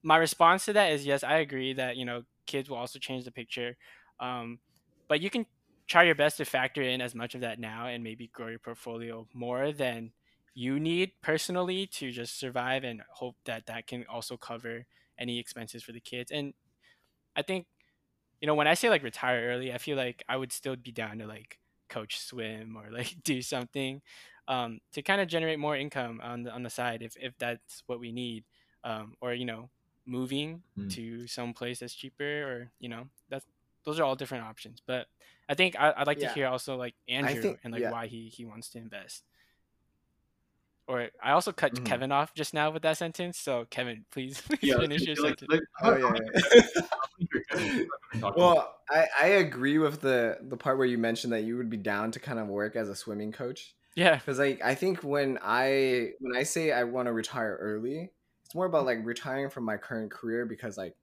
my 0.02 0.16
response 0.16 0.66
to 0.66 0.72
that 0.74 0.92
is 0.92 1.06
yes, 1.06 1.24
I 1.24 1.38
agree 1.38 1.72
that 1.74 1.96
you 1.96 2.04
know 2.04 2.22
kids 2.46 2.68
will 2.68 2.76
also 2.76 2.98
change 2.98 3.24
the 3.24 3.32
picture, 3.32 3.76
um, 4.20 4.58
but 5.08 5.20
you 5.20 5.30
can 5.30 5.46
try 5.88 6.02
your 6.04 6.14
best 6.14 6.38
to 6.38 6.44
factor 6.44 6.82
in 6.82 7.00
as 7.00 7.14
much 7.14 7.34
of 7.34 7.40
that 7.42 7.58
now 7.58 7.86
and 7.86 8.02
maybe 8.02 8.28
grow 8.28 8.48
your 8.48 8.58
portfolio 8.58 9.26
more 9.34 9.72
than 9.72 10.12
you 10.54 10.78
need 10.80 11.12
personally 11.22 11.86
to 11.86 12.10
just 12.10 12.38
survive 12.38 12.84
and 12.84 13.02
hope 13.10 13.36
that 13.44 13.66
that 13.66 13.86
can 13.86 14.04
also 14.08 14.36
cover 14.36 14.86
any 15.18 15.38
expenses 15.38 15.82
for 15.82 15.92
the 15.92 16.00
kids 16.00 16.30
and 16.30 16.54
i 17.36 17.42
think 17.42 17.66
you 18.40 18.46
know 18.46 18.54
when 18.54 18.68
i 18.68 18.74
say 18.74 18.90
like 18.90 19.02
retire 19.02 19.48
early 19.48 19.72
i 19.72 19.78
feel 19.78 19.96
like 19.96 20.22
i 20.28 20.36
would 20.36 20.52
still 20.52 20.76
be 20.76 20.92
down 20.92 21.18
to 21.18 21.26
like 21.26 21.58
coach 21.88 22.18
swim 22.20 22.76
or 22.76 22.90
like 22.90 23.14
do 23.24 23.42
something 23.42 24.02
um, 24.48 24.80
to 24.92 25.02
kind 25.02 25.20
of 25.20 25.28
generate 25.28 25.58
more 25.58 25.76
income 25.76 26.20
on 26.22 26.42
the 26.42 26.50
on 26.50 26.62
the 26.62 26.70
side 26.70 27.02
if, 27.02 27.16
if 27.20 27.32
that's 27.38 27.82
what 27.86 28.00
we 28.00 28.12
need 28.12 28.44
um, 28.84 29.14
or 29.20 29.34
you 29.34 29.44
know 29.44 29.70
moving 30.06 30.62
Mm. 30.78 30.88
to 30.88 31.26
some 31.26 31.52
place 31.54 31.80
that's 31.80 31.94
cheaper 31.94 32.42
or 32.44 32.72
you 32.78 32.88
know 32.88 33.04
that's 33.30 33.46
those 33.84 33.98
are 34.00 34.04
all 34.04 34.16
different 34.16 34.44
options. 34.44 34.80
But 34.86 35.06
I 35.48 35.54
think 35.54 35.76
I, 35.76 35.94
would 35.98 36.06
like 36.06 36.20
Yeah. 36.20 36.28
to 36.28 36.34
hear 36.34 36.46
also 36.48 36.76
like 36.76 36.94
Andrew 37.08 37.40
think- 37.40 37.60
and 37.64 37.72
like 37.72 37.82
yeah. 37.82 37.90
why 37.90 38.06
he 38.06 38.28
he 38.28 38.44
wants 38.44 38.68
to 38.70 38.78
invest. 38.78 39.24
Or 40.86 41.08
I 41.22 41.30
also 41.32 41.50
cut 41.50 41.72
Mhm. 41.74 41.86
Kevin 41.86 42.12
off 42.12 42.34
just 42.34 42.52
now 42.52 42.70
with 42.70 42.82
that 42.82 42.98
sentence. 42.98 43.38
So 43.38 43.64
Kevin, 43.70 44.04
please, 44.10 44.40
please 44.42 44.58
Yeah, 44.62 44.76
finish 44.78 45.00
your 45.02 45.16
like- 45.16 45.38
sentence. 45.38 45.50
like- 45.50 45.62
Oh 45.82 45.96
yeah. 45.96 46.12
Talk 48.20 48.36
well, 48.36 48.76
I 48.90 49.06
I 49.20 49.26
agree 49.26 49.78
with 49.78 50.00
the 50.00 50.38
the 50.42 50.56
part 50.56 50.78
where 50.78 50.86
you 50.86 50.98
mentioned 50.98 51.32
that 51.32 51.44
you 51.44 51.56
would 51.56 51.70
be 51.70 51.76
down 51.78 52.10
to 52.12 52.20
kind 52.20 52.38
of 52.38 52.48
work 52.48 52.76
as 52.76 52.88
a 52.88 52.94
swimming 52.94 53.32
coach. 53.32 53.74
yeah, 53.94 54.16
Because 54.16 54.38
like 54.38 54.60
I 54.62 54.74
think 54.74 55.02
when 55.02 55.38
I 55.42 56.12
when 56.20 56.36
I 56.36 56.42
say 56.42 56.72
I 56.72 56.84
want 56.84 57.06
to 57.06 57.12
retire 57.12 57.56
early, 57.60 58.10
it's 58.44 58.54
more 58.54 58.66
about 58.66 58.84
like 58.84 58.98
retiring 59.04 59.50
from 59.50 59.64
my 59.64 59.76
current 59.76 60.10
career 60.10 60.46
because 60.46 60.76
like 60.76 60.94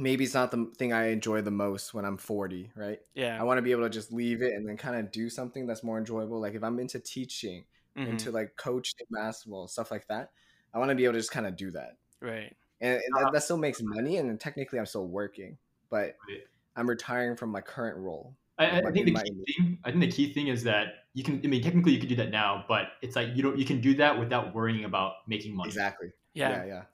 maybe 0.00 0.24
it's 0.24 0.34
not 0.34 0.50
the 0.50 0.72
thing 0.78 0.92
I 0.92 1.08
enjoy 1.08 1.42
the 1.42 1.50
most 1.50 1.94
when 1.94 2.04
I'm 2.04 2.16
40, 2.16 2.72
right? 2.74 3.00
Yeah. 3.14 3.40
I 3.40 3.44
want 3.44 3.58
to 3.58 3.62
be 3.62 3.72
able 3.72 3.82
to 3.84 3.90
just 3.90 4.12
leave 4.12 4.42
it 4.42 4.54
and 4.54 4.68
then 4.68 4.76
kind 4.76 4.96
of 4.96 5.10
do 5.12 5.30
something 5.30 5.66
that's 5.66 5.82
more 5.82 5.98
enjoyable. 5.98 6.40
Like 6.40 6.54
if 6.54 6.62
I'm 6.64 6.78
into 6.80 7.00
teaching, 7.00 7.66
mhm, 7.94 8.06
into 8.10 8.30
like 8.32 8.56
coaching 8.56 9.06
basketball, 9.10 9.68
stuff 9.68 9.90
like 9.90 10.06
that, 10.08 10.32
I 10.74 10.78
want 10.78 10.90
to 10.90 10.94
be 10.94 11.04
able 11.04 11.14
to 11.14 11.20
just 11.20 11.32
kind 11.32 11.46
of 11.46 11.56
do 11.56 11.70
that. 11.72 11.96
right, 12.20 12.56
And, 12.80 12.94
and 12.94 13.14
that, 13.16 13.32
that 13.32 13.42
still 13.42 13.58
makes 13.58 13.80
money, 13.82 14.16
and 14.16 14.40
technically 14.40 14.78
I'm 14.78 14.86
still 14.86 15.06
working, 15.06 15.58
but 15.90 16.16
Right. 16.28 16.42
I'm 16.76 16.88
retiring 16.88 17.36
from 17.36 17.50
my 17.50 17.60
current 17.60 17.98
role. 17.98 18.36
I, 18.58 18.78
I- 18.80 18.92
think 18.92 19.06
the 19.06 19.14
key 19.14 19.44
thing. 19.56 19.78
I 19.84 19.90
think 19.90 20.00
the 20.02 20.10
key 20.12 20.32
thing 20.34 20.48
is 20.48 20.64
that 20.64 20.88
you 21.14 21.24
can. 21.24 21.40
I 21.44 21.48
mean, 21.48 21.62
technically, 21.62 21.92
you 21.92 21.98
can 21.98 22.08
do 22.08 22.16
that 22.16 22.30
now, 22.30 22.64
but 22.68 22.88
it's 23.02 23.16
like 23.16 23.34
you 23.34 23.42
don't. 23.42 23.58
You 23.58 23.64
can 23.64 23.80
do 23.80 23.94
that 23.96 24.18
without 24.18 24.54
worrying 24.54 24.84
about 24.84 25.14
making 25.26 25.54
money. 25.56 25.68
Exactly. 25.68 26.12
yeah, 26.34 26.48
Yeah, 26.50 26.64
yeah. 26.64 26.84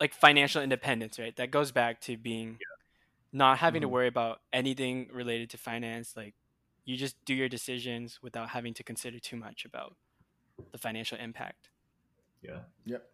Like 0.00 0.14
financial 0.14 0.62
independence, 0.62 1.18
right? 1.18 1.36
That 1.36 1.50
goes 1.50 1.72
back 1.72 2.00
to 2.02 2.16
being 2.16 2.58
not 3.32 3.58
having 3.58 3.82
to 3.82 3.88
Mhm. 3.88 3.92
worry 3.92 4.08
about 4.08 4.42
anything 4.52 5.08
related 5.12 5.50
to 5.50 5.58
finance. 5.58 6.16
Like 6.16 6.34
you 6.84 6.96
just 6.96 7.22
do 7.24 7.34
your 7.34 7.48
decisions 7.48 8.22
without 8.22 8.48
having 8.50 8.74
to 8.74 8.82
consider 8.82 9.18
too 9.20 9.36
much 9.36 9.64
about 9.64 9.96
the 10.72 10.78
financial 10.78 11.18
impact. 11.18 11.70
Yeah. 12.42 12.60
Yep. 12.86 13.12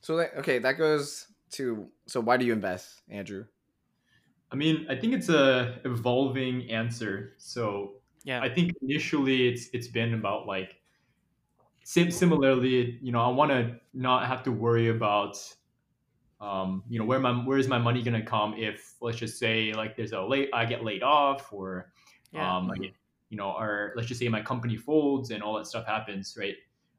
So 0.00 0.16
that, 0.16 0.34
okay, 0.38 0.58
that 0.58 0.72
goes 0.72 1.28
to 1.52 1.90
so 2.06 2.20
why 2.20 2.36
do 2.36 2.44
you 2.44 2.52
invest, 2.52 3.02
Andrew? 3.08 3.46
I 4.50 4.56
mean, 4.56 4.86
I 4.88 4.96
think 4.96 5.12
it's 5.14 5.28
a 5.28 5.80
evolving 5.84 6.70
answer. 6.70 7.34
So 7.38 8.00
Yeah. 8.24 8.40
I 8.42 8.48
think 8.48 8.72
initially 8.82 9.48
it's 9.48 9.68
it's 9.72 9.88
been 9.88 10.14
about 10.14 10.46
like 10.46 10.80
sim- 11.84 12.10
similarly, 12.10 12.98
you 13.02 13.12
know, 13.12 13.20
I 13.20 13.28
want 13.28 13.50
to 13.50 13.80
not 13.92 14.26
have 14.26 14.42
to 14.44 14.52
worry 14.52 14.88
about 14.88 15.36
um, 16.40 16.82
you 16.88 16.98
know, 16.98 17.04
where 17.04 17.20
my 17.20 17.32
where 17.32 17.58
is 17.58 17.68
my 17.68 17.78
money 17.78 18.02
going 18.02 18.20
to 18.20 18.26
come 18.26 18.54
if 18.54 18.94
let's 19.00 19.18
just 19.18 19.38
say 19.38 19.72
like 19.72 19.96
there's 19.96 20.12
a 20.12 20.20
late 20.20 20.50
I 20.52 20.64
get 20.64 20.84
laid 20.84 21.02
off 21.02 21.52
or 21.52 21.92
yeah. 22.32 22.56
um, 22.56 22.70
get, 22.80 22.92
you 23.30 23.36
know, 23.36 23.52
or 23.52 23.92
let's 23.96 24.08
just 24.08 24.20
say 24.20 24.28
my 24.28 24.42
company 24.42 24.76
folds 24.76 25.30
and 25.30 25.42
all 25.42 25.54
that 25.56 25.66
stuff 25.66 25.86
happens, 25.86 26.36
right? 26.38 26.56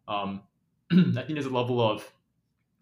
Um, 0.08 0.44
I 0.92 0.96
think 0.96 1.34
there's 1.34 1.46
a 1.46 1.50
level 1.50 1.82
of 1.82 2.12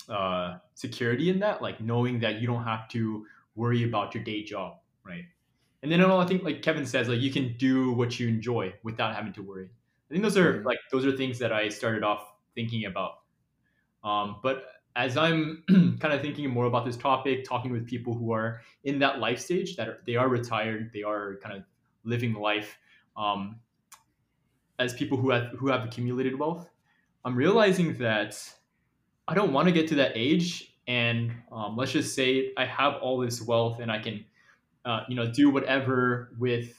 uh, 0.09 0.57
security 0.75 1.29
in 1.29 1.39
that, 1.39 1.61
like 1.61 1.81
knowing 1.81 2.19
that 2.19 2.41
you 2.41 2.47
don't 2.47 2.63
have 2.63 2.87
to 2.89 3.25
worry 3.55 3.83
about 3.83 4.13
your 4.13 4.23
day 4.23 4.43
job, 4.43 4.77
right? 5.03 5.25
And 5.81 5.91
then 5.91 6.01
I 6.01 6.25
think, 6.25 6.43
like 6.43 6.61
Kevin 6.61 6.85
says, 6.85 7.09
like 7.09 7.19
you 7.19 7.31
can 7.31 7.55
do 7.57 7.91
what 7.91 8.17
you 8.19 8.27
enjoy 8.29 8.73
without 8.83 9.13
having 9.13 9.33
to 9.33 9.43
worry. 9.43 9.69
I 10.09 10.13
think 10.13 10.23
those 10.23 10.37
are 10.37 10.61
Mhm. 10.61 10.65
like 10.65 10.79
those 10.91 11.05
are 11.05 11.15
things 11.15 11.39
that 11.39 11.51
I 11.51 11.69
started 11.69 12.03
off 12.03 12.25
thinking 12.55 12.85
about. 12.85 13.23
Um, 14.03 14.39
but 14.41 14.72
as 14.95 15.17
I'm 15.17 15.63
kind 15.99 16.13
of 16.13 16.21
thinking 16.21 16.49
more 16.49 16.65
about 16.65 16.85
this 16.85 16.97
topic, 16.97 17.43
talking 17.43 17.71
with 17.71 17.87
people 17.87 18.13
who 18.13 18.31
are 18.31 18.61
in 18.83 18.99
that 18.99 19.19
life 19.19 19.39
stage 19.39 19.75
that 19.75 19.87
are, 19.87 19.97
they 20.05 20.15
are 20.15 20.27
retired, 20.27 20.91
they 20.93 21.03
are 21.03 21.39
kind 21.43 21.57
of 21.57 21.63
living 22.03 22.33
life 22.33 22.77
um, 23.15 23.59
as 24.79 24.93
people 24.93 25.17
who 25.17 25.29
have 25.29 25.47
who 25.57 25.67
have 25.69 25.83
accumulated 25.83 26.37
wealth, 26.37 26.69
I'm 27.25 27.35
realizing 27.35 27.97
that 27.97 28.37
I 29.27 29.33
don't 29.33 29.53
want 29.53 29.67
to 29.67 29.71
get 29.71 29.87
to 29.89 29.95
that 29.95 30.11
age. 30.15 30.75
And 30.87 31.31
um, 31.51 31.77
let's 31.77 31.93
just 31.93 32.13
say 32.13 32.51
I 32.57 32.65
have 32.65 32.95
all 33.01 33.19
this 33.19 33.41
wealth 33.41 33.79
and 33.79 33.89
I 33.89 33.99
can, 33.99 34.25
uh, 34.83 35.01
you 35.07 35.15
know, 35.15 35.31
do 35.31 35.49
whatever 35.49 36.33
with, 36.37 36.77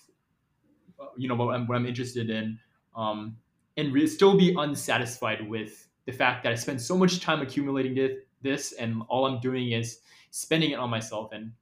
uh, 1.00 1.06
you 1.16 1.26
know, 1.28 1.34
what 1.34 1.54
I'm, 1.54 1.66
what 1.66 1.76
I'm 1.76 1.86
interested 1.86 2.28
in, 2.28 2.58
um, 2.94 3.38
and 3.78 3.94
re- 3.94 4.06
still 4.06 4.36
be 4.36 4.54
unsatisfied 4.58 5.48
with 5.48 5.88
the 6.06 6.12
fact 6.12 6.42
that 6.44 6.52
I 6.52 6.54
spend 6.56 6.80
so 6.80 6.96
much 6.96 7.20
time 7.20 7.40
accumulating 7.40 7.94
this, 7.94 8.12
this, 8.42 8.72
and 8.72 9.02
all 9.08 9.26
I'm 9.26 9.40
doing 9.40 9.72
is 9.72 10.00
spending 10.30 10.70
it 10.72 10.78
on 10.78 10.90
myself. 10.90 11.32
And 11.32 11.52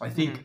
I 0.00 0.10
think 0.10 0.38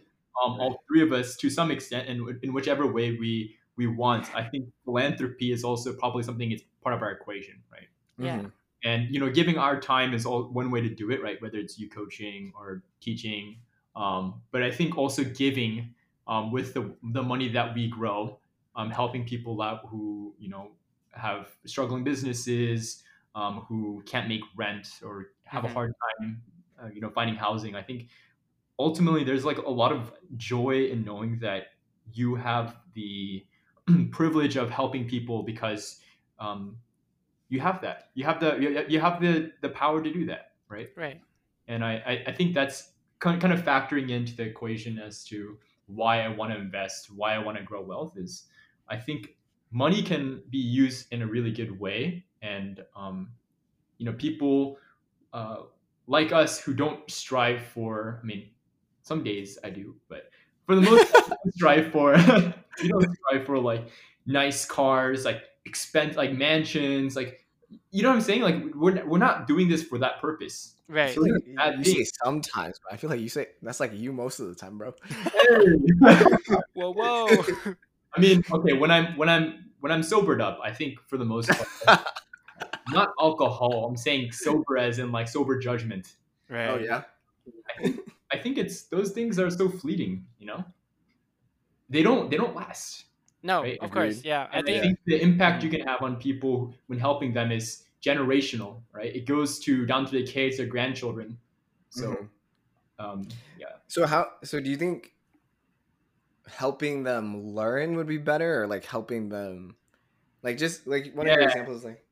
um, 0.44 0.54
all 0.60 0.84
three 0.88 1.02
of 1.04 1.12
us, 1.12 1.36
to 1.38 1.50
some 1.50 1.72
extent, 1.72 2.08
and 2.08 2.44
in 2.44 2.54
whichever 2.54 2.88
way 2.88 3.18
we 3.18 3.58
we 3.78 3.88
want, 3.88 4.34
I 4.36 4.44
think 4.44 4.68
philanthropy 4.86 5.52
is 5.52 5.64
also 5.64 5.94
probably 5.94 6.24
something 6.24 6.52
it's 6.52 6.64
part 6.84 6.96
of 6.96 7.02
our 7.02 7.12
equation, 7.12 7.62
right? 7.72 7.88
Yeah. 8.18 8.40
Mhm. 8.40 8.52
and 8.84 9.14
you 9.14 9.20
know 9.20 9.30
giving 9.30 9.58
our 9.58 9.80
time 9.80 10.14
is 10.14 10.26
all 10.26 10.44
one 10.52 10.72
way 10.72 10.82
to 10.82 10.90
do 10.90 11.12
it 11.12 11.22
right 11.22 11.42
whether 11.42 11.58
it's 11.58 11.78
you 11.80 11.90
coaching 11.90 12.52
or 12.56 12.84
teaching 13.00 13.60
um, 13.96 14.42
but 14.52 14.64
i 14.64 14.72
think 14.72 14.98
also 14.98 15.24
giving 15.24 15.94
um, 16.28 16.52
with 16.52 16.74
the, 16.74 16.96
the 17.14 17.22
money 17.24 17.50
that 17.50 17.74
we 17.76 17.88
grow 17.90 18.40
um, 18.76 18.90
helping 18.90 19.26
people 19.26 19.62
out 19.62 19.82
who 19.88 20.34
you 20.40 20.50
know 20.50 20.72
have 21.14 21.56
struggling 21.66 22.04
businesses 22.04 23.04
um, 23.36 23.62
who 23.62 24.04
can't 24.06 24.28
make 24.28 24.42
rent 24.56 25.00
or 25.04 25.34
have 25.46 25.64
Mhm. 25.64 25.66
a 25.66 25.70
hard 25.70 25.94
time 26.20 26.44
uh, 26.82 26.88
you 26.88 27.02
know 27.02 27.10
finding 27.10 27.36
housing 27.36 27.76
i 27.76 27.84
think 27.84 28.10
ultimately 28.80 29.24
there's 29.24 29.46
like 29.46 29.58
a 29.60 29.70
lot 29.70 29.92
of 29.92 30.14
joy 30.38 30.86
in 30.86 31.04
knowing 31.04 31.40
that 31.40 31.68
you 32.14 32.36
have 32.36 32.78
the 32.94 33.46
privilege 34.12 34.56
of 34.58 34.70
helping 34.70 35.08
people 35.08 35.44
because 35.44 36.02
um, 36.40 36.78
you 37.50 37.60
have 37.60 37.82
that 37.82 38.12
you 38.16 38.24
have 38.26 38.40
the 38.40 38.86
you- 38.90 39.00
have 39.00 39.22
the 39.22 39.54
the 39.62 39.70
power 39.70 40.02
to 40.04 40.12
do 40.12 40.26
that 40.26 40.56
right 40.70 40.90
Right. 40.96 41.22
and 41.68 41.84
i 41.84 41.96
i, 42.06 42.24
I 42.28 42.32
think 42.34 42.54
that's 42.54 42.94
kind 43.20 43.40
kind 43.42 43.54
of 43.54 43.62
factoring 43.62 44.10
into 44.10 44.36
the 44.36 44.44
equation 44.44 45.00
as 45.00 45.24
to 45.26 45.60
why 45.88 46.22
i 46.22 46.28
want 46.28 46.54
to 46.54 46.60
invest 46.60 47.12
why 47.12 47.34
i 47.36 47.40
want 47.40 47.58
to 47.58 47.64
grow 47.64 47.82
wealth 47.82 48.18
is 48.18 48.48
i 48.88 48.98
think 48.98 49.38
money 49.72 50.02
can 50.04 50.44
be 50.50 50.58
used 50.58 51.12
in 51.12 51.22
a 51.22 51.28
really 51.28 51.52
good 51.52 51.80
way 51.80 52.26
and 52.42 52.84
um, 52.96 53.32
you 53.98 54.06
know 54.06 54.14
people 54.14 54.78
uh, 55.34 55.58
like 56.08 56.32
us 56.32 56.60
who 56.60 56.74
don't 56.74 57.10
strive 57.10 57.62
for 57.62 58.20
i 58.22 58.26
mean 58.26 58.50
some 59.04 59.24
days 59.24 59.58
i 59.64 59.70
do 59.70 59.96
but 60.10 60.30
for 60.66 60.76
the 60.76 60.82
most 60.82 61.12
part, 61.12 61.38
strive 61.56 61.92
for 61.92 62.16
you 62.84 62.90
don't 62.90 63.08
strive 63.16 63.46
for 63.46 63.58
like 63.58 63.88
nice 64.26 64.66
cars 64.66 65.26
like 65.26 65.44
expense 65.66 66.16
like 66.16 66.34
mansions 66.34 67.16
like 67.16 67.46
you 67.92 68.04
know 68.04 68.10
what 68.10 68.16
i'm 68.16 68.22
saying 68.22 68.42
like 68.42 68.56
we're, 68.76 69.06
we're 69.06 69.18
not 69.18 69.48
doing 69.48 69.68
this 69.70 69.84
for 69.84 69.98
that 69.98 70.20
purpose 70.20 70.76
Right. 70.88 71.14
feel 71.14 71.24
like 71.24 71.42
bad 71.56 71.76
you 71.78 71.86
say 71.86 72.06
sometimes, 72.22 72.78
but 72.84 72.94
I 72.94 72.98
feel 72.98 73.10
like 73.10 73.22
you 73.22 73.30
say 73.30 73.48
that's 73.62 73.80
like 73.80 73.94
you 73.94 74.12
most 74.12 74.42
of 74.42 74.50
the 74.50 74.56
time, 74.56 74.78
bro. 74.78 74.94
Whoa, 76.74 76.92
whoa. 76.92 77.46
i 78.14 78.20
mean 78.20 78.44
okay 78.52 78.74
when 78.74 78.92
i'm 78.92 79.18
when 79.18 79.30
i'm 79.30 79.72
when 79.80 79.92
i'm 79.92 80.04
sobered 80.04 80.42
up 80.42 80.60
i 80.64 80.72
think 80.72 81.00
for 81.08 81.18
the 81.18 81.26
most 81.26 81.50
part 81.50 82.00
not 82.90 83.10
alcohol 83.20 83.88
i'm 83.88 83.98
saying 83.98 84.32
sober 84.32 84.78
as 84.78 85.00
in 85.00 85.12
like 85.12 85.28
sober 85.28 85.58
judgment 85.60 86.16
right. 86.50 86.70
Oh 86.70 86.78
yeah. 86.80 87.04
i 88.32 88.38
think 88.38 88.58
it's 88.58 88.84
those 88.84 89.12
things 89.12 89.40
are 89.40 89.50
so 89.50 89.70
fleeting 89.70 90.26
you 90.40 90.46
know 90.48 90.64
they 91.90 92.04
don't 92.04 92.30
they 92.30 92.38
don't 92.38 92.56
last 92.56 93.06
No, 93.44 93.64
Right, 93.64 93.82
of 93.82 93.90
course. 93.92 94.22
agreed. 94.22 94.30
Yeah. 94.30 94.48
I 94.54 94.58
And 94.62 94.68
I 94.70 94.72
think 94.72 94.84
think 94.84 95.00
the 95.06 95.18
impact 95.22 95.64
you 95.64 95.70
can 95.70 95.82
have 95.88 96.02
on 96.04 96.18
people 96.18 96.74
when 96.88 97.00
helping 97.00 97.34
them 97.34 97.52
is 97.52 97.86
generational, 98.06 98.82
right? 98.94 99.10
It 99.16 99.26
goes 99.26 99.58
to 99.66 99.86
down 99.86 100.06
to 100.06 100.12
the 100.12 100.24
kids 100.24 100.60
or 100.60 100.68
grandchildren. 100.70 101.40
So, 101.90 102.06
Mhm. 102.06 102.30
um, 103.00 103.22
yeah, 103.58 103.82
So 103.88 104.06
how? 104.06 104.38
So 104.44 104.60
do 104.62 104.70
you 104.70 104.78
think 104.78 105.14
helping 106.48 107.04
them 107.04 107.54
learn 107.54 107.96
would 107.96 108.08
be 108.08 108.18
better, 108.18 108.62
or 108.64 108.68
like 108.68 108.86
helping 108.86 109.30
them, 109.30 109.76
like 110.44 110.58
just 110.58 110.88
like 110.88 111.14
one 111.14 111.28
of 111.28 111.34
your 111.34 111.44
examples, 111.44 111.84
like 111.86 112.06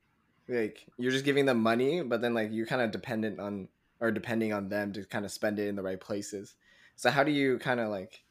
like 0.49 0.87
you're 0.97 1.11
just 1.11 1.25
giving 1.25 1.45
them 1.45 1.61
money, 1.61 2.01
but 2.03 2.21
then 2.21 2.33
like 2.33 2.49
you're 2.51 2.65
kind 2.65 2.81
of 2.81 2.91
dependent 2.91 3.39
on 3.39 3.69
or 4.01 4.11
depending 4.11 4.53
on 4.53 4.69
them 4.69 4.93
to 4.93 5.05
kind 5.05 5.25
of 5.25 5.31
spend 5.31 5.59
it 5.59 5.67
in 5.67 5.75
the 5.75 5.83
right 5.83 5.99
places. 5.99 6.55
So 6.95 7.09
how 7.11 7.23
do 7.23 7.31
you 7.31 7.59
kind 7.59 7.79
of 7.79 7.89
like? 7.89 8.23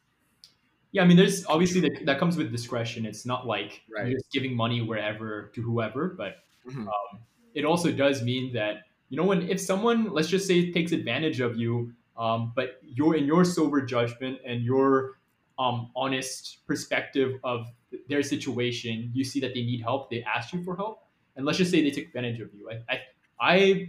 yeah. 0.92 1.02
I 1.02 1.06
mean, 1.06 1.16
there's 1.16 1.44
obviously 1.46 1.80
that, 1.82 2.06
that 2.06 2.18
comes 2.18 2.36
with 2.36 2.50
discretion. 2.50 3.04
It's 3.06 3.26
not 3.26 3.46
like 3.46 3.82
Right. 3.88 4.08
you're 4.08 4.18
just 4.18 4.32
giving 4.32 4.54
money 4.56 4.80
wherever 4.80 5.50
to 5.54 5.62
whoever, 5.62 6.08
but 6.08 6.36
Mhm. 6.64 6.94
um, 7.14 7.20
it 7.54 7.64
also 7.64 7.92
does 7.92 8.22
mean 8.22 8.52
that 8.54 8.84
you 9.08 9.16
know 9.16 9.24
when 9.24 9.42
if 9.48 9.60
someone 9.60 10.10
let's 10.12 10.28
just 10.28 10.46
say 10.46 10.72
takes 10.72 10.92
advantage 10.92 11.40
of 11.40 11.56
you, 11.56 11.94
um, 12.16 12.52
but 12.54 12.80
you're 12.82 13.16
in 13.16 13.24
your 13.24 13.44
sober 13.44 13.82
judgment 13.82 14.38
and 14.44 14.62
your 14.62 15.18
um, 15.58 15.90
honest 15.96 16.66
perspective 16.66 17.38
of 17.44 17.66
their 18.08 18.22
situation, 18.22 19.10
you 19.12 19.24
see 19.24 19.40
that 19.40 19.54
they 19.54 19.62
need 19.62 19.80
help, 19.82 20.10
they 20.10 20.22
ask 20.22 20.52
you 20.52 20.62
for 20.62 20.76
help, 20.76 21.07
and 21.39 21.47
let's 21.47 21.57
just 21.57 21.70
say 21.70 21.82
they 21.82 21.91
took 21.91 22.05
advantage 22.05 22.41
of 22.41 22.53
you. 22.53 22.68
I 22.70 22.93
I 22.93 23.01
I, 23.41 23.89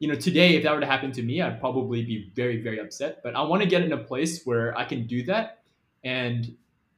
you 0.00 0.08
know, 0.08 0.16
today 0.16 0.56
if 0.56 0.64
that 0.64 0.74
were 0.74 0.80
to 0.80 0.86
happen 0.86 1.12
to 1.12 1.22
me, 1.22 1.40
I'd 1.40 1.60
probably 1.60 2.04
be 2.04 2.30
very 2.34 2.60
very 2.60 2.80
upset. 2.80 3.22
But 3.22 3.34
I 3.34 3.42
want 3.42 3.62
to 3.62 3.68
get 3.68 3.82
in 3.82 3.92
a 3.92 3.96
place 3.96 4.44
where 4.44 4.76
I 4.76 4.84
can 4.84 5.06
do 5.06 5.22
that 5.24 5.62
and 6.04 6.54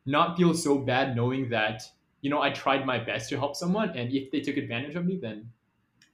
not 0.06 0.36
feel 0.36 0.54
so 0.54 0.78
bad 0.78 1.14
knowing 1.14 1.48
that 1.50 1.82
you 2.22 2.30
know 2.30 2.40
I 2.40 2.50
tried 2.50 2.84
my 2.86 2.98
best 2.98 3.28
to 3.28 3.38
help 3.38 3.54
someone, 3.54 3.90
and 3.90 4.12
if 4.12 4.32
they 4.32 4.40
took 4.40 4.56
advantage 4.56 4.96
of 4.96 5.04
me, 5.04 5.16
then 5.16 5.48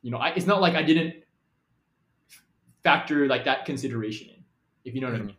you 0.03 0.11
know 0.11 0.19
I, 0.19 0.31
it's 0.31 0.47
not 0.47 0.61
like 0.61 0.75
I 0.75 0.83
didn't 0.83 1.14
factor 2.83 3.27
like 3.27 3.45
that 3.45 3.64
consideration 3.64 4.29
in, 4.29 4.45
if 4.85 4.95
you 4.95 5.01
know 5.01 5.09
what 5.09 5.21
I 5.21 5.25
mean. 5.25 5.37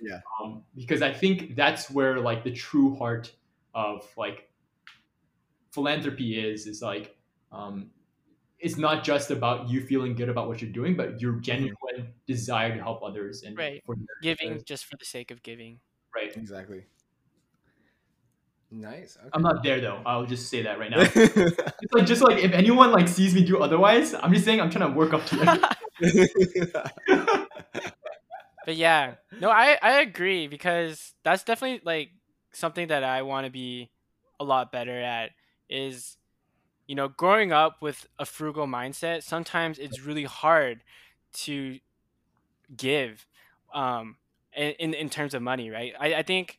Yeah. 0.00 0.20
Um, 0.42 0.62
because 0.74 1.00
I 1.00 1.12
think 1.12 1.54
that's 1.54 1.90
where 1.90 2.18
like 2.18 2.42
the 2.42 2.50
true 2.50 2.96
heart 2.96 3.30
of 3.74 4.08
like 4.16 4.48
philanthropy 5.72 6.38
is 6.38 6.66
is 6.66 6.80
like 6.82 7.16
um, 7.50 7.90
it's 8.58 8.76
not 8.78 9.02
just 9.04 9.30
about 9.30 9.68
you 9.68 9.80
feeling 9.80 10.14
good 10.14 10.28
about 10.28 10.46
what 10.48 10.62
you're 10.62 10.70
doing, 10.70 10.96
but 10.96 11.20
your 11.20 11.32
genuine 11.40 12.12
desire 12.26 12.74
to 12.74 12.80
help 12.80 13.02
others 13.02 13.42
and 13.42 13.56
Right. 13.58 13.82
for 13.84 13.96
their- 13.96 14.06
Giving 14.22 14.62
just 14.64 14.84
for 14.86 14.96
the 14.96 15.04
sake 15.04 15.30
of 15.32 15.42
giving. 15.42 15.80
right. 16.14 16.34
Exactly. 16.36 16.84
Nice. 18.70 19.18
Okay. 19.20 19.28
I'm 19.34 19.42
not 19.42 19.62
there 19.62 19.80
though. 19.82 20.00
I'll 20.06 20.24
just 20.24 20.48
say 20.48 20.62
that 20.62 20.78
right 20.78 20.90
now. 20.90 21.00
It's 21.82 21.92
like 21.92 22.06
just 22.06 22.22
like 22.22 22.38
if 22.38 22.52
anyone 22.52 22.90
like 22.92 23.06
sees 23.08 23.34
me 23.34 23.44
do 23.44 23.58
otherwise, 23.58 24.14
I'm 24.14 24.32
just 24.32 24.44
saying 24.46 24.60
I'm 24.62 24.70
trying 24.70 24.88
to 24.90 24.96
work 24.96 25.12
up 25.12 25.26
to 25.26 25.36
it. 26.00 27.48
But 28.64 28.76
yeah, 28.76 29.14
no, 29.40 29.50
I 29.50 29.76
I 29.82 30.00
agree 30.00 30.46
because 30.46 31.14
that's 31.24 31.42
definitely 31.42 31.80
like 31.84 32.10
something 32.52 32.88
that 32.88 33.02
I 33.02 33.22
want 33.22 33.44
to 33.46 33.50
be 33.50 33.90
a 34.38 34.44
lot 34.44 34.70
better 34.70 34.96
at 35.00 35.32
is 35.72 36.18
you 36.88 36.96
know, 36.96 37.08
growing 37.08 37.52
up 37.52 37.82
with 37.82 38.06
a 38.18 38.26
frugal 38.26 38.66
mindset, 38.66 39.22
sometimes 39.22 39.78
it's 39.78 40.02
really 40.02 40.24
hard 40.24 40.84
to 41.32 41.80
give 42.76 43.26
um 43.74 44.16
in 44.56 44.94
in, 44.94 45.08
terms 45.08 45.34
of 45.34 45.42
money, 45.42 45.70
right? 45.70 45.94
I, 45.98 46.14
I 46.16 46.22
think 46.22 46.58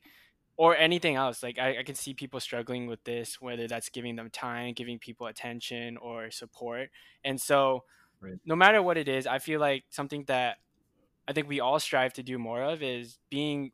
or 0.57 0.77
anything 0.77 1.15
else. 1.15 1.43
Like 1.43 1.59
I, 1.59 1.79
I 1.79 1.83
can 1.83 1.95
see 1.95 2.13
people 2.13 2.39
struggling 2.39 2.87
with 2.87 3.03
this, 3.05 3.41
whether 3.41 3.67
that's 3.67 3.89
giving 3.89 4.15
them 4.15 4.29
time, 4.31 4.73
giving 4.73 4.99
people 4.99 5.27
attention 5.27 5.97
or 5.97 6.31
support. 6.31 6.89
And 7.23 7.41
so 7.41 7.85
Right. 8.21 8.39
no 8.45 8.55
matter 8.55 8.81
what 8.81 8.97
it 8.97 9.07
is, 9.09 9.27
I 9.27 9.39
feel 9.39 9.59
like 9.59 9.85
something 9.89 10.25
that 10.25 10.57
I 11.27 11.33
think 11.33 11.47
we 11.49 11.59
all 11.59 11.79
strive 11.79 12.13
to 12.13 12.23
do 12.23 12.37
more 12.39 12.63
of 12.63 12.83
is 12.83 13.19
being 13.29 13.71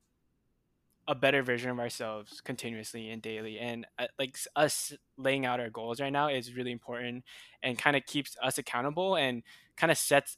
a 1.09 1.15
better 1.15 1.41
version 1.41 1.71
of 1.71 1.79
ourselves 1.79 2.39
continuously 2.39 3.09
and 3.09 3.19
daily. 3.19 3.57
And 3.57 3.87
uh, 3.97 4.05
like 4.19 4.37
us 4.55 4.93
laying 5.17 5.43
out 5.43 5.59
our 5.59 5.71
goals 5.71 5.99
right 5.99 6.13
now 6.13 6.29
is 6.29 6.55
really 6.55 6.71
important 6.71 7.23
and 7.63 7.79
kind 7.79 7.97
of 7.97 8.05
keeps 8.05 8.37
us 8.43 8.59
accountable 8.59 9.15
and 9.15 9.41
kind 9.75 9.91
of 9.91 9.97
sets 9.97 10.37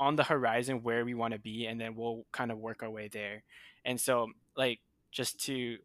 on 0.00 0.16
the 0.16 0.24
horizon 0.24 0.82
where 0.82 1.04
we 1.04 1.12
want 1.12 1.34
to 1.34 1.38
be 1.38 1.66
and 1.66 1.78
then 1.78 1.94
we'll 1.94 2.24
kind 2.32 2.50
of 2.50 2.56
work 2.56 2.82
our 2.82 2.88
way 2.88 3.08
there. 3.12 3.42
And 3.84 4.00
so 4.00 4.28
like 4.56 4.80
just 5.12 5.38
to 5.44 5.76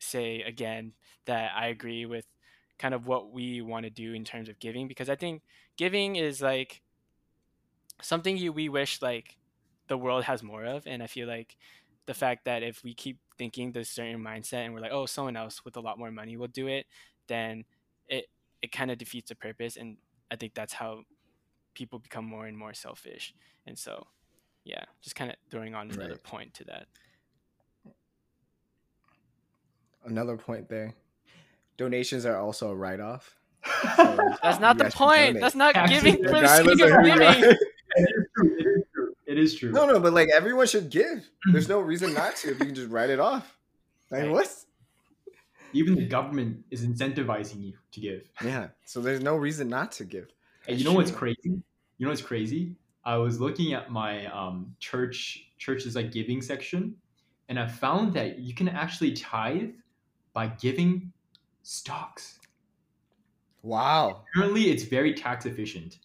say 0.00 0.42
again 0.42 0.92
that 1.26 1.52
I 1.56 1.68
agree 1.68 2.06
with 2.06 2.26
kind 2.76 2.92
of 2.92 3.06
what 3.06 3.32
we 3.32 3.62
want 3.62 3.84
to 3.84 3.90
do 3.90 4.14
in 4.14 4.24
terms 4.24 4.48
of 4.48 4.58
giving 4.58 4.88
because 4.88 5.08
I 5.08 5.14
think 5.14 5.42
giving 5.76 6.16
is 6.16 6.42
like 6.42 6.82
something 8.02 8.36
you 8.36 8.52
we 8.52 8.68
wish 8.68 9.00
like 9.00 9.36
the 9.86 9.96
world 9.96 10.24
has 10.24 10.42
more 10.42 10.64
of 10.64 10.88
and 10.88 11.04
I 11.04 11.06
feel 11.06 11.28
like 11.28 11.56
the 12.06 12.14
fact 12.14 12.44
that 12.44 12.62
if 12.62 12.82
we 12.84 12.94
keep 12.94 13.18
thinking 13.38 13.72
this 13.72 13.88
certain 13.88 14.20
mindset 14.22 14.64
and 14.64 14.74
we're 14.74 14.80
like 14.80 14.92
oh 14.92 15.06
someone 15.06 15.36
else 15.36 15.64
with 15.64 15.76
a 15.76 15.80
lot 15.80 15.98
more 15.98 16.10
money 16.10 16.36
will 16.36 16.46
do 16.48 16.66
it 16.68 16.86
then 17.28 17.64
it 18.08 18.26
it 18.62 18.70
kind 18.72 18.90
of 18.90 18.98
defeats 18.98 19.28
the 19.30 19.34
purpose 19.34 19.76
and 19.76 19.96
I 20.30 20.36
think 20.36 20.54
that's 20.54 20.72
how 20.72 21.02
people 21.74 21.98
become 21.98 22.24
more 22.24 22.46
and 22.46 22.56
more 22.56 22.74
selfish 22.74 23.34
and 23.66 23.78
so 23.78 24.06
yeah 24.64 24.84
just 25.02 25.16
kind 25.16 25.30
of 25.30 25.36
throwing 25.50 25.74
on 25.74 25.90
another 25.90 26.10
Right. 26.10 26.22
point 26.22 26.54
to 26.54 26.64
that 26.64 26.86
Another 30.06 30.36
point 30.36 30.68
there. 30.68 30.92
Donations 31.78 32.26
are 32.26 32.36
also 32.36 32.70
a 32.70 32.74
write 32.74 33.00
off. 33.00 33.36
That's 33.96 34.60
not 34.60 34.76
the 34.76 34.90
point. 34.90 35.28
donate. 35.28 35.40
That's 35.40 35.54
not 35.54 35.72
Taxes 35.74 36.02
giving 36.02 36.22
for 36.24 36.40
the 36.40 36.46
sake 36.48 36.66
of 36.66 36.72
of 36.72 36.90
who 36.90 37.06
you 37.08 37.14
giving. 37.14 37.44
are. 37.44 37.56
It 37.96 38.08
is 38.08 38.26
true. 38.36 38.56
It 38.58 38.66
is 38.66 38.82
true. 38.92 39.14
It 39.26 39.33
is 39.44 39.54
true. 39.54 39.70
No, 39.70 39.86
no, 39.86 40.00
but 40.00 40.12
like 40.12 40.28
everyone 40.34 40.66
should 40.66 40.90
give. 40.90 41.28
There's 41.52 41.68
no 41.68 41.80
reason 41.80 42.14
not 42.14 42.36
to 42.36 42.50
if 42.50 42.58
you 42.58 42.66
can 42.66 42.74
just 42.74 42.90
write 42.90 43.10
it 43.10 43.20
off. 43.20 43.56
Like 44.10 44.30
what? 44.30 44.48
Even 45.72 45.94
the 45.96 46.06
government 46.06 46.64
is 46.70 46.86
incentivizing 46.86 47.62
you 47.62 47.74
to 47.92 48.00
give. 48.00 48.30
Yeah. 48.44 48.68
So 48.84 49.00
there's 49.00 49.22
no 49.22 49.36
reason 49.36 49.68
not 49.68 49.92
to 49.92 50.04
give. 50.04 50.28
And 50.68 50.78
you 50.78 50.84
know 50.84 50.92
what's 50.92 51.10
crazy? 51.10 51.62
You 51.98 52.06
know 52.06 52.10
what's 52.10 52.22
crazy? 52.22 52.76
I 53.04 53.16
was 53.16 53.40
looking 53.40 53.74
at 53.74 53.90
my 53.90 54.26
um, 54.26 54.74
church 54.78 55.46
church's 55.58 55.94
like 55.94 56.10
giving 56.10 56.40
section, 56.40 56.96
and 57.48 57.58
I 57.58 57.66
found 57.66 58.14
that 58.14 58.38
you 58.38 58.54
can 58.54 58.68
actually 58.68 59.12
tithe 59.12 59.70
by 60.32 60.48
giving 60.48 61.12
stocks. 61.62 62.38
Wow. 63.62 64.24
Apparently, 64.34 64.70
it's 64.70 64.84
very 64.84 65.14
tax 65.14 65.46
efficient. 65.46 65.98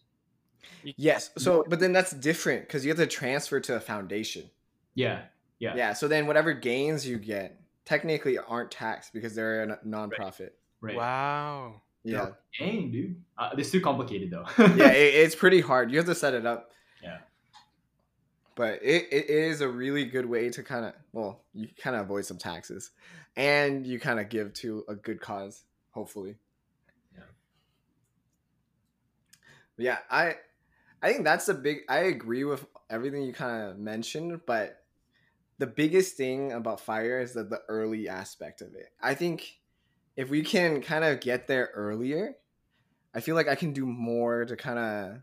Yes. 0.84 1.32
So, 1.38 1.65
but 1.67 1.80
then 1.80 1.91
that's 1.93 2.11
different 2.11 2.61
because 2.67 2.86
you 2.86 2.89
have 2.89 2.97
to 2.97 3.07
transfer 3.07 3.59
to 3.59 3.76
a 3.76 3.80
foundation. 3.80 4.49
Yeah, 4.95 5.22
yeah, 5.59 5.76
Yeah. 5.76 5.93
So 5.93 6.07
then 6.07 6.28
whatever 6.28 6.53
gains 6.53 7.05
you 7.07 7.17
get 7.17 7.59
technically 7.86 8.38
aren't 8.38 8.72
taxed 8.72 9.13
because 9.13 9.36
they're 9.36 9.63
a 9.63 9.78
nonprofit. 9.86 10.51
right. 10.82 10.95
Wow. 10.95 11.82
Yeah. 12.03 12.28
Dang, 12.57 12.91
dude. 12.91 13.22
Uh, 13.38 13.49
it's 13.57 13.72
too 13.72 13.82
complicated 13.82 14.32
though. 14.32 14.45
yeah. 14.57 14.91
It, 14.91 15.13
it's 15.15 15.36
pretty 15.36 15.59
hard. 15.61 15.91
You 15.91 15.97
have 15.97 16.05
to 16.07 16.15
set 16.15 16.34
it 16.34 16.45
up. 16.45 16.72
Yeah. 17.03 17.17
But 18.55 18.80
it, 18.82 19.07
it 19.11 19.30
is 19.30 19.61
a 19.61 19.67
really 19.67 20.05
good 20.05 20.26
way 20.26 20.49
to 20.49 20.63
kind 20.63 20.86
of, 20.86 20.93
well, 21.13 21.41
you 21.53 21.67
kind 21.82 21.95
of 21.95 22.03
avoid 22.03 22.26
some 22.26 22.38
taxes 22.38 22.91
and 23.36 23.86
you 23.86 23.99
kind 23.99 24.20
of 24.20 24.30
give 24.30 24.53
to 24.55 24.84
a 24.88 24.95
good 24.95 25.20
cause, 25.22 25.63
hopefully. 25.91 26.36
Yeah. 27.13 27.24
Yeah. 29.78 29.97
I, 30.09 30.36
I 31.02 31.12
think 31.12 31.24
that's 31.24 31.45
the 31.45 31.54
big, 31.54 31.80
I 31.88 32.00
agree 32.00 32.43
with 32.43 32.66
everything 32.89 33.24
you 33.24 33.34
kind 33.34 33.70
of 33.70 33.78
mentioned, 33.78 34.41
but 34.45 34.84
the 35.58 35.68
biggest 35.68 36.16
thing 36.16 36.52
about 36.52 36.80
fire 36.80 37.20
is 37.20 37.34
that 37.34 37.50
the 37.50 37.62
early 37.68 38.10
aspect 38.10 38.62
of 38.62 38.74
it. 38.76 38.91
I 39.02 39.14
think 39.14 39.60
if 40.16 40.30
we 40.30 40.41
can 40.41 40.82
kind 40.82 41.04
of 41.04 41.22
get 41.22 41.47
there 41.47 41.72
earlier, 41.74 42.36
I 43.14 43.22
feel 43.22 43.36
like 43.36 43.47
I 43.47 43.56
can 43.56 43.74
do 43.74 43.86
more 43.86 44.45
to 44.45 44.56
kind 44.56 44.80
of 44.80 45.22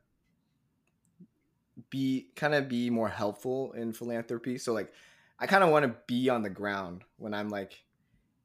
be 1.91 2.29
kind 2.35 2.55
of 2.55 2.69
be 2.69 2.91
more 2.91 3.09
helpful 3.09 3.73
in 3.73 3.93
philanthropy. 3.93 4.59
So 4.59 4.73
like 4.73 4.93
I 5.39 5.47
kind 5.47 5.63
of 5.63 5.71
want 5.71 5.85
to 5.85 5.95
be 6.07 6.29
on 6.29 6.43
the 6.43 6.51
ground 6.51 7.03
when 7.19 7.35
I'm 7.35 7.49
like 7.49 7.85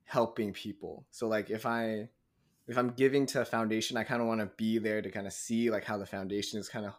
helping 0.03 0.53
people. 0.53 1.05
So 1.11 1.27
like 1.27 1.49
if 1.49 1.65
I 1.65 2.09
if 2.67 2.77
I'm 2.77 2.91
giving 2.91 3.25
to 3.27 3.41
a 3.41 3.45
foundation, 3.45 3.97
I 3.97 4.03
kind 4.03 4.21
of 4.21 4.27
want 4.27 4.41
to 4.41 4.49
be 4.57 4.77
there 4.77 5.01
to 5.01 5.09
kind 5.09 5.27
of 5.27 5.33
see 5.33 5.69
like 5.69 5.85
how 5.85 5.97
the 5.97 6.05
foundation 6.05 6.59
is 6.59 6.69
kind 6.69 6.85
of 6.85 6.93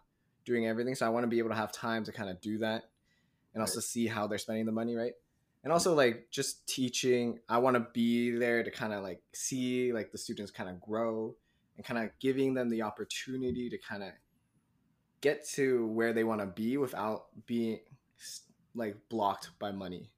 doing 0.44 0.66
everything. 0.66 0.94
So 0.94 1.06
I 1.06 1.08
want 1.10 1.24
to 1.24 1.28
be 1.28 1.38
able 1.38 1.50
to 1.50 1.56
have 1.56 1.72
time 1.72 2.04
to 2.04 2.12
kind 2.12 2.30
of 2.30 2.40
do 2.40 2.58
that 2.58 2.84
and 3.54 3.60
also 3.62 3.80
see 3.80 4.06
how 4.06 4.26
they're 4.26 4.38
spending 4.38 4.66
the 4.66 4.72
money, 4.72 4.94
right? 4.94 5.12
And 5.64 5.72
also 5.72 5.94
like 5.94 6.28
just 6.30 6.66
teaching, 6.66 7.38
I 7.48 7.58
want 7.58 7.76
to 7.76 7.86
be 7.92 8.32
there 8.32 8.62
to 8.62 8.70
kind 8.70 8.92
of 8.92 9.02
like 9.02 9.22
see 9.32 9.92
like 9.92 10.10
the 10.10 10.18
students 10.18 10.50
kind 10.50 10.68
of 10.68 10.80
grow 10.80 11.34
and 11.76 11.86
kind 11.86 12.04
of 12.04 12.10
giving 12.18 12.54
them 12.54 12.68
the 12.68 12.82
opportunity 12.82 13.70
to 13.70 13.78
kind 13.78 14.02
of 14.02 14.10
get 15.20 15.46
to 15.50 15.86
where 15.86 16.12
they 16.12 16.24
want 16.24 16.40
to 16.40 16.46
be 16.46 16.76
without 16.76 17.26
being 17.46 17.78
like 18.74 18.96
blocked 19.08 19.50
by 19.58 19.70
money. 19.70 20.10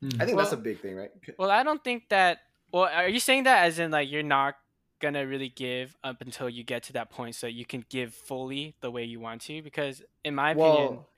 Hmm. 0.00 0.10
I 0.20 0.24
think 0.24 0.38
that's 0.38 0.52
a 0.52 0.56
big 0.56 0.80
thing, 0.80 0.96
right? 0.96 1.10
Well, 1.38 1.50
I 1.50 1.62
don't 1.62 1.82
think 1.82 2.08
that. 2.10 2.38
Well, 2.72 2.84
are 2.84 3.08
you 3.08 3.20
saying 3.20 3.44
that 3.44 3.64
as 3.64 3.78
in 3.78 3.90
like 3.90 4.10
you're 4.10 4.22
not 4.22 4.54
gonna 5.02 5.26
really 5.26 5.50
give 5.50 5.94
up 6.02 6.22
until 6.22 6.48
you 6.48 6.64
get 6.64 6.84
to 6.84 6.94
that 6.94 7.10
point, 7.10 7.34
so 7.34 7.46
you 7.46 7.66
can 7.66 7.84
give 7.90 8.14
fully 8.14 8.74
the 8.80 8.90
way 8.90 9.04
you 9.04 9.20
want 9.20 9.42
to? 9.42 9.60
Because 9.60 10.02
in 10.24 10.34
my 10.34 10.52
opinion, 10.52 10.74
Well, 10.74 11.08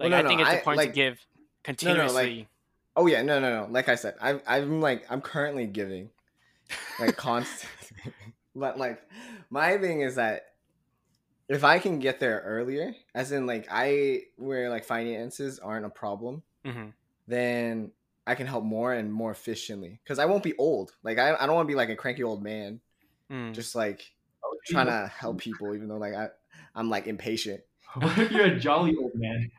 like 0.00 0.10
no, 0.10 0.16
I 0.16 0.22
no, 0.22 0.28
think 0.28 0.40
it's 0.40 0.50
I- 0.50 0.54
important 0.56 0.78
like- 0.78 0.88
to 0.90 0.94
give 0.94 1.14
no, 1.14 1.40
continuously. 1.62 2.36
like- 2.38 2.46
oh 2.96 3.06
yeah, 3.06 3.22
no, 3.22 3.38
no, 3.38 3.64
no. 3.66 3.70
Like 3.70 3.88
I 3.88 3.94
said, 3.94 4.14
I'm 4.20 4.40
I'm 4.46 4.80
like 4.80 5.04
I'm 5.10 5.20
currently 5.20 5.66
giving, 5.66 6.10
like 6.98 7.16
constant. 7.28 7.70
but 8.56 8.78
like 8.78 9.00
my 9.50 9.78
thing 9.78 10.00
is 10.00 10.16
that 10.16 10.46
if 11.48 11.62
I 11.62 11.78
can 11.78 11.98
get 11.98 12.20
there 12.20 12.40
earlier, 12.44 12.94
as 13.14 13.30
in 13.30 13.46
like 13.46 13.68
I 13.70 14.22
where 14.36 14.70
like 14.70 14.84
finances 14.84 15.58
aren't 15.58 15.86
a 15.86 15.90
problem, 15.90 16.42
hmm 16.64 16.88
then 17.26 17.90
I 18.26 18.34
can 18.34 18.46
help 18.46 18.64
more 18.64 18.92
and 18.92 19.12
more 19.12 19.30
efficiently 19.30 20.00
because 20.02 20.18
I 20.18 20.24
won't 20.26 20.42
be 20.42 20.54
old. 20.56 20.94
Like 21.02 21.18
I, 21.18 21.34
I 21.34 21.46
don't 21.46 21.54
want 21.54 21.66
to 21.66 21.72
be 21.72 21.76
like 21.76 21.88
a 21.90 21.96
cranky 21.96 22.22
old 22.22 22.42
man, 22.42 22.80
Mm. 23.34 23.52
just 23.52 23.74
like 23.74 24.12
trying 24.66 24.86
to 24.86 25.10
help 25.18 25.38
people, 25.46 25.74
even 25.74 25.88
though 25.88 25.96
like 25.96 26.14
I, 26.14 26.28
I'm 26.74 26.88
like 26.88 27.06
impatient. 27.06 27.60
What 27.94 28.18
if 28.18 28.32
you're 28.32 28.46
a 28.46 28.58
jolly 28.58 28.96
old 28.96 29.12
man? 29.14 29.50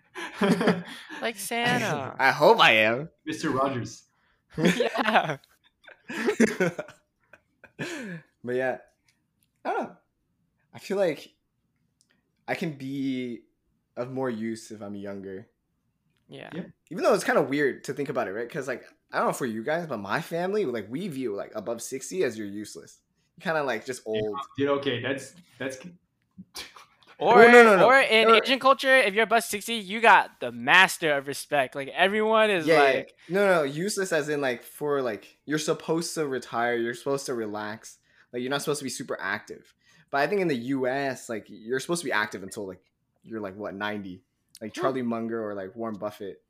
Like 1.21 1.37
Santa. 1.37 2.15
I 2.19 2.31
hope 2.31 2.59
I 2.59 2.71
am. 2.71 3.09
Mr. 3.29 3.53
Rogers. 3.53 4.03
yeah. 4.57 5.37
but 8.43 8.55
yeah, 8.55 8.77
I 9.63 9.69
don't 9.69 9.83
know. 9.83 9.91
I 10.73 10.79
feel 10.79 10.97
like 10.97 11.33
I 12.47 12.55
can 12.55 12.73
be 12.73 13.41
of 13.97 14.11
more 14.11 14.29
use 14.29 14.71
if 14.71 14.81
I'm 14.81 14.95
younger. 14.95 15.47
Yeah. 16.27 16.49
Yeah. 16.53 16.63
Even 16.91 17.03
though 17.03 17.13
it's 17.13 17.23
kind 17.23 17.39
of 17.39 17.49
weird 17.49 17.85
to 17.85 17.93
think 17.93 18.09
about 18.09 18.27
it, 18.27 18.31
right? 18.31 18.47
Because 18.47 18.67
like 18.67 18.83
I 19.11 19.19
don't 19.19 19.27
know 19.27 19.33
for 19.33 19.45
you 19.45 19.63
guys, 19.63 19.87
but 19.87 19.99
my 19.99 20.21
family, 20.21 20.65
like 20.65 20.87
we 20.89 21.07
view 21.07 21.33
like 21.35 21.51
above 21.55 21.81
sixty 21.81 22.23
as 22.23 22.37
you're 22.37 22.47
useless. 22.47 22.99
Kind 23.41 23.57
of 23.57 23.65
like 23.65 23.85
just 23.85 24.01
old. 24.05 24.39
Dude, 24.57 24.69
okay, 24.69 25.01
that's 25.01 25.33
that's 25.59 25.77
Or, 27.17 27.35
Well, 27.35 27.51
no, 27.51 27.63
no, 27.63 27.77
no. 27.77 27.85
or 27.85 27.97
in 27.99 28.27
No. 28.27 28.35
Asian 28.35 28.59
culture, 28.59 28.93
if 28.97 29.13
you're 29.13 29.23
above 29.23 29.43
60, 29.43 29.73
you 29.73 30.01
got 30.01 30.39
the 30.41 30.51
master 30.51 31.13
of 31.15 31.27
respect. 31.27 31.73
Like 31.73 31.87
everyone 31.89 32.49
is 32.49 32.67
Yeah, 32.67 32.73
yeah, 32.75 32.81
like, 32.97 33.13
yeah. 33.27 33.35
no, 33.35 33.47
no, 33.47 33.63
useless 33.63 34.11
as 34.11 34.27
in 34.27 34.41
like 34.41 34.63
for 34.63 35.01
like 35.01 35.37
you're 35.45 35.59
supposed 35.59 36.13
to 36.15 36.27
retire, 36.27 36.75
you're 36.75 36.93
supposed 36.93 37.25
to 37.27 37.33
relax, 37.33 37.99
like 38.33 38.41
you're 38.41 38.51
not 38.51 38.61
supposed 38.61 38.79
to 38.79 38.83
be 38.83 38.89
super 38.89 39.17
active. 39.19 39.73
But 40.11 40.21
I 40.21 40.27
think 40.27 40.41
in 40.41 40.47
the 40.49 40.55
U.S., 40.55 41.29
like 41.29 41.45
you're 41.47 41.79
supposed 41.79 42.01
to 42.01 42.05
be 42.05 42.11
active 42.11 42.43
until 42.43 42.67
like 42.67 42.81
you're 43.23 43.41
like 43.41 43.55
what 43.55 43.73
ninety, 43.73 44.21
like 44.61 44.75
hmm. 44.75 44.81
Charlie 44.81 45.01
Munger 45.01 45.41
or 45.41 45.55
like 45.55 45.75
Warren 45.75 45.97
Buffett. 45.97 46.41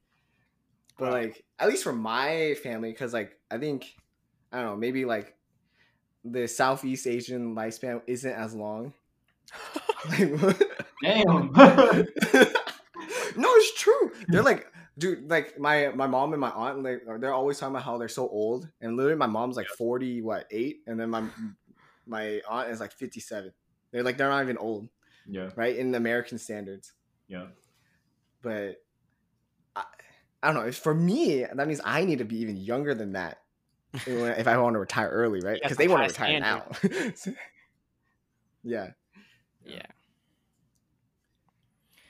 But 0.97 1.11
like 1.11 1.43
at 1.59 1.67
least 1.67 1.83
for 1.83 1.93
my 1.93 2.55
family, 2.63 2.91
because 2.91 3.13
like 3.13 3.37
I 3.51 3.59
think 3.59 3.93
I 4.51 4.57
don't 4.57 4.65
know, 4.65 4.75
maybe 4.77 5.05
like 5.05 5.35
the 6.25 6.47
Southeast 6.47 7.07
Asian 7.07 7.55
lifespan 7.55 8.01
isn't 8.07 8.33
as 8.33 8.53
long. 8.53 8.93
Like, 10.07 10.59
damn. 11.01 11.51
no, 11.55 13.49
it's 13.55 13.73
true. 13.73 14.11
They're 14.27 14.43
like, 14.43 14.67
dude, 14.99 15.27
like 15.27 15.57
my 15.57 15.87
my 15.95 16.05
mom 16.05 16.33
and 16.33 16.39
my 16.39 16.51
aunt, 16.51 16.83
like 16.83 17.01
they're 17.19 17.33
always 17.33 17.57
talking 17.57 17.73
about 17.73 17.85
how 17.85 17.97
they're 17.97 18.07
so 18.07 18.27
old, 18.29 18.69
and 18.81 18.97
literally 18.97 19.17
my 19.17 19.25
mom's 19.25 19.57
like 19.57 19.65
forty, 19.65 20.21
what 20.21 20.45
eight, 20.51 20.81
and 20.85 20.99
then 20.99 21.09
my 21.09 21.23
my 22.05 22.39
aunt 22.47 22.69
is 22.69 22.79
like 22.79 22.91
fifty 22.91 23.19
seven. 23.19 23.51
They're 23.91 24.03
like 24.03 24.17
they're 24.17 24.29
not 24.29 24.43
even 24.43 24.59
old, 24.59 24.89
yeah, 25.27 25.49
right, 25.55 25.75
in 25.75 25.95
American 25.95 26.37
standards. 26.37 26.93
yeah. 27.27 27.47
But 28.43 28.83
I, 29.75 29.85
I 30.43 30.53
don't 30.53 30.63
know. 30.63 30.71
For 30.71 30.93
me, 30.93 31.45
that 31.51 31.67
means 31.67 31.81
I 31.83 32.05
need 32.05 32.19
to 32.19 32.25
be 32.25 32.37
even 32.41 32.57
younger 32.57 32.93
than 32.93 33.13
that 33.13 33.39
if 34.07 34.47
I 34.47 34.57
want 34.57 34.73
to 34.75 34.79
retire 34.79 35.09
early, 35.09 35.39
right? 35.41 35.59
Because 35.61 35.77
they 35.77 35.87
want 35.87 36.09
to 36.09 36.17
high 36.17 36.35
retire 36.35 36.39
now. 36.39 36.65
yeah. 38.63 38.91
yeah. 39.65 39.81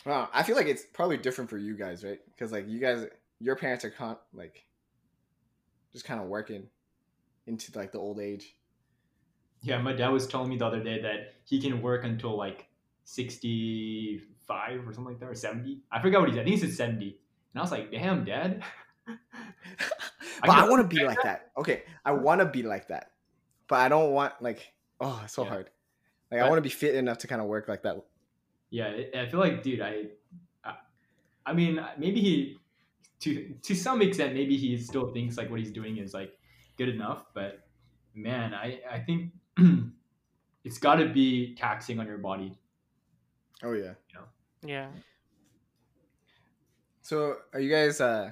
Wow, 0.06 0.30
I 0.34 0.44
feel 0.44 0.56
like 0.56 0.68
it's 0.68 0.84
probably 0.94 1.18
different 1.18 1.50
for 1.50 1.58
you 1.58 1.76
guys, 1.76 2.04
right? 2.04 2.20
Because 2.28 2.52
like 2.52 2.68
you 2.68 2.80
guys, 2.80 3.06
your 3.40 3.56
parents 3.56 3.84
are 3.86 3.90
con- 3.90 4.18
like 4.34 4.66
just 5.92 6.06
kind 6.06 6.20
of 6.20 6.28
working 6.28 6.68
into 7.48 7.72
like 7.78 7.92
the 7.92 8.00
old 8.00 8.20
age. 8.20 8.56
Yeah, 9.62 9.80
my 9.80 9.94
dad 9.94 10.10
was 10.10 10.28
telling 10.28 10.50
me 10.50 10.58
the 10.58 10.66
other 10.66 10.84
day 10.84 11.02
that 11.02 11.34
he 11.44 11.60
can 11.60 11.82
work 11.82 12.04
until 12.04 12.38
like 12.38 12.68
65 13.06 14.88
or 14.88 14.94
something 14.94 15.06
like 15.06 15.20
that, 15.20 15.30
or 15.30 15.36
70. 15.36 15.82
I 15.92 16.02
forgot 16.02 16.20
what 16.22 16.30
he 16.30 16.36
said. 16.36 16.42
I 16.42 16.44
think 16.44 16.62
he 16.62 16.68
said 16.68 16.76
70. 16.76 17.06
And 17.06 17.16
I 17.56 17.62
was 17.62 17.72
like, 17.72 17.92
damn, 17.92 18.26
dad. 18.26 18.64
but 20.42 20.50
I 20.50 20.62
get- 20.62 20.70
want 20.70 20.82
to 20.90 20.96
be 20.96 21.04
like 21.04 21.22
that. 21.24 21.52
Okay, 21.58 21.84
I 22.04 22.12
want 22.14 22.40
to 22.42 22.46
be 22.46 22.64
like 22.64 22.88
that, 22.90 23.12
but 23.68 23.78
I 23.80 23.90
don't 23.90 24.12
want 24.12 24.34
like 24.42 24.74
oh, 25.02 25.22
it's 25.24 25.34
so 25.34 25.44
Yeah. 25.44 25.50
hard. 25.50 25.70
Like 26.32 26.42
I 26.42 26.50
want 26.50 26.58
to 26.58 26.62
be 26.62 26.70
fit 26.70 26.96
enough 26.96 27.20
to 27.20 27.28
kind 27.28 27.42
of 27.42 27.48
work 27.48 27.68
like 27.68 27.84
that. 27.84 27.98
Yeah, 28.70 28.88
I- 28.88 29.22
I 29.22 29.26
feel 29.30 29.40
like, 29.40 29.62
dude, 29.64 29.80
I, 29.82 30.08
I, 30.64 30.76
I 31.46 31.54
mean, 31.54 31.80
maybe 31.98 32.20
he, 32.20 32.58
to 33.20 33.54
to 33.62 33.76
some 33.76 34.02
extent, 34.02 34.34
maybe 34.34 34.58
he 34.58 34.78
still 34.78 35.14
thinks 35.14 35.38
like 35.38 35.50
what 35.50 35.60
he's 35.60 35.72
doing 35.72 35.98
is 35.98 36.14
like 36.14 36.34
good 36.78 36.90
enough. 36.90 37.26
But 37.34 37.66
man, 38.16 38.54
I 38.54 38.82
I 38.90 39.00
think 39.00 39.32
it's 40.66 40.78
got 40.80 40.96
to 40.96 41.08
be 41.10 41.56
taxing 41.56 42.00
on 42.00 42.08
your 42.08 42.18
body. 42.18 42.58
Oh 43.64 43.74
yeah. 43.74 43.94
Yeah. 44.64 44.90
So 47.02 47.38
are 47.54 47.60
you 47.60 47.70
guys? 47.70 48.02
uh 48.02 48.32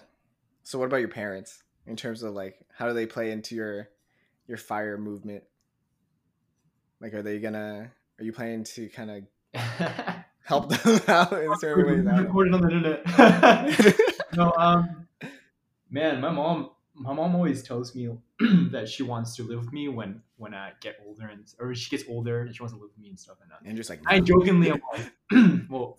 So 0.64 0.80
what 0.80 0.86
about 0.86 0.98
your 0.98 1.10
parents 1.10 1.63
in 1.86 1.96
terms 1.96 2.24
of 2.24 2.34
like 2.34 2.60
how 2.76 2.88
do 2.88 2.94
they 2.94 3.06
play 3.06 3.32
into 3.32 3.56
your 3.56 3.90
your 4.48 4.58
fire 4.58 4.98
movement? 4.98 5.44
Like, 7.02 7.14
are 7.14 7.22
they 7.22 7.40
gonna? 7.40 7.92
Are 8.20 8.24
you 8.24 8.32
planning 8.32 8.64
to 8.64 8.88
kind 8.90 9.12
of 9.12 9.62
help 10.44 10.70
them 10.70 11.02
out 11.08 11.34
in 11.34 11.56
certain 11.60 11.86
ways? 11.86 12.08
I 12.08 12.12
don't 12.12 12.16
know. 12.16 12.24
recorded 12.24 12.54
on 12.54 12.62
the 12.62 12.70
internet. 12.70 14.00
no, 14.36 14.54
um, 14.58 15.08
man, 15.90 16.22
my 16.22 16.32
mom, 16.32 16.70
my 16.96 17.14
mom 17.14 17.36
always 17.36 17.64
tells 17.64 17.94
me 17.96 18.10
that 18.72 18.88
she 18.88 19.04
wants 19.04 19.36
to 19.36 19.44
live 19.44 19.60
with 19.60 19.74
me 19.74 19.90
when 19.90 20.22
when 20.38 20.54
I 20.54 20.72
get 20.80 20.98
older 21.06 21.28
and 21.28 21.44
or 21.60 21.76
she 21.76 21.90
gets 21.90 22.08
older 22.10 22.42
and 22.42 22.56
she 22.56 22.62
wants 22.62 22.74
to 22.74 22.80
live 22.80 22.92
with 22.96 23.00
me 23.00 23.10
and 23.10 23.20
stuff 23.20 23.38
and 23.42 23.52
that. 23.52 23.68
And 23.68 23.76
just 23.76 23.90
like 23.90 24.00
I 24.08 24.20
jokingly, 24.20 24.72
like, 24.72 25.12
well, 25.70 25.98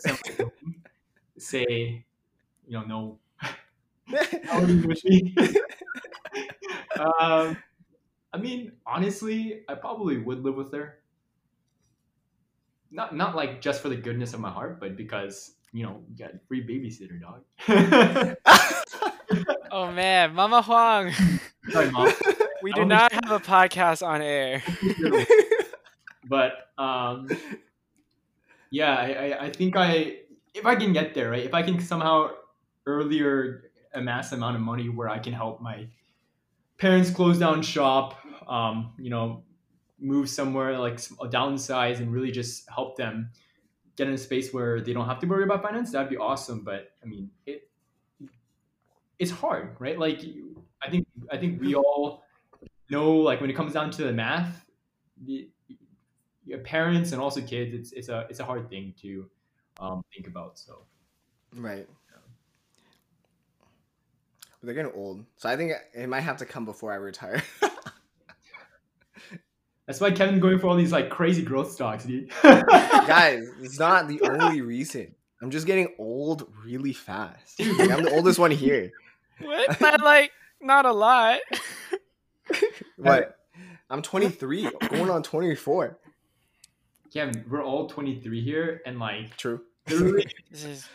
say, 1.36 2.04
you 2.66 2.72
know, 2.72 2.82
no, 2.84 3.18
I 3.42 3.48
wouldn't 3.48 3.52
live 3.52 3.52
with 3.52 4.03
me. 4.03 4.03
um, 7.20 7.56
I 8.32 8.38
mean, 8.38 8.72
honestly, 8.86 9.62
I 9.68 9.74
probably 9.74 10.18
would 10.18 10.42
live 10.42 10.56
with 10.56 10.72
her. 10.72 10.98
Not 12.90 13.16
not 13.16 13.34
like 13.34 13.60
just 13.60 13.82
for 13.82 13.88
the 13.88 13.96
goodness 13.96 14.34
of 14.34 14.40
my 14.40 14.50
heart, 14.50 14.78
but 14.80 14.96
because 14.96 15.54
you 15.72 15.84
know, 15.84 16.02
you 16.08 16.16
got 16.16 16.30
free 16.46 16.64
babysitter, 16.64 17.20
dog. 17.20 17.42
Oh 19.76 19.90
man, 19.90 20.34
Mama 20.34 20.62
Huang, 20.62 21.10
Sorry, 21.70 21.90
mom. 21.90 22.12
we 22.62 22.70
do 22.70 22.82
don't 22.82 22.88
not 22.88 23.12
have 23.12 23.32
a 23.32 23.40
podcast 23.40 24.06
on 24.06 24.22
air. 24.22 24.62
but 26.28 26.70
um, 26.78 27.28
yeah, 28.70 28.94
I, 28.94 29.12
I, 29.12 29.44
I 29.46 29.50
think 29.50 29.76
I 29.76 30.18
if 30.54 30.64
I 30.64 30.76
can 30.76 30.92
get 30.92 31.12
there, 31.12 31.30
right? 31.30 31.42
If 31.42 31.54
I 31.54 31.62
can 31.62 31.80
somehow 31.80 32.30
earlier 32.86 33.72
amass 33.94 34.32
amount 34.32 34.56
of 34.56 34.62
money 34.62 34.88
where 34.88 35.08
I 35.08 35.18
can 35.18 35.32
help 35.32 35.60
my 35.60 35.86
parents 36.78 37.10
close 37.10 37.38
down 37.38 37.62
shop, 37.62 38.18
um, 38.48 38.92
you 38.98 39.10
know, 39.10 39.44
move 39.98 40.28
somewhere 40.28 40.78
like 40.78 40.94
s- 40.94 41.12
downsize 41.24 41.98
and 41.98 42.12
really 42.12 42.30
just 42.30 42.68
help 42.68 42.96
them 42.96 43.30
get 43.96 44.08
in 44.08 44.14
a 44.14 44.18
space 44.18 44.52
where 44.52 44.80
they 44.80 44.92
don't 44.92 45.06
have 45.06 45.20
to 45.20 45.26
worry 45.26 45.44
about 45.44 45.62
finance, 45.62 45.92
that'd 45.92 46.10
be 46.10 46.16
awesome. 46.16 46.62
But 46.62 46.90
I 47.02 47.06
mean, 47.06 47.30
it 47.46 47.70
it's 49.18 49.30
hard, 49.30 49.76
right? 49.78 49.98
Like 49.98 50.20
I 50.82 50.90
think 50.90 51.06
I 51.30 51.38
think 51.38 51.60
we 51.60 51.74
all 51.74 52.22
know 52.90 53.12
like 53.16 53.40
when 53.40 53.50
it 53.50 53.54
comes 53.54 53.72
down 53.72 53.90
to 53.92 54.04
the 54.04 54.12
math, 54.12 54.64
the, 55.24 55.48
your 56.44 56.58
parents 56.58 57.12
and 57.12 57.20
also 57.20 57.40
kids, 57.40 57.72
it's 57.74 57.92
it's 57.92 58.08
a 58.08 58.26
it's 58.28 58.40
a 58.40 58.44
hard 58.44 58.68
thing 58.68 58.94
to 59.02 59.30
um, 59.80 60.04
think 60.14 60.26
about. 60.26 60.58
So 60.58 60.84
right. 61.56 61.88
But 64.64 64.74
they're 64.74 64.82
getting 64.82 64.98
old, 64.98 65.26
so 65.36 65.50
I 65.50 65.56
think 65.56 65.72
it 65.92 66.08
might 66.08 66.22
have 66.22 66.38
to 66.38 66.46
come 66.46 66.64
before 66.64 66.90
I 66.90 66.94
retire. 66.94 67.42
that's 69.86 70.00
why 70.00 70.10
Kevin's 70.10 70.40
going 70.40 70.58
for 70.58 70.68
all 70.68 70.74
these 70.74 70.90
like 70.90 71.10
crazy 71.10 71.42
growth 71.42 71.70
stocks, 71.70 72.04
dude. 72.04 72.30
Guys, 72.42 73.46
it's 73.60 73.78
not 73.78 74.08
the 74.08 74.22
only 74.22 74.62
reason. 74.62 75.14
I'm 75.42 75.50
just 75.50 75.66
getting 75.66 75.88
old 75.98 76.50
really 76.64 76.94
fast. 76.94 77.60
Like, 77.60 77.90
I'm 77.90 78.04
the 78.04 78.14
oldest 78.14 78.38
one 78.38 78.52
here. 78.52 78.90
What? 79.42 79.78
But 79.78 80.00
like, 80.00 80.32
not 80.62 80.86
a 80.86 80.92
lot. 80.92 81.40
What? 82.96 83.36
I'm 83.90 84.00
23, 84.00 84.70
going 84.88 85.10
on 85.10 85.22
24. 85.22 85.98
Kevin, 87.12 87.44
we're 87.50 87.62
all 87.62 87.86
23 87.86 88.40
here, 88.40 88.80
and 88.86 88.98
like 88.98 89.36
True. 89.36 89.60
literally, 89.90 90.24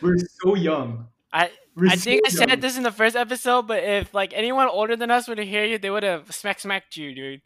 we're 0.00 0.16
so 0.42 0.56
young. 0.56 1.06
I 1.32 1.50
We're 1.76 1.88
I 1.90 1.96
think 1.96 2.26
I 2.26 2.30
said 2.30 2.60
this 2.60 2.76
in 2.76 2.82
the 2.82 2.90
first 2.90 3.14
episode, 3.16 3.66
but 3.68 3.82
if 3.84 4.12
like 4.12 4.32
anyone 4.34 4.68
older 4.68 4.96
than 4.96 5.10
us 5.10 5.28
would 5.28 5.38
have 5.38 5.48
heard 5.48 5.70
you, 5.70 5.78
they 5.78 5.90
would 5.90 6.02
have 6.02 6.32
smack 6.34 6.58
smacked 6.60 6.96
you, 6.96 7.14
dude. 7.14 7.42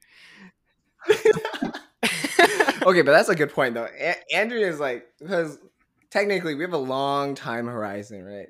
Okay, 2.87 3.01
but 3.01 3.13
that's 3.13 3.31
a 3.31 3.35
good 3.35 3.51
point 3.51 3.73
though. 3.75 3.89
A- 3.99 4.35
Andrea 4.35 4.69
is 4.69 4.79
like 4.79 5.07
because 5.19 5.59
technically 6.11 6.55
we 6.55 6.63
have 6.65 6.75
a 6.75 6.79
long 6.79 7.35
time 7.35 7.67
horizon, 7.67 8.23
right? 8.27 8.49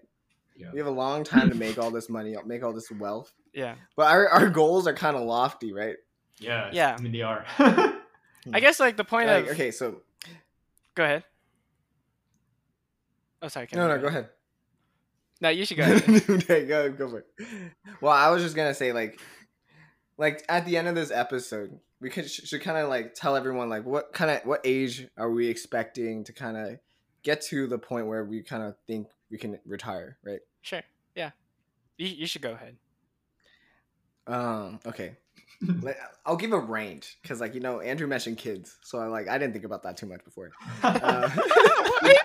Yeah. 0.57 0.71
We 0.73 0.79
have 0.79 0.89
a 0.89 0.91
long 0.93 1.23
time 1.23 1.49
to 1.51 1.55
make 1.55 1.79
all 1.79 1.93
this 1.93 2.09
money, 2.09 2.35
make 2.45 2.65
all 2.65 2.73
this 2.73 2.91
wealth. 2.91 3.33
yeah. 3.53 3.77
But 3.97 4.09
our, 4.11 4.29
our 4.29 4.51
goals 4.51 4.89
are 4.89 4.93
kind 4.95 5.17
of 5.17 5.23
lofty, 5.23 5.73
right? 5.73 5.95
Yeah, 6.41 6.69
Yeah. 6.73 6.97
I 6.99 7.01
mean 7.01 7.13
they 7.13 7.23
are. 7.23 7.45
I 7.61 8.59
guess 8.61 8.81
like 8.81 8.97
the 8.97 9.05
point 9.05 9.29
Like, 9.29 9.45
of. 9.45 9.51
okay, 9.53 9.71
so 9.71 10.03
Go 10.97 11.05
ahead. 11.05 11.23
Oh, 13.41 13.47
sorry. 13.49 13.69
no, 13.73 13.87
no, 13.87 13.99
go 14.01 14.09
ahead. 14.09 14.31
No, 15.41 15.49
you 15.49 15.65
should 15.65 15.77
go 15.77 15.83
ahead. 15.83 16.25
okay, 16.31 16.67
go 16.67 16.91
go 16.91 17.09
for 17.09 17.19
it. 17.19 17.47
Well, 18.01 18.13
I 18.13 18.31
was 18.31 18.43
just 18.43 18.57
gonna 18.57 18.75
say 18.75 18.93
like, 18.93 19.21
like 20.17 20.45
at 20.49 20.65
the 20.65 20.77
end 20.77 20.89
of 20.89 20.95
this 20.95 21.11
episode, 21.11 21.79
we 22.01 22.11
could 22.11 22.31
sh- 22.31 22.43
should 22.45 22.63
kind 22.63 22.79
of 22.79 22.89
like 22.89 23.15
tell 23.15 23.37
everyone 23.37 23.69
like 23.69 23.85
what 23.85 24.13
kind 24.13 24.31
of 24.31 24.41
what 24.45 24.61
age 24.65 25.09
are 25.17 25.31
we 25.31 25.49
expecting 25.49 26.25
to 26.25 26.33
kind 26.33 26.57
of 26.57 26.79
get 27.23 27.41
to 27.43 27.67
the 27.67 27.79
point 27.79 28.07
where 28.07 28.25
we 28.25 28.43
kind 28.43 28.63
of 28.63 28.77
think 28.87 29.09
we 29.31 29.39
can 29.39 29.59
retire, 29.65 30.19
right? 30.25 30.41
sure. 30.63 30.83
Yeah. 31.15 31.31
You, 31.99 32.09
you 32.09 32.27
should 32.27 32.43
go 32.43 32.53
ahead. 32.53 32.77
Um. 34.27 34.81
Okay. 34.87 35.17
Like, 35.61 35.99
I'll 36.27 36.37
give 36.37 36.53
a 36.53 36.59
range 36.59 37.19
because, 37.23 37.41
like 37.41 37.55
you 37.55 37.61
know, 37.61 37.81
Andrew 37.81 38.07
mentioned 38.07 38.39
kids, 38.39 38.77
so 38.83 38.99
I 38.99 39.07
like 39.07 39.29
I 39.29 39.39
didn't 39.39 39.53
think 39.53 39.65
about 39.65 39.83
that 39.85 39.97
too 39.97 40.07
much 40.07 40.25
before. 40.25 40.51
Uh, 40.83 41.31
yeah, 42.03 42.19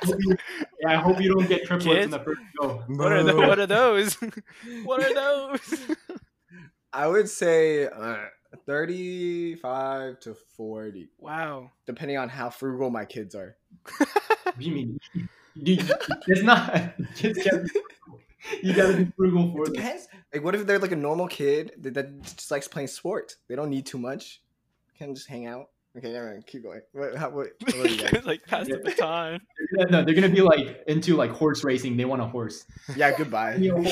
I 0.88 0.96
hope 0.96 1.22
you 1.22 1.34
don't 1.34 1.48
get 1.48 1.66
triplets 1.66 1.86
Kids? 1.86 2.06
in 2.06 2.12
the 2.12 2.20
first 2.20 2.42
go. 2.60 2.84
What 2.88 3.12
are 3.12 3.24
the, 3.24 3.36
what 3.36 3.60
are 3.60 3.68
those? 3.68 4.14
what 4.84 5.04
are 5.04 5.14
those? 5.14 5.96
I 6.92 7.08
would 7.08 7.30
say 7.30 7.88
uh, 7.88 8.26
thirty-five 8.66 10.20
to 10.22 10.36
forty, 10.58 11.10
wow. 11.20 11.72
depending 11.86 12.18
on 12.18 12.30
how 12.30 12.50
frugal 12.50 12.90
my 12.90 13.06
kids 13.06 13.36
are. 13.36 13.56
What 13.98 14.60
do 14.60 14.66
you 14.66 14.72
mean? 14.74 15.00
It's 15.56 16.44
not. 16.44 16.94
Kids 17.16 17.40
can't 17.44 17.64
be 17.64 17.70
frugal. 17.70 18.20
You 18.64 18.74
gotta 18.74 18.98
be 18.98 19.12
frugal 19.18 19.52
for 19.52 19.64
It 19.64 19.66
them. 19.66 19.74
depends. 19.74 20.08
Like, 20.34 20.44
what 20.44 20.56
if 20.56 20.66
they're 20.66 20.80
like 20.80 20.92
a 20.92 20.96
normal 20.96 21.28
kid 21.28 21.74
that, 21.80 21.94
that 21.94 22.22
just 22.24 22.50
likes 22.52 22.68
playing 22.68 22.88
sports? 22.88 23.38
They 23.48 23.56
don't 23.56 23.70
need 23.70 23.86
too 23.86 23.98
much. 23.98 24.42
Can 24.98 25.14
just 25.16 25.28
hang 25.28 25.46
out. 25.48 25.68
Okay, 25.98 26.12
never 26.14 26.30
mind. 26.32 26.46
Keep 26.48 26.64
going. 26.64 26.82
What? 26.94 27.16
How, 27.16 27.30
what, 27.32 27.48
what 27.62 27.76
are 27.76 27.88
you 27.88 27.98
guys? 28.12 28.26
like 28.26 28.46
pass 28.46 28.68
the 28.68 28.78
baton. 28.78 29.40
Yeah, 29.78 29.86
No, 29.90 30.04
they're 30.04 30.16
gonna 30.16 30.30
be 30.30 30.42
like 30.42 30.84
into 30.88 31.16
like 31.16 31.32
horse 31.32 31.64
racing. 31.64 31.98
They 31.98 32.06
want 32.06 32.22
a 32.22 32.26
horse. 32.26 32.66
Yeah, 32.96 33.16
goodbye. 33.18 33.56
You 33.56 33.76
know, 33.76 33.92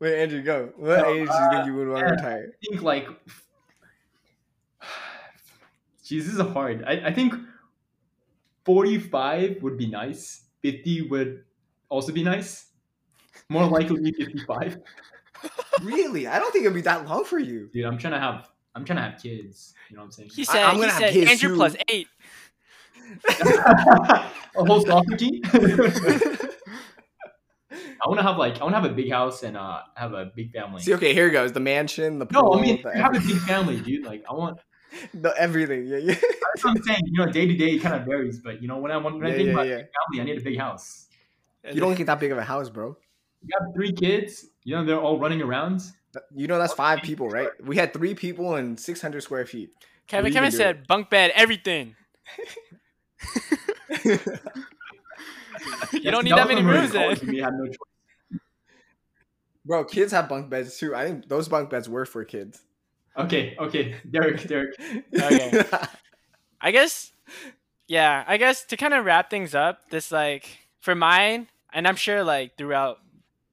Wait, 0.00 0.20
Andrew, 0.20 0.42
go. 0.42 0.72
What 0.76 0.98
No, 0.98 1.06
age 1.14 1.28
do 1.28 1.34
you 1.34 1.50
think 1.50 1.62
uh, 1.62 1.64
you 1.66 1.74
would 1.76 1.88
want 1.88 2.06
to 2.08 2.12
retire? 2.14 2.52
I 2.52 2.66
think 2.66 2.82
like, 2.82 3.06
jeez, 6.12 6.24
this 6.24 6.34
is 6.34 6.40
hard. 6.40 6.84
I, 6.86 7.08
I 7.08 7.12
think 7.12 7.34
forty-five 8.64 9.62
would 9.62 9.78
be 9.78 9.86
nice. 9.86 10.44
Fifty 10.60 11.02
would 11.02 11.44
also 11.88 12.12
be 12.12 12.22
nice. 12.22 12.66
More 13.48 13.66
likely 13.78 14.12
fifty-five. 14.12 14.78
Really? 15.82 16.26
I 16.26 16.38
don't 16.38 16.52
think 16.52 16.64
it'd 16.64 16.74
be 16.74 16.82
that 16.82 17.08
long 17.08 17.24
for 17.24 17.38
you. 17.38 17.68
Dude, 17.72 17.84
I'm 17.84 17.98
trying 17.98 18.12
to 18.12 18.20
have. 18.20 18.48
I'm 18.74 18.84
trying 18.84 18.98
to 18.98 19.02
have 19.02 19.20
kids. 19.20 19.74
You 19.90 19.96
know 19.96 20.02
what 20.02 20.06
I'm 20.06 20.12
saying? 20.12 20.30
He 20.34 20.44
said, 20.44 20.62
I'm 20.62 20.76
he 20.76 20.80
gonna 20.80 20.92
have 20.92 21.00
said 21.00 21.12
kids 21.12 21.30
Andrew 21.30 21.50
too. 21.50 21.56
plus 21.56 21.76
eight. 21.88 22.08
a 23.40 24.64
whole 24.64 24.84
soccer 24.86 25.16
team. 25.16 25.42
I 28.04 28.08
want 28.08 28.18
to 28.18 28.22
have 28.22 28.36
like 28.36 28.60
I 28.60 28.64
want 28.64 28.74
to 28.74 28.80
have 28.80 28.90
a 28.90 28.94
big 28.94 29.10
house 29.10 29.42
and 29.42 29.56
uh 29.56 29.80
have 29.94 30.12
a 30.12 30.32
big 30.34 30.52
family. 30.52 30.80
See, 30.82 30.94
okay, 30.94 31.14
here 31.14 31.30
goes 31.30 31.52
the 31.52 31.60
mansion, 31.60 32.18
the 32.18 32.26
no, 32.30 32.54
I 32.54 32.60
mean 32.60 32.82
the, 32.82 32.90
have 32.96 33.14
a 33.14 33.20
big 33.20 33.38
family, 33.40 33.80
dude. 33.80 34.04
Like 34.04 34.24
I 34.28 34.32
want. 34.34 34.58
The 35.14 35.34
everything. 35.38 35.86
Yeah, 35.86 35.98
yeah, 35.98 36.14
That's 36.20 36.64
what 36.64 36.76
I'm 36.76 36.82
saying. 36.82 37.00
You 37.06 37.24
know, 37.24 37.32
day 37.32 37.46
to 37.46 37.56
day 37.56 37.78
kind 37.78 37.94
of 37.94 38.04
varies, 38.04 38.38
but 38.38 38.62
you 38.62 38.68
know 38.68 38.78
when 38.78 38.90
I 38.90 38.96
want 38.96 39.18
when 39.18 39.26
I 39.26 39.34
think 39.34 39.46
yeah, 39.46 39.52
about 39.52 39.66
yeah. 39.66 39.76
family, 39.76 40.20
I 40.20 40.24
need 40.24 40.38
a 40.38 40.44
big 40.44 40.58
house. 40.58 41.06
You 41.72 41.80
don't 41.80 41.94
get 41.94 42.06
that 42.06 42.18
big 42.18 42.32
of 42.32 42.38
a 42.38 42.44
house, 42.44 42.68
bro. 42.68 42.96
You 43.42 43.48
got 43.58 43.74
three 43.74 43.92
kids. 43.92 44.46
You 44.64 44.76
know 44.76 44.84
they're 44.84 45.00
all 45.00 45.18
running 45.18 45.42
around. 45.42 45.82
You 46.34 46.46
know 46.46 46.58
that's 46.58 46.74
five 46.74 47.00
people, 47.02 47.28
right? 47.28 47.48
We 47.64 47.76
had 47.76 47.92
three 47.92 48.14
people 48.14 48.56
and 48.56 48.78
600 48.78 49.22
square 49.22 49.46
feet. 49.46 49.70
Kevin, 50.06 50.30
you 50.30 50.34
Kevin 50.34 50.50
can 50.50 50.58
do 50.58 50.62
said 50.62 50.86
bunk 50.86 51.08
bed, 51.08 51.32
everything. 51.34 51.96
you 55.92 56.10
don't 56.10 56.24
need 56.24 56.32
that 56.32 56.48
many 56.48 56.62
rooms 56.62 56.92
then. 56.92 57.16
We 57.26 57.38
have 57.38 57.54
no 57.54 57.66
choice. 57.66 57.76
Bro, 59.64 59.84
kids 59.84 60.12
have 60.12 60.28
bunk 60.28 60.50
beds 60.50 60.76
too. 60.76 60.94
I 60.94 61.06
think 61.06 61.28
those 61.28 61.48
bunk 61.48 61.70
beds 61.70 61.88
were 61.88 62.04
for 62.04 62.24
kids. 62.24 62.62
Okay, 63.16 63.56
okay, 63.58 63.96
Derek, 64.10 64.46
Derek. 64.46 64.74
Okay. 65.14 65.62
I 66.60 66.70
guess, 66.70 67.12
yeah, 67.86 68.24
I 68.26 68.36
guess 68.36 68.64
to 68.66 68.76
kind 68.76 68.94
of 68.94 69.04
wrap 69.04 69.28
things 69.28 69.54
up, 69.54 69.90
this 69.90 70.10
like 70.10 70.58
for 70.80 70.94
mine, 70.94 71.48
and 71.72 71.86
I'm 71.86 71.96
sure 71.96 72.24
like 72.24 72.56
throughout 72.56 72.98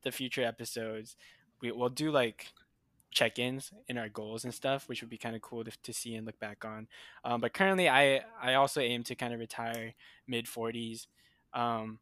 the 0.04 0.12
future 0.12 0.44
episodes, 0.44 1.16
we 1.62 1.72
will 1.72 1.90
do 1.90 2.12
like 2.12 2.48
check-ins 3.12 3.72
in 3.88 3.98
our 3.98 4.08
goals 4.08 4.44
and 4.44 4.54
stuff, 4.54 4.88
which 4.88 5.02
would 5.02 5.10
be 5.10 5.18
kind 5.18 5.36
of 5.36 5.42
cool 5.42 5.64
to, 5.64 5.72
to 5.84 5.92
see 5.92 6.16
and 6.16 6.26
look 6.26 6.40
back 6.40 6.64
on. 6.64 6.88
Um, 7.24 7.42
but 7.42 7.54
currently, 7.54 7.90
I 7.90 8.22
I 8.42 8.54
also 8.54 8.80
aim 8.80 9.04
to 9.06 9.16
kind 9.16 9.34
of 9.34 9.40
retire 9.40 9.94
mid 10.28 10.46
40s, 10.46 11.08
um, 11.54 12.00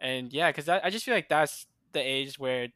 and 0.00 0.32
yeah, 0.32 0.50
because 0.50 0.68
I, 0.68 0.80
I 0.84 0.90
just 0.90 1.04
feel 1.04 1.14
like 1.14 1.28
that's 1.28 1.66
the 1.92 2.00
age 2.00 2.38
where 2.38 2.68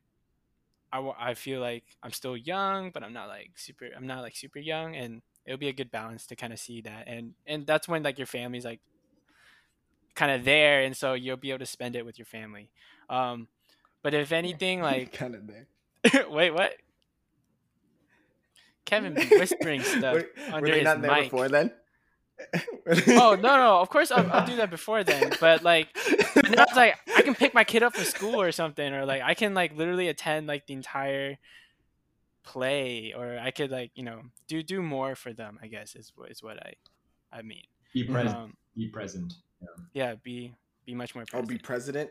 I, 0.92 1.12
I 1.18 1.34
feel 1.34 1.60
like 1.60 1.84
I'm 2.02 2.12
still 2.12 2.36
young, 2.36 2.90
but 2.90 3.02
I'm 3.02 3.12
not 3.12 3.28
like 3.28 3.52
super. 3.56 3.88
I'm 3.96 4.06
not 4.06 4.20
like 4.22 4.36
super 4.36 4.58
young, 4.58 4.94
and 4.94 5.22
it'll 5.46 5.58
be 5.58 5.68
a 5.68 5.72
good 5.72 5.90
balance 5.90 6.26
to 6.26 6.36
kind 6.36 6.52
of 6.52 6.58
see 6.58 6.82
that, 6.82 7.04
and 7.06 7.34
and 7.46 7.66
that's 7.66 7.88
when 7.88 8.02
like 8.02 8.18
your 8.18 8.26
family's 8.26 8.64
like 8.64 8.80
kind 10.14 10.30
of 10.32 10.44
there, 10.44 10.82
and 10.82 10.96
so 10.96 11.14
you'll 11.14 11.36
be 11.36 11.50
able 11.50 11.60
to 11.60 11.66
spend 11.66 11.96
it 11.96 12.04
with 12.04 12.18
your 12.18 12.26
family. 12.26 12.68
Um, 13.08 13.48
but 14.02 14.14
if 14.14 14.32
anything, 14.32 14.80
like 14.82 15.12
kind 15.12 15.34
of 15.34 15.46
there. 15.46 15.66
wait, 16.30 16.50
what? 16.50 16.74
Kevin 18.84 19.14
be 19.14 19.26
whispering 19.28 19.82
stuff 19.82 20.14
Were, 20.14 20.28
were 20.48 20.54
under 20.54 20.70
they 20.72 20.78
his 20.78 20.84
not 20.84 21.00
there 21.02 21.10
mic. 21.10 21.24
before 21.24 21.48
then? 21.48 21.70
Oh 23.08 23.34
no, 23.40 23.56
no, 23.56 23.80
of 23.80 23.88
course 23.88 24.10
I'll, 24.10 24.30
I'll 24.32 24.46
do 24.46 24.56
that 24.56 24.70
before 24.70 25.04
then. 25.04 25.32
But 25.40 25.62
like, 25.62 25.88
but 26.34 26.50
now 26.50 26.64
it's 26.64 26.76
like 26.76 26.96
I 27.16 27.22
can 27.22 27.34
pick 27.34 27.54
my 27.54 27.64
kid 27.64 27.82
up 27.82 27.94
for 27.94 28.04
school 28.04 28.40
or 28.40 28.52
something, 28.52 28.92
or 28.92 29.06
like 29.06 29.22
I 29.22 29.34
can 29.34 29.54
like 29.54 29.76
literally 29.76 30.08
attend 30.08 30.46
like 30.46 30.66
the 30.66 30.74
entire 30.74 31.38
play, 32.44 33.14
or 33.16 33.38
I 33.38 33.50
could 33.52 33.70
like 33.70 33.92
you 33.94 34.02
know 34.04 34.22
do 34.48 34.62
do 34.62 34.82
more 34.82 35.14
for 35.14 35.32
them. 35.32 35.58
I 35.62 35.68
guess 35.68 35.94
is 35.94 36.12
what 36.16 36.30
is 36.30 36.42
what 36.42 36.58
I 36.58 36.74
I 37.32 37.42
mean. 37.42 37.64
Be 37.94 38.04
present. 38.04 38.36
Um, 38.36 38.56
Be 38.76 38.88
present. 38.88 39.34
yeah, 39.94 40.14
be 40.22 40.54
be 40.84 40.94
much 40.94 41.14
more 41.14 41.22
I'll 41.32 41.40
present. 41.40 41.48
be 41.48 41.58
president. 41.58 42.10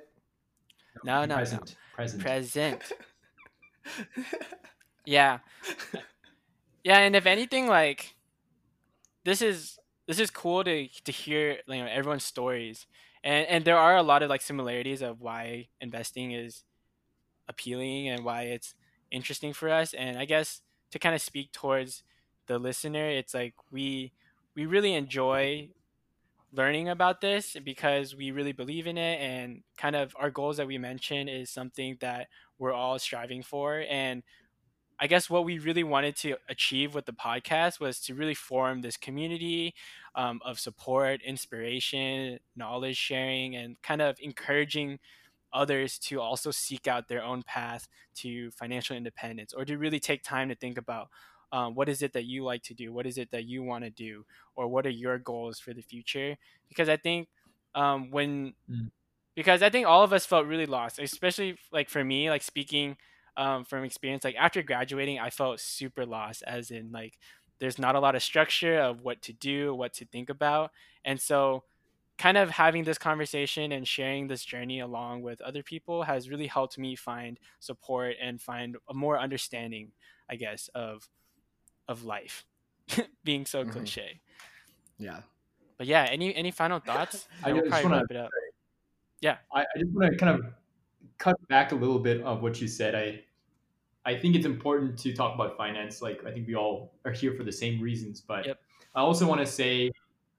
No, 1.03 1.21
Be 1.21 1.27
no, 1.27 1.35
no. 1.35 1.35
present. 1.35 1.75
Present. 1.95 2.21
present. 2.21 2.91
Yeah. 5.05 5.39
Yeah, 6.83 6.99
and 6.99 7.15
if 7.15 7.25
anything, 7.25 7.67
like 7.67 8.15
this 9.23 9.41
is 9.41 9.79
this 10.11 10.19
is 10.19 10.29
cool 10.29 10.63
to 10.63 10.87
to 11.05 11.11
hear 11.11 11.59
you 11.67 11.83
know 11.83 11.87
everyone's 11.87 12.25
stories, 12.25 12.85
and 13.23 13.47
and 13.47 13.65
there 13.65 13.77
are 13.77 13.95
a 13.95 14.03
lot 14.03 14.23
of 14.23 14.29
like 14.29 14.41
similarities 14.41 15.01
of 15.01 15.21
why 15.21 15.69
investing 15.79 16.31
is 16.33 16.63
appealing 17.47 18.09
and 18.09 18.25
why 18.25 18.43
it's 18.43 18.75
interesting 19.09 19.53
for 19.53 19.69
us. 19.69 19.93
And 19.93 20.17
I 20.17 20.25
guess 20.25 20.61
to 20.91 20.99
kind 20.99 21.15
of 21.15 21.21
speak 21.21 21.51
towards 21.53 22.03
the 22.47 22.59
listener, 22.59 23.09
it's 23.09 23.33
like 23.33 23.53
we 23.71 24.11
we 24.55 24.65
really 24.65 24.93
enjoy 24.93 25.69
learning 26.53 26.89
about 26.89 27.21
this 27.21 27.55
because 27.63 28.13
we 28.15 28.31
really 28.31 28.51
believe 28.51 28.87
in 28.87 28.97
it. 28.97 29.21
And 29.21 29.63
kind 29.77 29.95
of 29.95 30.13
our 30.19 30.29
goals 30.29 30.57
that 30.57 30.67
we 30.67 30.77
mentioned 30.77 31.29
is 31.29 31.49
something 31.49 31.97
that 32.01 32.27
we're 32.59 32.73
all 32.73 32.99
striving 32.99 33.43
for. 33.43 33.85
And 33.89 34.23
I 35.01 35.07
guess 35.07 35.29
what 35.31 35.45
we 35.45 35.59
really 35.59 35.83
wanted 35.83 36.15
to 36.17 36.37
achieve 36.47 36.93
with 36.95 37.07
the 37.07 37.13
podcast 37.13 37.79
was 37.79 37.99
to 38.01 38.15
really 38.15 38.35
form 38.35 38.81
this 38.81 38.97
community 38.97 39.73
um, 40.15 40.41
of 40.45 40.59
support, 40.59 41.21
inspiration, 41.23 42.39
knowledge 42.55 42.97
sharing, 42.97 43.55
and 43.55 43.81
kind 43.81 44.01
of 44.01 44.17
encouraging 44.21 44.99
others 45.53 45.99
to 45.99 46.21
also 46.21 46.51
seek 46.51 46.87
out 46.87 47.07
their 47.07 47.23
own 47.23 47.43
path 47.43 47.87
to 48.15 48.51
financial 48.51 48.95
independence 48.95 49.53
or 49.53 49.65
to 49.65 49.77
really 49.77 49.99
take 49.99 50.23
time 50.23 50.49
to 50.49 50.55
think 50.55 50.77
about 50.77 51.09
um, 51.51 51.75
what 51.75 51.89
is 51.89 52.01
it 52.01 52.13
that 52.13 52.25
you 52.25 52.43
like 52.45 52.63
to 52.63 52.73
do? 52.73 52.93
What 52.93 53.05
is 53.07 53.17
it 53.17 53.31
that 53.31 53.45
you 53.45 53.63
want 53.63 53.83
to 53.85 53.89
do? 53.89 54.25
Or 54.55 54.69
what 54.69 54.85
are 54.85 54.89
your 54.91 55.19
goals 55.19 55.59
for 55.59 55.73
the 55.73 55.81
future? 55.81 56.37
Because 56.69 56.89
I 56.89 56.97
think 56.97 57.27
um, 57.75 58.11
when, 58.11 58.53
Mm. 58.69 58.91
because 59.35 59.61
I 59.61 59.69
think 59.69 59.87
all 59.87 60.03
of 60.03 60.13
us 60.13 60.25
felt 60.25 60.47
really 60.47 60.65
lost, 60.65 60.99
especially 60.99 61.57
like 61.71 61.89
for 61.89 62.03
me, 62.03 62.29
like 62.29 62.43
speaking 62.43 62.97
um, 63.37 63.65
from 63.65 63.83
experience, 63.83 64.23
like 64.23 64.35
after 64.35 64.61
graduating, 64.63 65.19
I 65.19 65.29
felt 65.29 65.59
super 65.59 66.05
lost, 66.05 66.43
as 66.45 66.71
in 66.71 66.91
like 66.91 67.17
there's 67.59 67.77
not 67.79 67.95
a 67.95 67.99
lot 67.99 68.15
of 68.15 68.23
structure 68.23 68.79
of 68.79 69.01
what 69.01 69.21
to 69.23 69.33
do, 69.33 69.73
what 69.75 69.93
to 69.93 70.05
think 70.05 70.29
about. 70.29 70.71
And 71.05 71.19
so, 71.19 71.63
kind 72.17 72.37
of 72.37 72.49
having 72.51 72.83
this 72.83 72.97
conversation 72.97 73.71
and 73.71 73.87
sharing 73.87 74.27
this 74.27 74.43
journey 74.45 74.79
along 74.79 75.21
with 75.23 75.41
other 75.41 75.63
people 75.63 76.03
has 76.03 76.29
really 76.29 76.47
helped 76.47 76.77
me 76.77 76.95
find 76.95 77.39
support 77.59 78.15
and 78.21 78.39
find 78.41 78.77
a 78.89 78.93
more 78.93 79.19
understanding, 79.19 79.91
I 80.29 80.35
guess, 80.35 80.69
of 80.75 81.07
of 81.87 82.03
life 82.03 82.45
being 83.23 83.45
so 83.45 83.63
Mhm. 83.63 83.71
cliche. 83.71 84.21
Yeah. 84.99 85.21
But 85.77 85.87
yeah, 85.87 86.03
any 86.11 86.35
any 86.35 86.51
final 86.51 86.79
thoughts? 86.79 87.27
I 87.43 87.49
I 87.49 87.53
will 87.53 87.59
just 87.61 87.69
probably 87.71 87.89
wanna- 87.89 88.01
wrap 88.01 88.11
it 88.11 88.17
up. 88.17 88.29
I, 89.53 89.61
I 89.61 89.65
just 89.79 89.91
want 89.93 90.11
to 90.13 90.17
kind 90.17 90.39
of 90.43 90.53
cut 91.21 91.47
back 91.47 91.71
a 91.71 91.75
little 91.75 91.99
bit 91.99 92.21
of 92.21 92.41
what 92.41 92.59
you 92.59 92.67
said. 92.67 92.95
I 92.95 93.23
I 94.03 94.17
think 94.17 94.35
it's 94.35 94.47
important 94.47 94.97
to 94.99 95.13
talk 95.13 95.35
about 95.35 95.55
finance. 95.55 96.01
Like 96.01 96.25
I 96.25 96.31
think 96.31 96.47
we 96.47 96.55
all 96.55 96.93
are 97.05 97.11
here 97.11 97.33
for 97.33 97.43
the 97.43 97.51
same 97.51 97.79
reasons, 97.79 98.19
but 98.19 98.47
Yep. 98.47 98.59
I 98.95 98.99
also 99.01 99.27
want 99.27 99.39
to 99.39 99.45
say, 99.45 99.91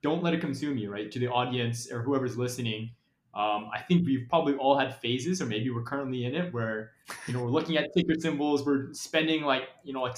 don't 0.03 0.23
let 0.23 0.35
it 0.35 0.41
consume 0.41 0.77
you. 0.77 0.91
Right 0.91 1.11
to 1.11 1.19
the 1.19 1.29
audience 1.29 1.91
or 1.91 2.03
whoever's 2.03 2.37
listening. 2.37 2.91
Um, 3.35 3.71
I 3.73 3.81
think 3.81 4.05
we've 4.05 4.27
probably 4.29 4.55
all 4.57 4.77
had 4.77 5.01
phases, 5.01 5.41
or 5.41 5.47
maybe 5.47 5.71
we're 5.71 5.85
currently 5.85 6.27
in 6.27 6.35
it, 6.35 6.53
where 6.53 6.93
you 7.27 7.33
know 7.33 7.43
we're 7.43 7.51
looking 7.51 7.77
at 7.79 7.95
ticker 7.95 8.15
symbols, 8.19 8.67
we're 8.67 8.93
spending 8.93 9.43
like 9.45 9.69
you 9.85 9.95
know 9.95 10.03
like 10.03 10.17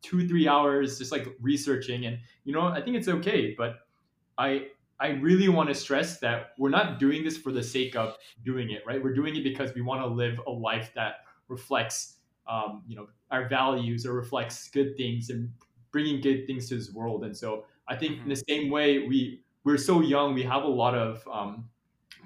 two 0.00 0.26
three 0.28 0.48
hours 0.48 0.98
just 0.98 1.12
like 1.12 1.26
researching, 1.40 2.06
and 2.06 2.18
you 2.44 2.54
know 2.54 2.62
I 2.62 2.80
think 2.80 2.96
it's 2.96 3.08
okay, 3.08 3.54
but 3.58 3.80
I 4.38 4.68
I 5.00 5.08
really 5.08 5.48
want 5.48 5.68
to 5.68 5.74
stress 5.74 6.18
that 6.20 6.52
we're 6.58 6.70
not 6.70 6.98
doing 6.98 7.24
this 7.24 7.36
for 7.36 7.52
the 7.52 7.62
sake 7.62 7.94
of 7.94 8.16
doing 8.44 8.70
it, 8.70 8.82
right? 8.86 9.02
We're 9.02 9.14
doing 9.14 9.36
it 9.36 9.44
because 9.44 9.74
we 9.74 9.80
want 9.80 10.02
to 10.02 10.06
live 10.06 10.40
a 10.46 10.50
life 10.50 10.90
that 10.94 11.16
reflects, 11.48 12.16
um, 12.48 12.82
you 12.88 12.96
know, 12.96 13.08
our 13.30 13.48
values 13.48 14.06
or 14.06 14.12
reflects 14.12 14.68
good 14.68 14.96
things 14.96 15.30
and 15.30 15.50
bringing 15.92 16.20
good 16.20 16.46
things 16.46 16.68
to 16.68 16.76
this 16.76 16.92
world. 16.92 17.24
And 17.24 17.36
so 17.36 17.64
I 17.88 17.96
think 17.96 18.14
mm-hmm. 18.14 18.22
in 18.24 18.28
the 18.28 18.42
same 18.48 18.70
way, 18.70 19.06
we 19.06 19.42
we're 19.64 19.76
so 19.76 20.00
young, 20.00 20.34
we 20.34 20.42
have 20.44 20.62
a 20.62 20.68
lot 20.68 20.94
of 20.94 21.26
um, 21.30 21.68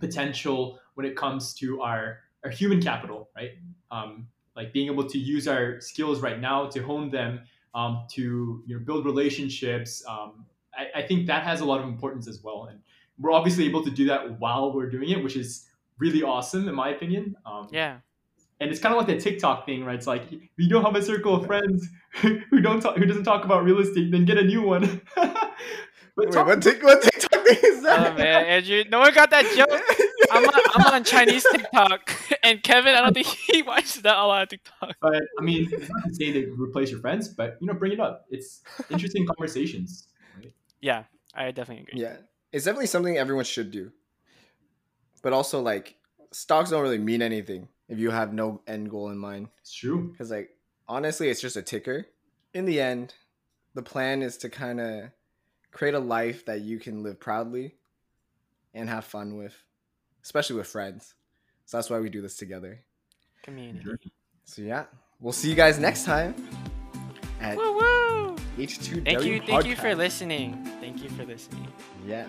potential 0.01 0.79
when 0.95 1.07
it 1.07 1.17
comes 1.17 1.55
to 1.55 1.83
our 1.83 2.19
our 2.45 2.51
human 2.51 2.81
capital, 2.83 3.29
right? 3.37 3.51
Um, 3.91 4.29
like 4.57 4.73
being 4.73 4.91
able 4.91 5.09
to 5.09 5.19
use 5.19 5.49
our 5.49 5.81
skills 5.81 6.21
right 6.21 6.41
now 6.41 6.67
to 6.69 6.83
hone 6.83 7.11
them, 7.11 7.41
um, 7.75 8.05
to 8.13 8.63
you 8.67 8.79
know 8.79 8.85
build 8.85 9.05
relationships, 9.05 10.05
um, 10.09 10.45
I, 10.75 11.01
I 11.01 11.03
think 11.03 11.27
that 11.27 11.43
has 11.45 11.61
a 11.61 11.65
lot 11.65 11.81
of 11.81 11.89
importance 11.89 12.29
as 12.29 12.43
well. 12.43 12.67
And 12.71 12.81
we're 13.19 13.33
obviously 13.33 13.67
able 13.67 13.85
to 13.85 13.91
do 13.91 14.07
that 14.07 14.41
while 14.41 14.73
we're 14.73 14.91
doing 14.91 15.11
it, 15.11 15.23
which 15.23 15.37
is 15.37 15.67
really 15.99 16.23
awesome 16.23 16.69
in 16.69 16.75
my 16.75 16.91
opinion. 16.91 17.37
Um, 17.47 17.69
yeah. 17.71 17.99
And 18.61 18.71
it's 18.71 18.79
kind 18.79 18.95
of 18.95 18.99
like 18.99 19.09
the 19.09 19.21
TikTok 19.21 19.67
thing, 19.67 19.85
right? 19.85 19.97
It's 19.97 20.07
like 20.07 20.33
if 20.33 20.41
you 20.57 20.69
don't 20.69 20.85
have 20.85 20.95
a 20.95 21.03
circle 21.03 21.35
of 21.35 21.47
friends 21.47 21.89
who 22.21 22.61
don't 22.61 22.81
talk, 22.81 22.97
who 22.97 23.07
doesn't 23.07 23.25
talk 23.25 23.45
about 23.45 23.65
real 23.65 23.81
estate, 23.81 24.11
then 24.13 24.25
get 24.25 24.39
a 24.39 24.45
new 24.45 24.63
one. 24.63 25.01
but 25.17 25.37
Wait, 26.17 26.33
talk- 26.33 26.47
what, 26.47 26.63
tic- 26.63 26.83
what 26.83 27.03
TikTok 27.03 27.45
thing 27.45 27.59
is 27.65 27.83
that? 27.83 28.13
Oh 28.13 28.15
man, 28.17 28.47
Andrew, 28.47 28.85
no 28.89 29.01
one 29.01 29.13
got 29.15 29.31
that 29.31 29.45
joke. 29.57 29.81
I'm 30.31 30.47
on, 30.47 30.61
I'm 30.75 30.95
on 30.95 31.05
Chinese 31.05 31.45
TikTok, 31.53 32.11
and 32.43 32.63
Kevin, 32.63 32.95
I 32.95 33.01
don't 33.03 33.13
think 33.13 33.27
he 33.27 33.63
watches 33.63 34.01
that 34.03 34.17
a 34.17 34.25
lot 34.25 34.45
of 34.45 34.49
TikTok. 34.49 34.95
But 35.01 35.23
I 35.39 35.43
mean, 35.43 35.69
it's 35.71 35.91
not 35.91 36.05
to 36.09 36.15
say 36.15 36.33
to 36.33 36.55
replace 36.59 36.91
your 36.91 37.01
friends, 37.01 37.29
but 37.29 37.59
you 37.61 37.67
know, 37.67 37.75
bring 37.75 37.93
it 37.93 38.01
up. 38.01 38.27
It's 38.31 38.63
interesting 38.91 39.27
conversations. 39.27 40.07
Yeah, 40.83 41.05
I 41.35 41.51
definitely 41.53 41.85
agree. 41.85 42.03
Yeah, 42.03 42.17
it's 42.53 42.67
definitely 42.67 42.89
something 42.89 43.17
everyone 43.17 43.45
should 43.45 43.71
do. 43.71 43.93
But 45.23 45.33
also, 45.33 45.63
like, 45.63 45.95
stocks 46.33 46.71
don't 46.71 46.83
really 46.83 46.99
mean 46.99 47.23
anything 47.23 47.69
if 47.89 47.99
you 47.99 48.11
have 48.11 48.35
no 48.35 48.61
end 48.67 48.91
goal 48.91 49.09
in 49.11 49.17
mind. 49.17 49.49
It's 49.61 49.73
true. 49.73 50.11
Because, 50.11 50.31
like, 50.31 50.51
honestly, 50.89 51.31
it's 51.31 51.41
just 51.41 51.57
a 51.57 51.63
ticker. 51.63 52.07
In 52.53 52.67
the 52.67 52.81
end, 52.81 53.15
the 53.75 53.83
plan 53.83 54.21
is 54.21 54.37
to 54.39 54.51
kind 54.51 54.81
of 54.81 55.05
create 55.71 55.95
a 55.95 56.01
life 56.01 56.45
that 56.47 56.61
you 56.61 56.79
can 56.79 57.03
live 57.03 57.19
proudly 57.21 57.77
and 58.75 58.89
have 58.89 59.05
fun 59.05 59.37
with, 59.37 59.55
especially 60.23 60.57
with 60.57 60.67
friends. 60.67 61.15
So 61.65 61.77
that's 61.77 61.89
why 61.89 62.01
we 62.01 62.11
do 62.11 62.21
this 62.21 62.37
together. 62.37 62.81
Community. 63.43 64.13
So 64.45 64.63
yeah, 64.63 64.85
we'll 65.21 65.33
see 65.33 65.49
you 65.49 65.55
guys 65.55 65.79
next 65.79 66.05
time. 66.05 66.35
At 67.41 67.57
Woo-woo! 67.57 68.37
H2W 68.59 69.05
Thank 69.05 69.25
you, 69.25 69.41
podcast. 69.41 69.47
thank 69.47 69.67
you 69.67 69.77
for 69.77 69.95
listening. 69.95 70.65
Thank 70.81 71.03
you 71.03 71.09
for 71.11 71.25
listening. 71.25 71.69
Yeah. 72.07 72.27